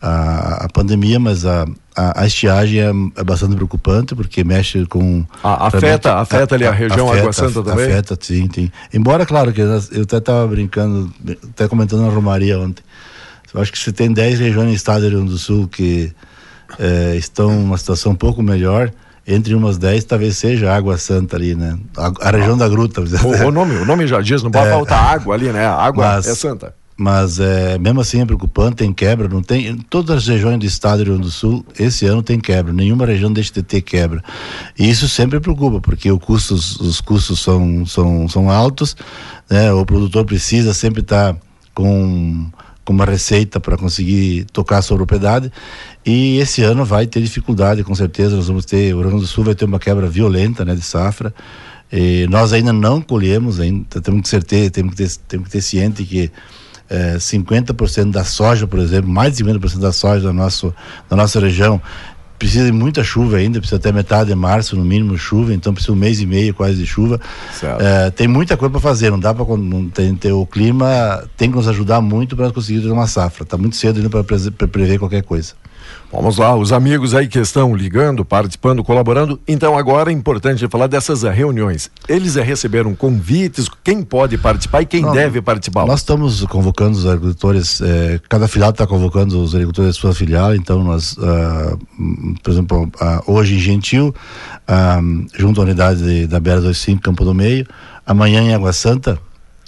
a, 0.00 0.64
a 0.64 0.68
pandemia, 0.68 1.18
mas 1.18 1.44
a, 1.46 1.66
a, 1.94 2.22
a 2.22 2.26
estiagem 2.26 2.80
é, 2.80 2.90
é, 3.16 3.24
bastante 3.24 3.56
preocupante 3.56 4.14
porque 4.14 4.44
mexe 4.44 4.84
com 4.86 5.24
a, 5.42 5.66
afeta 5.66 6.14
afeta 6.14 6.54
ali 6.54 6.66
a, 6.66 6.70
região 6.70 7.08
afeta, 7.08 7.20
Água 7.20 7.32
Santa 7.32 7.62
também. 7.62 7.86
Afeta, 7.86 8.18
sim, 8.20 8.46
tem. 8.46 8.72
Embora 8.92 9.24
claro 9.24 9.52
que 9.52 9.60
eu 9.60 9.76
até 10.02 10.18
estava 10.18 10.46
brincando, 10.46 11.12
até 11.50 11.66
comentando 11.66 12.02
na 12.02 12.10
Romaria 12.10 12.58
ontem. 12.58 12.84
Eu 13.54 13.62
acho 13.62 13.72
que 13.72 13.78
se 13.78 13.90
tem 13.90 14.12
10 14.12 14.38
regiões 14.38 14.68
no 14.68 14.74
estado 14.74 15.00
do 15.00 15.08
Rio 15.08 15.18
Grande 15.18 15.32
do 15.32 15.38
Sul 15.38 15.66
que 15.66 16.12
é, 16.78 17.16
estão 17.16 17.50
numa 17.52 17.78
situação 17.78 18.12
um 18.12 18.16
pouco 18.16 18.42
melhor, 18.42 18.92
entre 19.26 19.54
umas 19.54 19.78
10 19.78 20.04
talvez 20.04 20.36
seja 20.36 20.74
Água 20.74 20.98
Santa 20.98 21.36
ali, 21.36 21.54
né? 21.54 21.78
A, 21.96 22.12
a 22.28 22.30
região 22.30 22.58
da 22.58 22.68
gruta. 22.68 23.00
O, 23.00 23.46
o, 23.46 23.50
nome, 23.50 23.76
o 23.76 23.84
nome 23.86 24.06
já 24.06 24.20
diz, 24.20 24.42
não 24.42 24.50
pode 24.50 24.66
é, 24.66 24.70
faltar 24.70 25.14
água 25.14 25.34
ali, 25.34 25.50
né? 25.50 25.64
A 25.64 25.74
água 25.74 26.04
mas, 26.16 26.26
é 26.26 26.34
santa. 26.34 26.74
Mas 26.98 27.38
é, 27.38 27.78
mesmo 27.78 28.00
assim 28.00 28.22
é 28.22 28.24
preocupante, 28.24 28.76
tem 28.76 28.90
quebra, 28.90 29.28
não 29.28 29.42
tem. 29.42 29.66
Em 29.66 29.76
todas 29.76 30.16
as 30.16 30.26
regiões 30.26 30.58
do 30.58 30.64
estado 30.64 30.98
do 30.98 31.04
Rio 31.04 31.12
Grande 31.14 31.28
do 31.28 31.30
Sul, 31.30 31.64
esse 31.78 32.06
ano 32.06 32.22
tem 32.22 32.40
quebra, 32.40 32.72
nenhuma 32.72 33.04
região 33.04 33.30
deixa 33.30 33.52
de 33.52 33.62
ter 33.62 33.82
quebra. 33.82 34.24
E 34.78 34.88
isso 34.88 35.06
sempre 35.06 35.38
preocupa, 35.38 35.78
porque 35.78 36.10
o 36.10 36.18
custos, 36.18 36.80
os 36.80 37.02
custos 37.02 37.40
são, 37.40 37.84
são, 37.84 38.26
são 38.28 38.50
altos, 38.50 38.96
né? 39.50 39.70
o 39.74 39.84
produtor 39.84 40.24
precisa 40.24 40.72
sempre 40.72 41.02
estar 41.02 41.34
tá 41.34 41.40
com, 41.74 42.50
com 42.82 42.92
uma 42.94 43.04
receita 43.04 43.60
para 43.60 43.76
conseguir 43.76 44.46
tocar 44.50 44.78
a 44.78 44.82
sua 44.82 44.96
propriedade. 44.96 45.52
E 46.04 46.38
esse 46.38 46.62
ano 46.62 46.82
vai 46.82 47.06
ter 47.06 47.20
dificuldade, 47.20 47.84
com 47.84 47.94
certeza. 47.94 48.36
Nós 48.36 48.48
vamos 48.48 48.64
ter, 48.64 48.94
o 48.94 49.00
Rio 49.00 49.08
Grande 49.10 49.24
do 49.24 49.28
Sul 49.28 49.44
vai 49.44 49.54
ter 49.54 49.66
uma 49.66 49.78
quebra 49.78 50.08
violenta 50.08 50.64
né, 50.64 50.74
de 50.74 50.80
safra. 50.82 51.34
E 51.92 52.26
nós 52.30 52.54
ainda 52.54 52.72
não 52.72 53.02
colhemos, 53.02 53.60
ainda 53.60 54.00
temos 54.00 54.30
que, 54.30 54.40
temos 54.70 54.94
que 54.94 55.02
ter, 55.02 55.16
temos 55.28 55.46
que 55.46 55.52
ter 55.52 55.60
ciente 55.60 56.02
que 56.02 56.32
é, 56.88 57.16
50% 57.16 58.10
da 58.10 58.24
soja, 58.24 58.66
por 58.66 58.78
exemplo, 58.78 59.10
mais 59.10 59.36
de 59.36 59.44
50% 59.44 59.78
da 59.78 59.92
soja 59.92 60.26
da, 60.26 60.32
nosso, 60.32 60.74
da 61.08 61.16
nossa 61.16 61.40
região 61.40 61.80
precisa 62.38 62.66
de 62.66 62.72
muita 62.72 63.02
chuva 63.02 63.38
ainda, 63.38 63.58
precisa 63.58 63.76
até 63.76 63.90
metade 63.90 64.30
de 64.30 64.34
março, 64.34 64.76
no 64.76 64.84
mínimo, 64.84 65.16
chuva, 65.16 65.54
então 65.54 65.72
precisa 65.72 65.92
um 65.92 65.96
mês 65.96 66.20
e 66.20 66.26
meio 66.26 66.54
quase 66.54 66.76
de 66.76 66.86
chuva. 66.86 67.20
É, 67.80 68.10
tem 68.10 68.28
muita 68.28 68.56
coisa 68.56 68.70
para 68.70 68.80
fazer, 68.80 69.10
não 69.10 69.18
dá 69.18 69.34
para 69.34 69.44
tem, 69.94 70.14
ter, 70.14 70.32
o 70.32 70.46
clima 70.46 71.24
tem 71.36 71.50
que 71.50 71.56
nos 71.56 71.68
ajudar 71.68 72.00
muito 72.00 72.36
para 72.36 72.50
conseguir 72.52 72.80
ter 72.80 72.90
uma 72.90 73.06
safra. 73.06 73.42
Está 73.42 73.56
muito 73.56 73.76
cedo 73.76 73.96
ainda 73.96 74.10
para 74.10 74.22
prever 74.68 74.98
qualquer 74.98 75.22
coisa. 75.22 75.54
Vamos 76.12 76.38
lá, 76.38 76.56
os 76.56 76.72
amigos 76.72 77.14
aí 77.14 77.26
que 77.26 77.38
estão 77.38 77.74
ligando, 77.74 78.24
participando, 78.24 78.82
colaborando. 78.82 79.40
Então, 79.46 79.76
agora 79.76 80.10
é 80.10 80.14
importante 80.14 80.66
falar 80.68 80.86
dessas 80.86 81.22
reuniões. 81.22 81.90
Eles 82.08 82.36
receberam 82.36 82.94
convites, 82.94 83.68
quem 83.82 84.02
pode 84.02 84.38
participar 84.38 84.82
e 84.82 84.86
quem 84.86 85.02
Não, 85.02 85.12
deve 85.12 85.42
participar? 85.42 85.84
Nós 85.84 86.00
estamos 86.00 86.44
convocando 86.44 86.96
os 86.96 87.06
agricultores, 87.06 87.80
eh, 87.80 88.20
cada 88.28 88.46
filial 88.46 88.70
está 88.70 88.86
convocando 88.86 89.42
os 89.42 89.54
agricultores 89.54 89.94
da 89.94 90.00
sua 90.00 90.14
filial, 90.14 90.54
então 90.54 90.82
nós, 90.82 91.14
uh, 91.14 91.78
por 92.42 92.50
exemplo, 92.50 92.84
uh, 92.84 93.32
hoje 93.32 93.56
em 93.56 93.58
Gentil, 93.58 94.14
uh, 94.68 95.26
junto 95.34 95.60
à 95.60 95.64
unidade 95.64 96.02
de, 96.02 96.26
da 96.26 96.38
BR 96.38 96.60
25, 96.60 97.02
Campo 97.02 97.24
do 97.24 97.34
Meio, 97.34 97.66
amanhã 98.06 98.40
em 98.42 98.54
Água 98.54 98.72
Santa, 98.72 99.18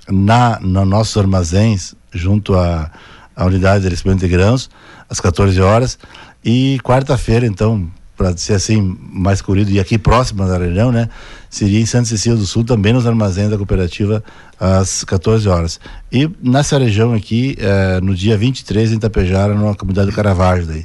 na, 0.08 0.58
nos 0.60 0.88
nossos 0.88 1.16
armazéns, 1.16 1.94
junto 2.12 2.54
à, 2.54 2.90
à 3.38 3.46
unidade 3.46 3.84
de 3.84 3.88
recebimento 3.88 4.20
de 4.20 4.28
grãos, 4.28 4.68
às 5.08 5.20
14 5.20 5.60
horas, 5.60 5.96
e 6.44 6.80
quarta-feira, 6.82 7.46
então, 7.46 7.88
para 8.16 8.36
ser 8.36 8.54
assim 8.54 8.98
mais 9.12 9.40
corrido 9.40 9.70
e 9.70 9.78
aqui 9.78 9.96
próximo 9.96 10.44
da 10.44 10.58
região, 10.58 10.90
né? 10.90 11.08
Seria 11.48 11.80
em 11.80 11.86
Santa 11.86 12.06
Cecília 12.06 12.36
do 12.36 12.44
Sul, 12.44 12.64
também 12.64 12.92
nos 12.92 13.06
armazéns 13.06 13.48
da 13.48 13.56
cooperativa 13.56 14.24
às 14.58 15.04
14 15.04 15.48
horas. 15.48 15.78
E 16.10 16.28
nessa 16.42 16.76
região 16.78 17.14
aqui, 17.14 17.56
eh, 17.60 18.00
no 18.02 18.12
dia 18.12 18.36
23 18.36 18.90
em 18.90 18.96
Itapejara, 18.96 19.54
na 19.54 19.72
comunidade 19.76 20.10
do 20.10 20.16
Caravaggio 20.16 20.66
daí. 20.66 20.84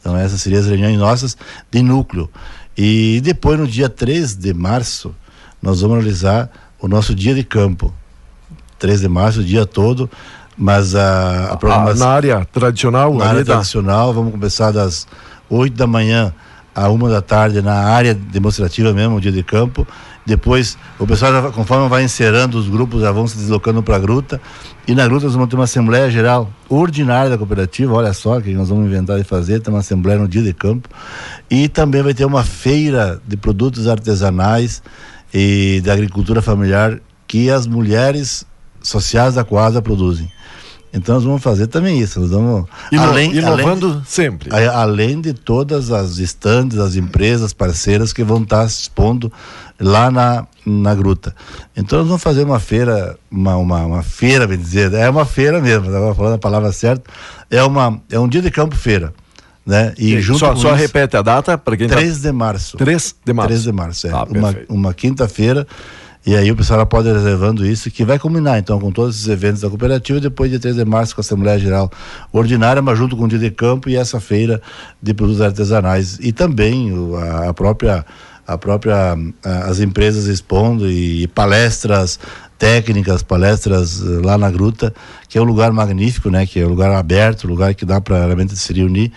Então 0.00 0.16
essas 0.16 0.42
seriam 0.42 0.60
as 0.60 0.66
reuniões 0.66 0.98
nossas 0.98 1.36
de 1.70 1.80
núcleo. 1.80 2.28
E 2.76 3.20
depois 3.22 3.56
no 3.58 3.68
dia 3.68 3.88
3 3.88 4.34
de 4.34 4.52
março, 4.52 5.14
nós 5.62 5.80
vamos 5.80 5.98
realizar 5.98 6.50
o 6.80 6.88
nosso 6.88 7.14
dia 7.14 7.34
de 7.36 7.44
campo. 7.44 7.94
3 8.80 9.00
de 9.00 9.08
março, 9.08 9.40
o 9.40 9.44
dia 9.44 9.64
todo, 9.64 10.10
mas 10.56 10.94
a, 10.94 11.52
a 11.52 11.56
programação. 11.56 12.06
Ah, 12.06 12.10
na 12.10 12.14
área 12.14 12.44
tradicional? 12.52 13.14
Na 13.14 13.26
área 13.26 13.44
tradicional, 13.44 14.12
vamos 14.12 14.32
começar 14.32 14.70
das 14.70 15.06
8 15.50 15.76
da 15.76 15.86
manhã 15.86 16.32
a 16.74 16.88
uma 16.88 17.08
da 17.08 17.22
tarde 17.22 17.62
na 17.62 17.74
área 17.74 18.14
demonstrativa 18.14 18.92
mesmo, 18.92 19.20
dia 19.20 19.30
de 19.30 19.42
campo. 19.42 19.86
Depois, 20.26 20.76
o 20.98 21.06
pessoal, 21.06 21.52
conforme 21.52 21.88
vai 21.88 22.02
encerrando 22.02 22.58
os 22.58 22.68
grupos, 22.68 23.02
já 23.02 23.12
vão 23.12 23.28
se 23.28 23.36
deslocando 23.36 23.82
para 23.82 23.96
a 23.96 23.98
gruta. 23.98 24.40
E 24.88 24.94
na 24.94 25.06
gruta 25.06 25.26
nós 25.26 25.34
vamos 25.34 25.48
ter 25.48 25.54
uma 25.54 25.64
Assembleia 25.64 26.10
Geral 26.10 26.50
ordinária 26.68 27.30
da 27.30 27.38
cooperativa. 27.38 27.92
Olha 27.92 28.12
só 28.12 28.40
que 28.40 28.52
nós 28.54 28.70
vamos 28.70 28.86
inventar 28.86 29.18
de 29.18 29.24
fazer. 29.24 29.60
Tem 29.60 29.72
uma 29.72 29.80
Assembleia 29.80 30.18
no 30.18 30.26
dia 30.26 30.42
de 30.42 30.52
campo. 30.52 30.88
E 31.50 31.68
também 31.68 32.02
vai 32.02 32.14
ter 32.14 32.24
uma 32.24 32.42
feira 32.42 33.20
de 33.26 33.36
produtos 33.36 33.86
artesanais 33.86 34.82
e 35.32 35.80
da 35.84 35.92
agricultura 35.92 36.40
familiar 36.40 36.98
que 37.26 37.50
as 37.50 37.66
mulheres 37.66 38.46
sociais 38.80 39.34
da 39.34 39.44
Coasa 39.44 39.82
produzem. 39.82 40.30
Então 40.94 41.16
nós 41.16 41.24
vamos 41.24 41.42
fazer 41.42 41.66
também 41.66 41.98
isso. 41.98 42.20
Nós 42.20 42.30
vamos 42.30 42.66
Ino, 42.92 43.02
além, 43.02 43.36
inovando 43.36 43.86
além, 43.86 44.02
sempre. 44.06 44.48
Além 44.54 45.20
de 45.20 45.34
todas 45.34 45.90
as 45.90 46.18
estandes, 46.18 46.78
as 46.78 46.94
empresas 46.94 47.52
parceiras 47.52 48.12
que 48.12 48.22
vão 48.22 48.40
estar 48.40 48.68
se 48.68 48.82
expondo 48.82 49.30
lá 49.80 50.08
na, 50.08 50.46
na 50.64 50.94
gruta. 50.94 51.34
Então 51.76 51.98
nós 51.98 52.06
vamos 52.06 52.22
fazer 52.22 52.44
uma 52.44 52.60
feira, 52.60 53.18
uma, 53.28 53.56
uma, 53.56 53.84
uma 53.84 54.02
feira, 54.04 54.46
bem 54.46 54.56
dizer, 54.56 54.92
é 54.94 55.10
uma 55.10 55.24
feira 55.24 55.60
mesmo, 55.60 55.86
estava 55.86 56.14
falando 56.14 56.34
a 56.34 56.38
palavra 56.38 56.70
certa, 56.70 57.10
é, 57.50 57.60
uma, 57.64 58.00
é 58.08 58.18
um 58.18 58.28
dia 58.28 58.40
de 58.40 58.50
campo 58.52 58.76
feira. 58.76 59.12
Né? 59.66 59.94
E, 59.98 60.20
junto 60.20 60.38
só, 60.38 60.54
só 60.54 60.74
isso, 60.74 60.82
repete 60.82 61.16
a 61.16 61.22
data 61.22 61.56
para 61.56 61.76
quem 61.76 61.88
3 61.88 62.18
tá... 62.18 62.28
de 62.28 62.32
março. 62.32 62.76
3 62.76 63.16
de 63.24 63.32
março. 63.32 63.48
3 63.48 63.62
de 63.62 63.72
março, 63.72 64.06
é. 64.06 64.10
Ah, 64.10 64.24
uma, 64.24 64.56
uma 64.68 64.94
quinta-feira 64.94 65.66
e 66.26 66.34
aí 66.34 66.50
o 66.50 66.56
pessoal 66.56 66.86
pode 66.86 67.08
ir 67.08 67.12
reservando 67.12 67.66
isso, 67.66 67.90
que 67.90 68.04
vai 68.04 68.18
combinar 68.18 68.58
então 68.58 68.80
com 68.80 68.90
todos 68.90 69.16
esses 69.16 69.28
eventos 69.28 69.60
da 69.60 69.68
cooperativa, 69.68 70.18
depois 70.18 70.50
de 70.50 70.58
3 70.58 70.76
de 70.76 70.84
março 70.84 71.14
com 71.14 71.20
a 71.20 71.22
Assembleia 71.22 71.58
Geral 71.58 71.90
Ordinária, 72.32 72.80
mas 72.80 72.96
junto 72.96 73.14
com 73.14 73.24
o 73.24 73.28
dia 73.28 73.38
de 73.38 73.50
campo 73.50 73.90
e 73.90 73.96
essa 73.96 74.18
feira 74.18 74.60
de 75.02 75.12
produtos 75.12 75.42
artesanais. 75.42 76.18
E 76.20 76.32
também 76.32 76.90
a, 77.46 77.52
própria 77.52 78.06
a 78.46 78.56
própria 78.56 79.16
as 79.42 79.80
empresas 79.80 80.26
expondo 80.26 80.90
e 80.90 81.26
palestras 81.28 82.18
técnicas, 82.58 83.22
palestras 83.22 84.00
eh, 84.00 84.20
lá 84.24 84.38
na 84.38 84.50
gruta, 84.50 84.94
que 85.28 85.36
é 85.36 85.40
um 85.40 85.44
lugar 85.44 85.72
magnífico, 85.72 86.30
né? 86.30 86.46
Que 86.46 86.60
é 86.60 86.66
um 86.66 86.70
lugar 86.70 86.90
aberto, 86.92 87.46
lugar 87.46 87.74
que 87.74 87.84
dá 87.84 88.00
para 88.00 88.24
realmente 88.24 88.56
se 88.56 88.72
reunir 88.72 89.12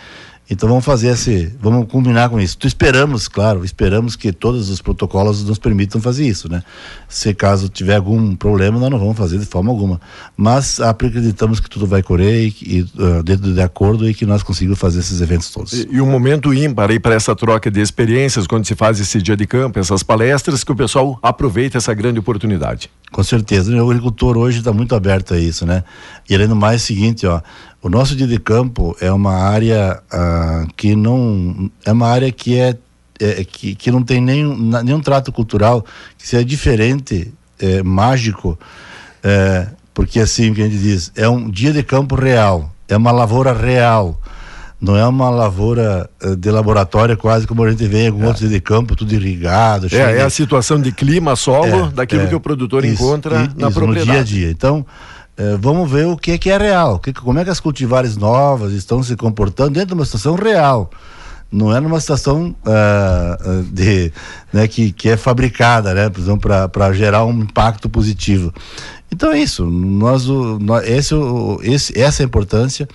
então 0.49 0.69
vamos 0.69 0.85
fazer 0.85 1.09
esse, 1.09 1.53
vamos 1.61 1.87
combinar 1.91 2.29
com 2.29 2.39
isso. 2.39 2.57
Tu 2.57 2.67
esperamos, 2.67 3.27
claro, 3.27 3.65
esperamos 3.65 4.15
que 4.15 4.31
todos 4.31 4.69
os 4.69 4.81
protocolos 4.81 5.43
nos 5.43 5.59
permitam 5.59 5.99
fazer 5.99 6.25
isso, 6.25 6.49
né? 6.49 6.63
Se 7.09 7.33
caso 7.33 7.67
tiver 7.67 7.97
algum 7.97 8.33
problema, 8.35 8.79
nós 8.79 8.89
não 8.89 8.97
vamos 8.97 9.17
fazer 9.17 9.39
de 9.39 9.45
forma 9.45 9.69
alguma. 9.69 9.99
Mas 10.37 10.79
acreditamos 10.79 11.59
que 11.59 11.69
tudo 11.69 11.85
vai 11.85 12.01
correr 12.01 12.47
e, 12.47 12.55
e 12.61 12.81
uh, 12.81 13.23
dentro 13.23 13.53
de 13.53 13.61
acordo 13.61 14.09
e 14.09 14.13
que 14.13 14.25
nós 14.25 14.41
conseguimos 14.41 14.79
fazer 14.79 14.99
esses 14.99 15.19
eventos 15.19 15.51
todos. 15.51 15.73
E, 15.73 15.87
e 15.91 16.01
um 16.01 16.09
momento 16.09 16.53
ímpar 16.53 16.91
aí 16.91 16.99
para 16.99 17.15
essa 17.15 17.35
troca 17.35 17.69
de 17.69 17.81
experiências 17.81 18.47
quando 18.47 18.65
se 18.65 18.75
faz 18.75 19.01
esse 19.01 19.21
dia 19.21 19.35
de 19.35 19.45
campo, 19.45 19.79
essas 19.79 20.01
palestras, 20.01 20.63
que 20.63 20.71
o 20.71 20.75
pessoal 20.75 21.19
aproveita 21.21 21.77
essa 21.77 21.93
grande 21.93 22.19
oportunidade. 22.19 22.89
Com 23.11 23.23
certeza, 23.23 23.71
o 23.71 23.89
agricultor 23.89 24.37
hoje 24.37 24.59
está 24.59 24.73
muito 24.73 24.93
aberto 24.93 25.33
a 25.33 25.39
isso, 25.39 25.65
né? 25.65 25.83
E 26.29 26.35
além 26.35 26.47
do 26.47 26.55
mais, 26.55 26.81
é 26.81 26.83
o 26.83 26.87
seguinte, 26.87 27.25
ó, 27.25 27.41
o 27.81 27.89
nosso 27.89 28.15
dia 28.15 28.27
de 28.27 28.37
campo 28.37 28.95
é 28.99 29.11
uma 29.11 29.33
área 29.33 30.01
ah, 30.11 30.65
que 30.75 30.95
não 30.95 31.71
é 31.85 31.91
uma 31.91 32.07
área 32.07 32.31
que 32.31 32.59
é, 32.59 32.77
é, 33.19 33.43
que, 33.45 33.75
que 33.75 33.91
não 33.91 34.03
tem 34.03 34.19
nenhum, 34.19 34.57
nenhum 34.83 34.99
trato 34.99 35.31
cultural 35.31 35.85
que 36.17 36.27
seja 36.27 36.43
diferente, 36.43 37.33
é, 37.59 37.81
mágico, 37.81 38.59
é, 39.23 39.67
porque 39.93 40.19
assim 40.19 40.53
que 40.53 40.61
a 40.61 40.65
gente 40.65 40.77
diz 40.77 41.11
é 41.15 41.29
um 41.29 41.49
dia 41.49 41.71
de 41.71 41.83
campo 41.83 42.13
real, 42.15 42.71
é 42.89 42.97
uma 42.97 43.11
lavoura 43.11 43.53
real 43.53 44.19
não 44.79 44.95
é 44.95 45.05
uma 45.07 45.29
lavoura 45.29 46.09
uh, 46.23 46.35
de 46.35 46.51
laboratório 46.51 47.17
quase 47.17 47.47
como 47.47 47.63
a 47.63 47.69
gente 47.69 47.85
vê 47.87 48.03
em 48.03 48.07
alguns 48.07 48.23
é. 48.23 48.27
outros 48.27 48.49
de 48.49 48.59
campo, 48.59 48.95
tudo 48.95 49.13
irrigado. 49.13 49.87
É, 49.91 50.17
é 50.17 50.21
a 50.21 50.29
situação 50.29 50.79
de 50.79 50.91
clima, 50.91 51.35
solo, 51.35 51.87
é, 51.87 51.91
daquilo 51.91 52.23
é. 52.23 52.27
que 52.27 52.35
o 52.35 52.39
produtor 52.39 52.85
isso, 52.85 53.03
encontra 53.03 53.43
isso, 53.43 53.55
na 53.57 53.71
propriedade. 53.71 54.07
No 54.07 54.11
dia 54.13 54.21
a 54.21 54.23
dia. 54.23 54.51
Então, 54.51 54.85
uh, 55.37 55.57
vamos 55.59 55.89
ver 55.89 56.05
o 56.05 56.15
que 56.15 56.31
é, 56.31 56.37
que 56.37 56.49
é 56.49 56.57
real, 56.57 56.99
que, 56.99 57.11
como 57.11 57.39
é 57.39 57.43
que 57.43 57.49
as 57.49 57.59
cultivares 57.59 58.17
novas 58.17 58.71
estão 58.71 59.01
se 59.01 59.15
comportando 59.15 59.71
dentro 59.71 59.89
de 59.89 59.93
uma 59.95 60.05
situação 60.05 60.35
real. 60.35 60.91
Não 61.49 61.75
é 61.75 61.79
numa 61.79 61.99
situação 61.99 62.53
uh, 62.65 63.63
de, 63.71 64.11
né, 64.51 64.67
que, 64.67 64.91
que 64.91 65.09
é 65.09 65.17
fabricada, 65.17 65.93
né, 65.93 66.11
para 66.69 66.91
gerar 66.91 67.25
um 67.25 67.39
impacto 67.39 67.89
positivo. 67.89 68.53
Então 69.09 69.31
é 69.31 69.39
isso. 69.39 69.65
Nós, 69.65 70.27
o, 70.27 70.59
nós, 70.59 70.87
esse, 70.87 71.15
o, 71.15 71.59
esse, 71.63 71.97
essa 71.97 72.21
é 72.21 72.25
a 72.25 72.27
importância 72.27 72.87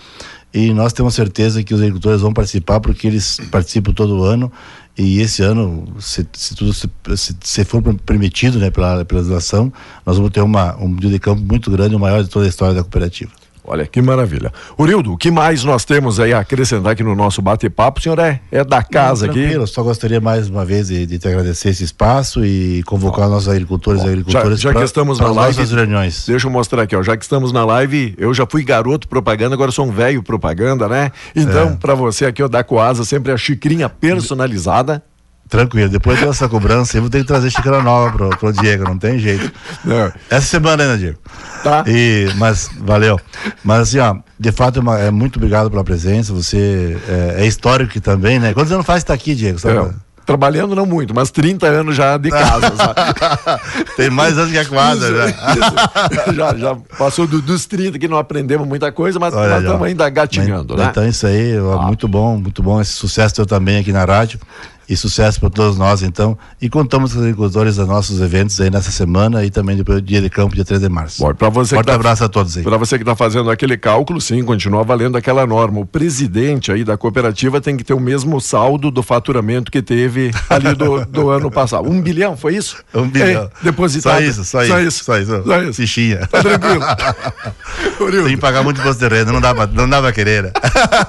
e 0.54 0.72
nós 0.72 0.92
temos 0.92 1.14
certeza 1.14 1.62
que 1.62 1.72
os 1.72 1.80
agricultores 1.80 2.20
vão 2.20 2.32
participar 2.32 2.80
porque 2.80 3.06
eles 3.06 3.38
participam 3.50 3.92
todo 3.92 4.22
ano 4.22 4.52
e 4.96 5.20
esse 5.20 5.42
ano, 5.42 5.86
se, 5.98 6.26
se 6.34 6.54
tudo 6.54 6.72
se, 6.74 6.88
se, 7.40 7.64
for 7.64 7.82
permitido 8.04 8.58
né, 8.58 8.70
pela, 8.70 9.04
pela 9.04 9.20
legislação, 9.20 9.72
nós 10.04 10.16
vamos 10.16 10.30
ter 10.30 10.42
uma, 10.42 10.76
um 10.76 10.94
dia 10.94 11.08
de 11.08 11.18
campo 11.18 11.40
muito 11.42 11.70
grande, 11.70 11.94
o 11.94 11.98
maior 11.98 12.22
de 12.22 12.28
toda 12.28 12.44
a 12.44 12.48
história 12.48 12.74
da 12.74 12.82
cooperativa. 12.82 13.32
Olha 13.64 13.86
que 13.86 14.02
maravilha. 14.02 14.52
Urildo, 14.76 15.12
o 15.12 15.16
que 15.16 15.30
mais 15.30 15.62
nós 15.62 15.84
temos 15.84 16.18
aí 16.18 16.32
a 16.32 16.40
acrescentar 16.40 16.92
aqui 16.92 17.02
no 17.04 17.14
nosso 17.14 17.40
bate-papo? 17.40 18.00
O 18.00 18.02
senhor 18.02 18.18
é, 18.18 18.40
é 18.50 18.64
da 18.64 18.82
casa 18.82 19.26
Não, 19.26 19.32
aqui. 19.32 19.52
Eu 19.52 19.66
só 19.68 19.84
gostaria 19.84 20.20
mais 20.20 20.48
uma 20.48 20.64
vez 20.64 20.88
de, 20.88 21.06
de 21.06 21.18
te 21.18 21.28
agradecer 21.28 21.68
esse 21.68 21.84
espaço 21.84 22.44
e 22.44 22.82
convocar 22.82 23.26
ó, 23.26 23.30
nossos 23.30 23.48
agricultores 23.48 24.02
e 24.02 24.06
agricultoras 24.06 24.60
já, 24.60 24.68
já 24.68 24.72
pra, 24.72 24.80
que 24.80 24.86
estamos 24.86 25.20
na 25.20 25.30
live, 25.30 25.64
reuniões. 25.64 26.26
Deixa 26.26 26.48
eu 26.48 26.50
mostrar 26.50 26.82
aqui, 26.82 26.96
ó. 26.96 27.02
Já 27.04 27.16
que 27.16 27.22
estamos 27.22 27.52
na 27.52 27.64
live, 27.64 28.14
eu 28.18 28.34
já 28.34 28.44
fui 28.50 28.64
garoto 28.64 29.06
propaganda, 29.06 29.54
agora 29.54 29.70
sou 29.70 29.86
um 29.86 29.92
velho 29.92 30.22
propaganda, 30.24 30.88
né? 30.88 31.12
Então, 31.36 31.70
é. 31.70 31.76
para 31.76 31.94
você 31.94 32.26
aqui, 32.26 32.42
ó, 32.42 32.48
da 32.48 32.64
Coasa, 32.64 33.04
sempre 33.04 33.30
a 33.30 33.36
xicrinha 33.36 33.88
personalizada 33.88 35.02
Tranquilo, 35.52 35.90
depois 35.90 36.18
dessa 36.18 36.48
cobrança, 36.48 36.96
eu 36.96 37.02
vou 37.02 37.10
ter 37.10 37.18
que 37.18 37.26
trazer 37.26 37.50
xícara 37.50 37.82
nova 37.82 38.10
pro, 38.10 38.30
pro 38.30 38.52
Diego, 38.54 38.84
não 38.84 38.96
tem 38.98 39.18
jeito. 39.18 39.52
Não. 39.84 40.10
Essa 40.30 40.46
semana 40.46 40.82
ainda, 40.82 40.96
Diego. 40.96 41.18
Tá. 41.62 41.84
E, 41.86 42.26
mas, 42.36 42.70
valeu. 42.80 43.20
Mas 43.62 43.80
assim, 43.80 43.98
ó, 43.98 44.16
de 44.40 44.50
fato, 44.50 44.78
é, 44.78 44.82
uma- 44.82 44.98
é 44.98 45.10
muito 45.10 45.36
obrigado 45.36 45.70
pela 45.70 45.84
presença. 45.84 46.32
Você 46.32 46.96
é, 47.06 47.42
é 47.42 47.46
histórico 47.46 48.00
também, 48.00 48.38
né? 48.38 48.54
Quantos 48.54 48.72
anos 48.72 48.86
faz 48.86 49.02
que 49.02 49.08
tá 49.08 49.12
aqui, 49.14 49.34
Diego? 49.34 49.58
Sabe? 49.58 49.76
É, 49.76 49.90
trabalhando 50.24 50.74
não 50.74 50.86
muito, 50.86 51.14
mas 51.14 51.30
30 51.30 51.66
anos 51.66 51.96
já 51.96 52.16
de 52.16 52.30
casa? 52.30 52.72
Tem 53.96 54.08
mais 54.08 54.38
anos 54.38 54.50
que 54.52 54.58
a 54.58 54.64
quadra, 54.64 55.06
Isso, 55.06 55.16
né? 55.18 55.34
isso. 55.52 56.34
já, 56.34 56.56
já 56.56 56.76
passou 56.96 57.26
do- 57.26 57.42
dos 57.42 57.66
30 57.66 57.98
que 57.98 58.08
não 58.08 58.16
aprendemos 58.16 58.66
muita 58.66 58.90
coisa, 58.90 59.18
mas 59.18 59.34
estamos 59.34 59.80
já. 59.80 59.84
ainda 59.84 60.08
gatinhando, 60.08 60.74
Mas- 60.76 60.82
né? 60.84 60.88
Então 60.90 61.06
isso 61.06 61.26
aí, 61.26 61.60
ó, 61.60 61.82
muito 61.82 62.08
bom, 62.08 62.38
muito 62.38 62.62
bom. 62.62 62.80
Esse 62.80 62.92
sucesso 62.92 63.34
teu 63.34 63.44
também 63.44 63.78
aqui 63.78 63.92
na 63.92 64.04
rádio. 64.04 64.40
E 64.92 64.96
sucesso 64.96 65.40
para 65.40 65.48
todos 65.48 65.78
nós, 65.78 66.02
então. 66.02 66.36
E 66.60 66.68
contamos 66.68 67.12
com 67.14 67.18
os 67.18 67.24
agricultores 67.24 67.76
dos 67.76 67.88
nossos 67.88 68.20
eventos 68.20 68.60
aí 68.60 68.68
nessa 68.70 68.90
semana 68.90 69.42
e 69.42 69.50
também 69.50 69.74
depois 69.74 70.02
do 70.02 70.06
dia 70.06 70.20
de 70.20 70.28
campo, 70.28 70.54
dia 70.54 70.66
3 70.66 70.82
de 70.82 70.88
março. 70.90 71.22
Bom, 71.22 71.32
para 71.34 71.48
você 71.48 71.74
Forte 71.76 71.86
tá- 71.86 71.94
abraço 71.94 72.24
a 72.24 72.28
todos 72.28 72.58
aí. 72.58 72.62
Para 72.62 72.76
você 72.76 72.98
que 72.98 73.02
está 73.02 73.16
fazendo 73.16 73.50
aquele 73.50 73.78
cálculo, 73.78 74.20
sim, 74.20 74.44
continua 74.44 74.84
valendo 74.84 75.16
aquela 75.16 75.46
norma. 75.46 75.80
O 75.80 75.86
presidente 75.86 76.70
aí 76.70 76.84
da 76.84 76.98
cooperativa 76.98 77.58
tem 77.58 77.74
que 77.74 77.82
ter 77.84 77.94
o 77.94 78.00
mesmo 78.00 78.38
saldo 78.38 78.90
do 78.90 79.02
faturamento 79.02 79.72
que 79.72 79.80
teve 79.80 80.30
ali 80.50 80.74
do, 80.74 81.04
do 81.08 81.30
ano 81.30 81.50
passado. 81.50 81.88
Um 81.88 82.02
bilhão, 82.02 82.36
foi 82.36 82.54
isso? 82.56 82.76
Um 82.94 83.08
bilhão. 83.08 83.44
É, 83.44 83.50
depositado. 83.64 84.16
Só 84.16 84.20
isso, 84.20 84.44
só, 84.44 84.58
Só 84.66 84.78
isso. 84.78 84.88
isso. 84.88 85.04
Só 85.04 85.18
isso. 85.18 85.42
Só 85.44 85.62
isso. 85.62 85.72
Fichinha. 85.74 86.26
Tá 86.26 86.42
tranquilo. 86.42 86.82
Orildo, 87.98 88.26
Tem 88.26 88.34
que 88.36 88.40
pagar 88.42 88.62
muito 88.62 88.78
imposto 88.80 89.08
de 89.08 89.14
renda, 89.14 89.32
não 89.32 89.40
dá 89.40 89.54
pra, 89.54 89.66
não 89.66 89.88
dá 89.88 90.02
pra 90.02 90.12
querer. 90.12 90.42
né? 90.44 90.52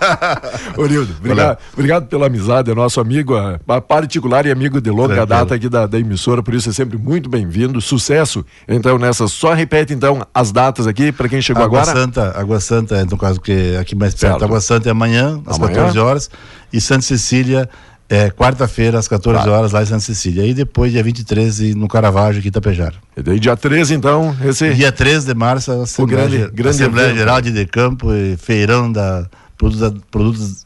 Orildo, 0.78 1.14
obrigado, 1.20 1.58
obrigado 1.74 2.08
pela 2.08 2.28
amizade, 2.28 2.72
é 2.72 2.76
nosso 2.76 3.00
amigo 3.02 3.36
ah, 3.36 3.60
particular 3.82 4.46
e 4.46 4.52
amigo 4.52 4.80
de 4.82 4.90
longa 4.90 5.16
Tranquilo. 5.16 5.26
data 5.28 5.56
aqui 5.56 5.70
da, 5.70 5.86
da 5.88 6.00
emissora, 6.00 6.42
por 6.44 6.54
isso 6.54 6.70
é 6.70 6.74
sempre 6.74 6.98
muito 6.98 7.30
bem-vindo. 7.30 7.80
Sucesso. 7.82 8.46
Então, 8.68 8.98
nessa, 8.98 9.28
só 9.28 9.54
repete 9.54 9.94
então 9.94 10.26
as 10.34 10.52
datas 10.52 10.88
aqui 10.88 11.12
para 11.12 11.28
quem 11.30 11.42
chegou 11.42 11.64
Água 11.64 11.82
agora. 11.82 11.98
Santa, 12.00 12.34
Água 12.40 12.60
Santa, 12.60 12.96
é, 12.98 13.06
no 13.06 13.18
caso 13.18 13.40
que 13.42 13.76
aqui 13.78 13.96
mais 13.96 14.14
perto, 14.14 14.32
Certo. 14.34 14.46
Água 14.46 14.62
Santa 14.62 14.90
é 14.90 14.92
amanhã, 14.92 15.42
às 15.46 15.58
Amanhã. 15.58 15.76
14 15.76 16.00
horas, 16.00 16.30
e 16.72 16.80
Santa 16.82 17.02
Cecília 17.04 17.70
é 18.10 18.30
quarta-feira, 18.30 19.00
às 19.00 19.08
14 19.08 19.46
Tá. 19.46 19.52
horas, 19.52 19.72
lá 19.72 19.82
em 19.82 19.86
Santa 19.86 20.02
Cecília. 20.02 20.46
E 20.46 20.54
depois, 20.54 20.92
dia 20.92 21.02
23, 21.02 21.60
e 21.62 21.74
no 21.74 21.88
Caravaggio, 21.88 22.40
aqui 22.40 22.48
em 22.48 22.50
Itapejara. 22.50 22.96
E 23.18 23.24
daí, 23.24 23.40
dia 23.40 23.56
13, 23.56 23.94
então, 23.96 24.36
esse. 24.44 24.72
Dia 24.74 24.92
13 24.92 25.26
de 25.26 25.34
março, 25.34 25.72
a 25.72 25.84
Assembleia, 25.84 26.28
grande- 26.28 26.52
grande 26.54 26.84
Assembleia. 26.84 27.16
Geral 27.16 27.42
de 27.42 27.52
Decampo 27.52 28.14
e 28.14 28.36
feirão 28.38 28.92
da 28.92 29.26
produtos, 29.58 29.94
produtos 30.12 30.66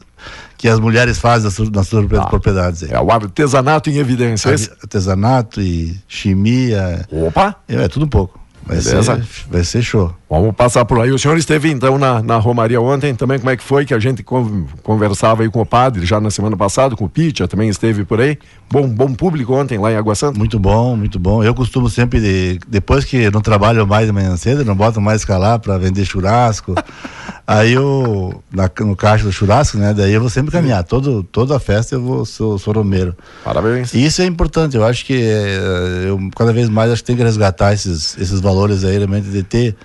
que 0.58 0.68
as 0.68 0.80
mulheres 0.80 1.18
fazem 1.20 1.46
nas 1.46 1.54
suas, 1.54 1.70
suas 1.88 2.26
propriedades. 2.26 2.84
aí. 2.84 2.90
É 2.92 3.00
o 3.00 3.12
artesanato 3.12 3.90
em 3.90 3.98
evidência. 3.98 4.50
Esse... 4.52 4.72
Artesanato 4.72 5.62
e 5.62 5.96
chimia, 6.08 7.06
Opa! 7.12 7.56
é, 7.68 7.76
é 7.84 7.88
tudo 7.88 8.06
um 8.06 8.10
pouco. 8.10 8.40
Vai 8.66 8.82
ser, 8.82 8.90
Beleza. 8.90 9.22
vai 9.50 9.64
ser 9.64 9.82
show. 9.82 10.14
Vamos 10.30 10.54
passar 10.54 10.84
por 10.84 11.00
aí. 11.00 11.10
O 11.10 11.18
senhor 11.18 11.38
esteve 11.38 11.72
então 11.72 11.98
na, 11.98 12.22
na 12.22 12.36
Romaria 12.36 12.82
ontem, 12.82 13.16
também 13.16 13.40
como 13.40 13.50
é 13.50 13.56
que 13.56 13.64
foi 13.64 13.86
que 13.86 13.94
a 13.94 14.00
gente 14.00 14.22
con- 14.24 14.66
conversava 14.84 15.42
aí 15.44 15.50
com 15.50 15.62
o 15.62 15.66
padre 15.66 16.06
já 16.06 16.20
na 16.20 16.30
semana 16.30 16.58
passada, 16.58 16.94
com 16.94 17.06
o 17.06 17.10
Pitia 17.10 17.48
também 17.48 17.70
esteve 17.70 18.04
por 18.04 18.20
aí. 18.20 18.38
Bom, 18.70 18.86
bom 18.90 19.14
público 19.14 19.54
ontem 19.54 19.78
lá 19.78 19.90
em 19.90 19.96
Água 19.96 20.16
Santa. 20.16 20.38
Muito 20.38 20.60
bom, 20.60 20.98
muito 20.98 21.18
bom. 21.18 21.42
Eu 21.42 21.56
costumo 21.56 21.90
sempre, 21.90 22.20
de- 22.20 22.60
depois 22.68 23.06
que 23.06 23.32
não 23.32 23.40
trabalho 23.40 23.88
mais 23.88 24.06
de 24.06 24.12
manhã 24.12 24.36
cedo, 24.36 24.66
não 24.66 24.76
boto 24.76 25.00
mais 25.00 25.22
escalar 25.22 25.60
para 25.60 25.78
vender 25.78 26.04
churrasco. 26.04 26.76
Aí 27.50 27.72
eu, 27.72 28.44
na- 28.52 28.70
no 28.82 28.94
caixa 28.94 29.24
do 29.24 29.32
churrasco, 29.32 29.78
né? 29.78 29.94
Daí 29.94 30.12
eu 30.12 30.20
vou 30.20 30.30
sempre 30.30 30.52
caminhar. 30.52 30.84
Todo, 30.84 31.24
toda 31.24 31.56
a 31.56 31.60
festa 31.62 31.96
eu 31.96 32.02
vou, 32.02 32.26
sou, 32.26 32.60
sou 32.60 32.74
romeiro. 32.74 33.16
Parabéns. 33.42 33.94
E 33.94 34.04
isso 34.06 34.22
é 34.22 34.26
importante, 34.26 34.76
eu 34.76 34.84
acho 34.84 35.06
que 35.06 35.14
é, 35.14 36.04
eu 36.08 36.20
cada 36.36 36.52
vez 36.52 36.68
mais 36.68 36.92
acho 36.92 37.02
que 37.02 37.08
tem 37.08 37.16
que 37.16 37.24
resgatar 37.24 37.72
esses, 37.74 38.18
esses 38.18 38.42
valores 38.42 38.84
aí, 38.84 38.98
realmente, 38.98 39.30
de 39.30 39.44
ter, 39.44 39.78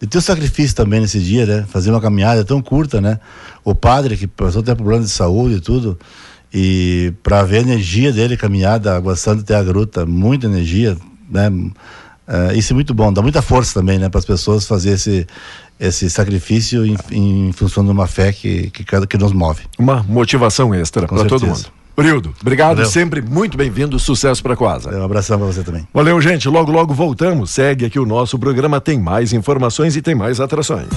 de 0.00 0.06
ter 0.06 0.16
o 0.16 0.22
sacrifício 0.22 0.74
também 0.74 0.98
nesse 0.98 1.20
dia, 1.20 1.44
né? 1.44 1.66
Fazer 1.68 1.90
uma 1.90 2.00
caminhada 2.00 2.42
tão 2.42 2.62
curta, 2.62 3.02
né? 3.02 3.20
O 3.62 3.74
padre 3.74 4.16
que 4.16 4.26
passou 4.26 4.62
a 4.62 4.64
ter 4.64 4.74
problemas 4.74 5.04
de 5.08 5.12
saúde 5.12 5.56
e 5.56 5.60
tudo, 5.60 5.98
e 6.54 7.12
para 7.22 7.42
ver 7.42 7.58
a 7.58 7.60
energia 7.60 8.10
dele 8.14 8.34
caminhar 8.34 8.78
da 8.80 8.96
Água 8.96 9.14
Santa 9.14 9.42
até 9.42 9.54
a 9.54 9.62
gruta, 9.62 10.06
muita 10.06 10.46
energia, 10.46 10.96
né? 11.30 11.50
É, 12.26 12.54
isso 12.56 12.72
é 12.72 12.74
muito 12.74 12.94
bom, 12.94 13.12
dá 13.12 13.20
muita 13.20 13.42
força 13.42 13.74
também, 13.74 13.98
né? 13.98 14.08
Para 14.08 14.20
as 14.20 14.24
pessoas 14.24 14.64
fazer 14.66 14.92
esse, 14.92 15.26
esse 15.80 16.10
sacrifício 16.10 16.84
em, 16.84 16.96
em 17.10 17.52
função 17.52 17.82
de 17.82 17.90
uma 17.90 18.06
fé 18.06 18.32
que, 18.32 18.70
que, 18.70 18.84
que 18.84 19.18
nos 19.18 19.32
move. 19.32 19.62
Uma 19.78 20.02
motivação 20.02 20.74
extra 20.74 21.08
para 21.08 21.24
todo 21.24 21.46
mundo. 21.46 21.72
Período, 21.96 22.34
obrigado, 22.40 22.76
Valeu. 22.76 22.90
sempre 22.90 23.20
muito 23.20 23.58
bem-vindo, 23.58 23.98
sucesso 23.98 24.42
para 24.42 24.56
Coasa. 24.56 24.96
Um 24.96 25.04
abração 25.04 25.38
para 25.38 25.46
você 25.46 25.62
também. 25.62 25.86
Valeu, 25.92 26.20
gente. 26.20 26.48
Logo, 26.48 26.70
logo 26.70 26.94
voltamos. 26.94 27.50
Segue 27.50 27.84
aqui 27.84 27.98
o 27.98 28.06
nosso 28.06 28.38
programa, 28.38 28.80
tem 28.80 28.98
mais 28.98 29.32
informações 29.32 29.96
e 29.96 30.02
tem 30.02 30.14
mais 30.14 30.40
atrações. 30.40 30.88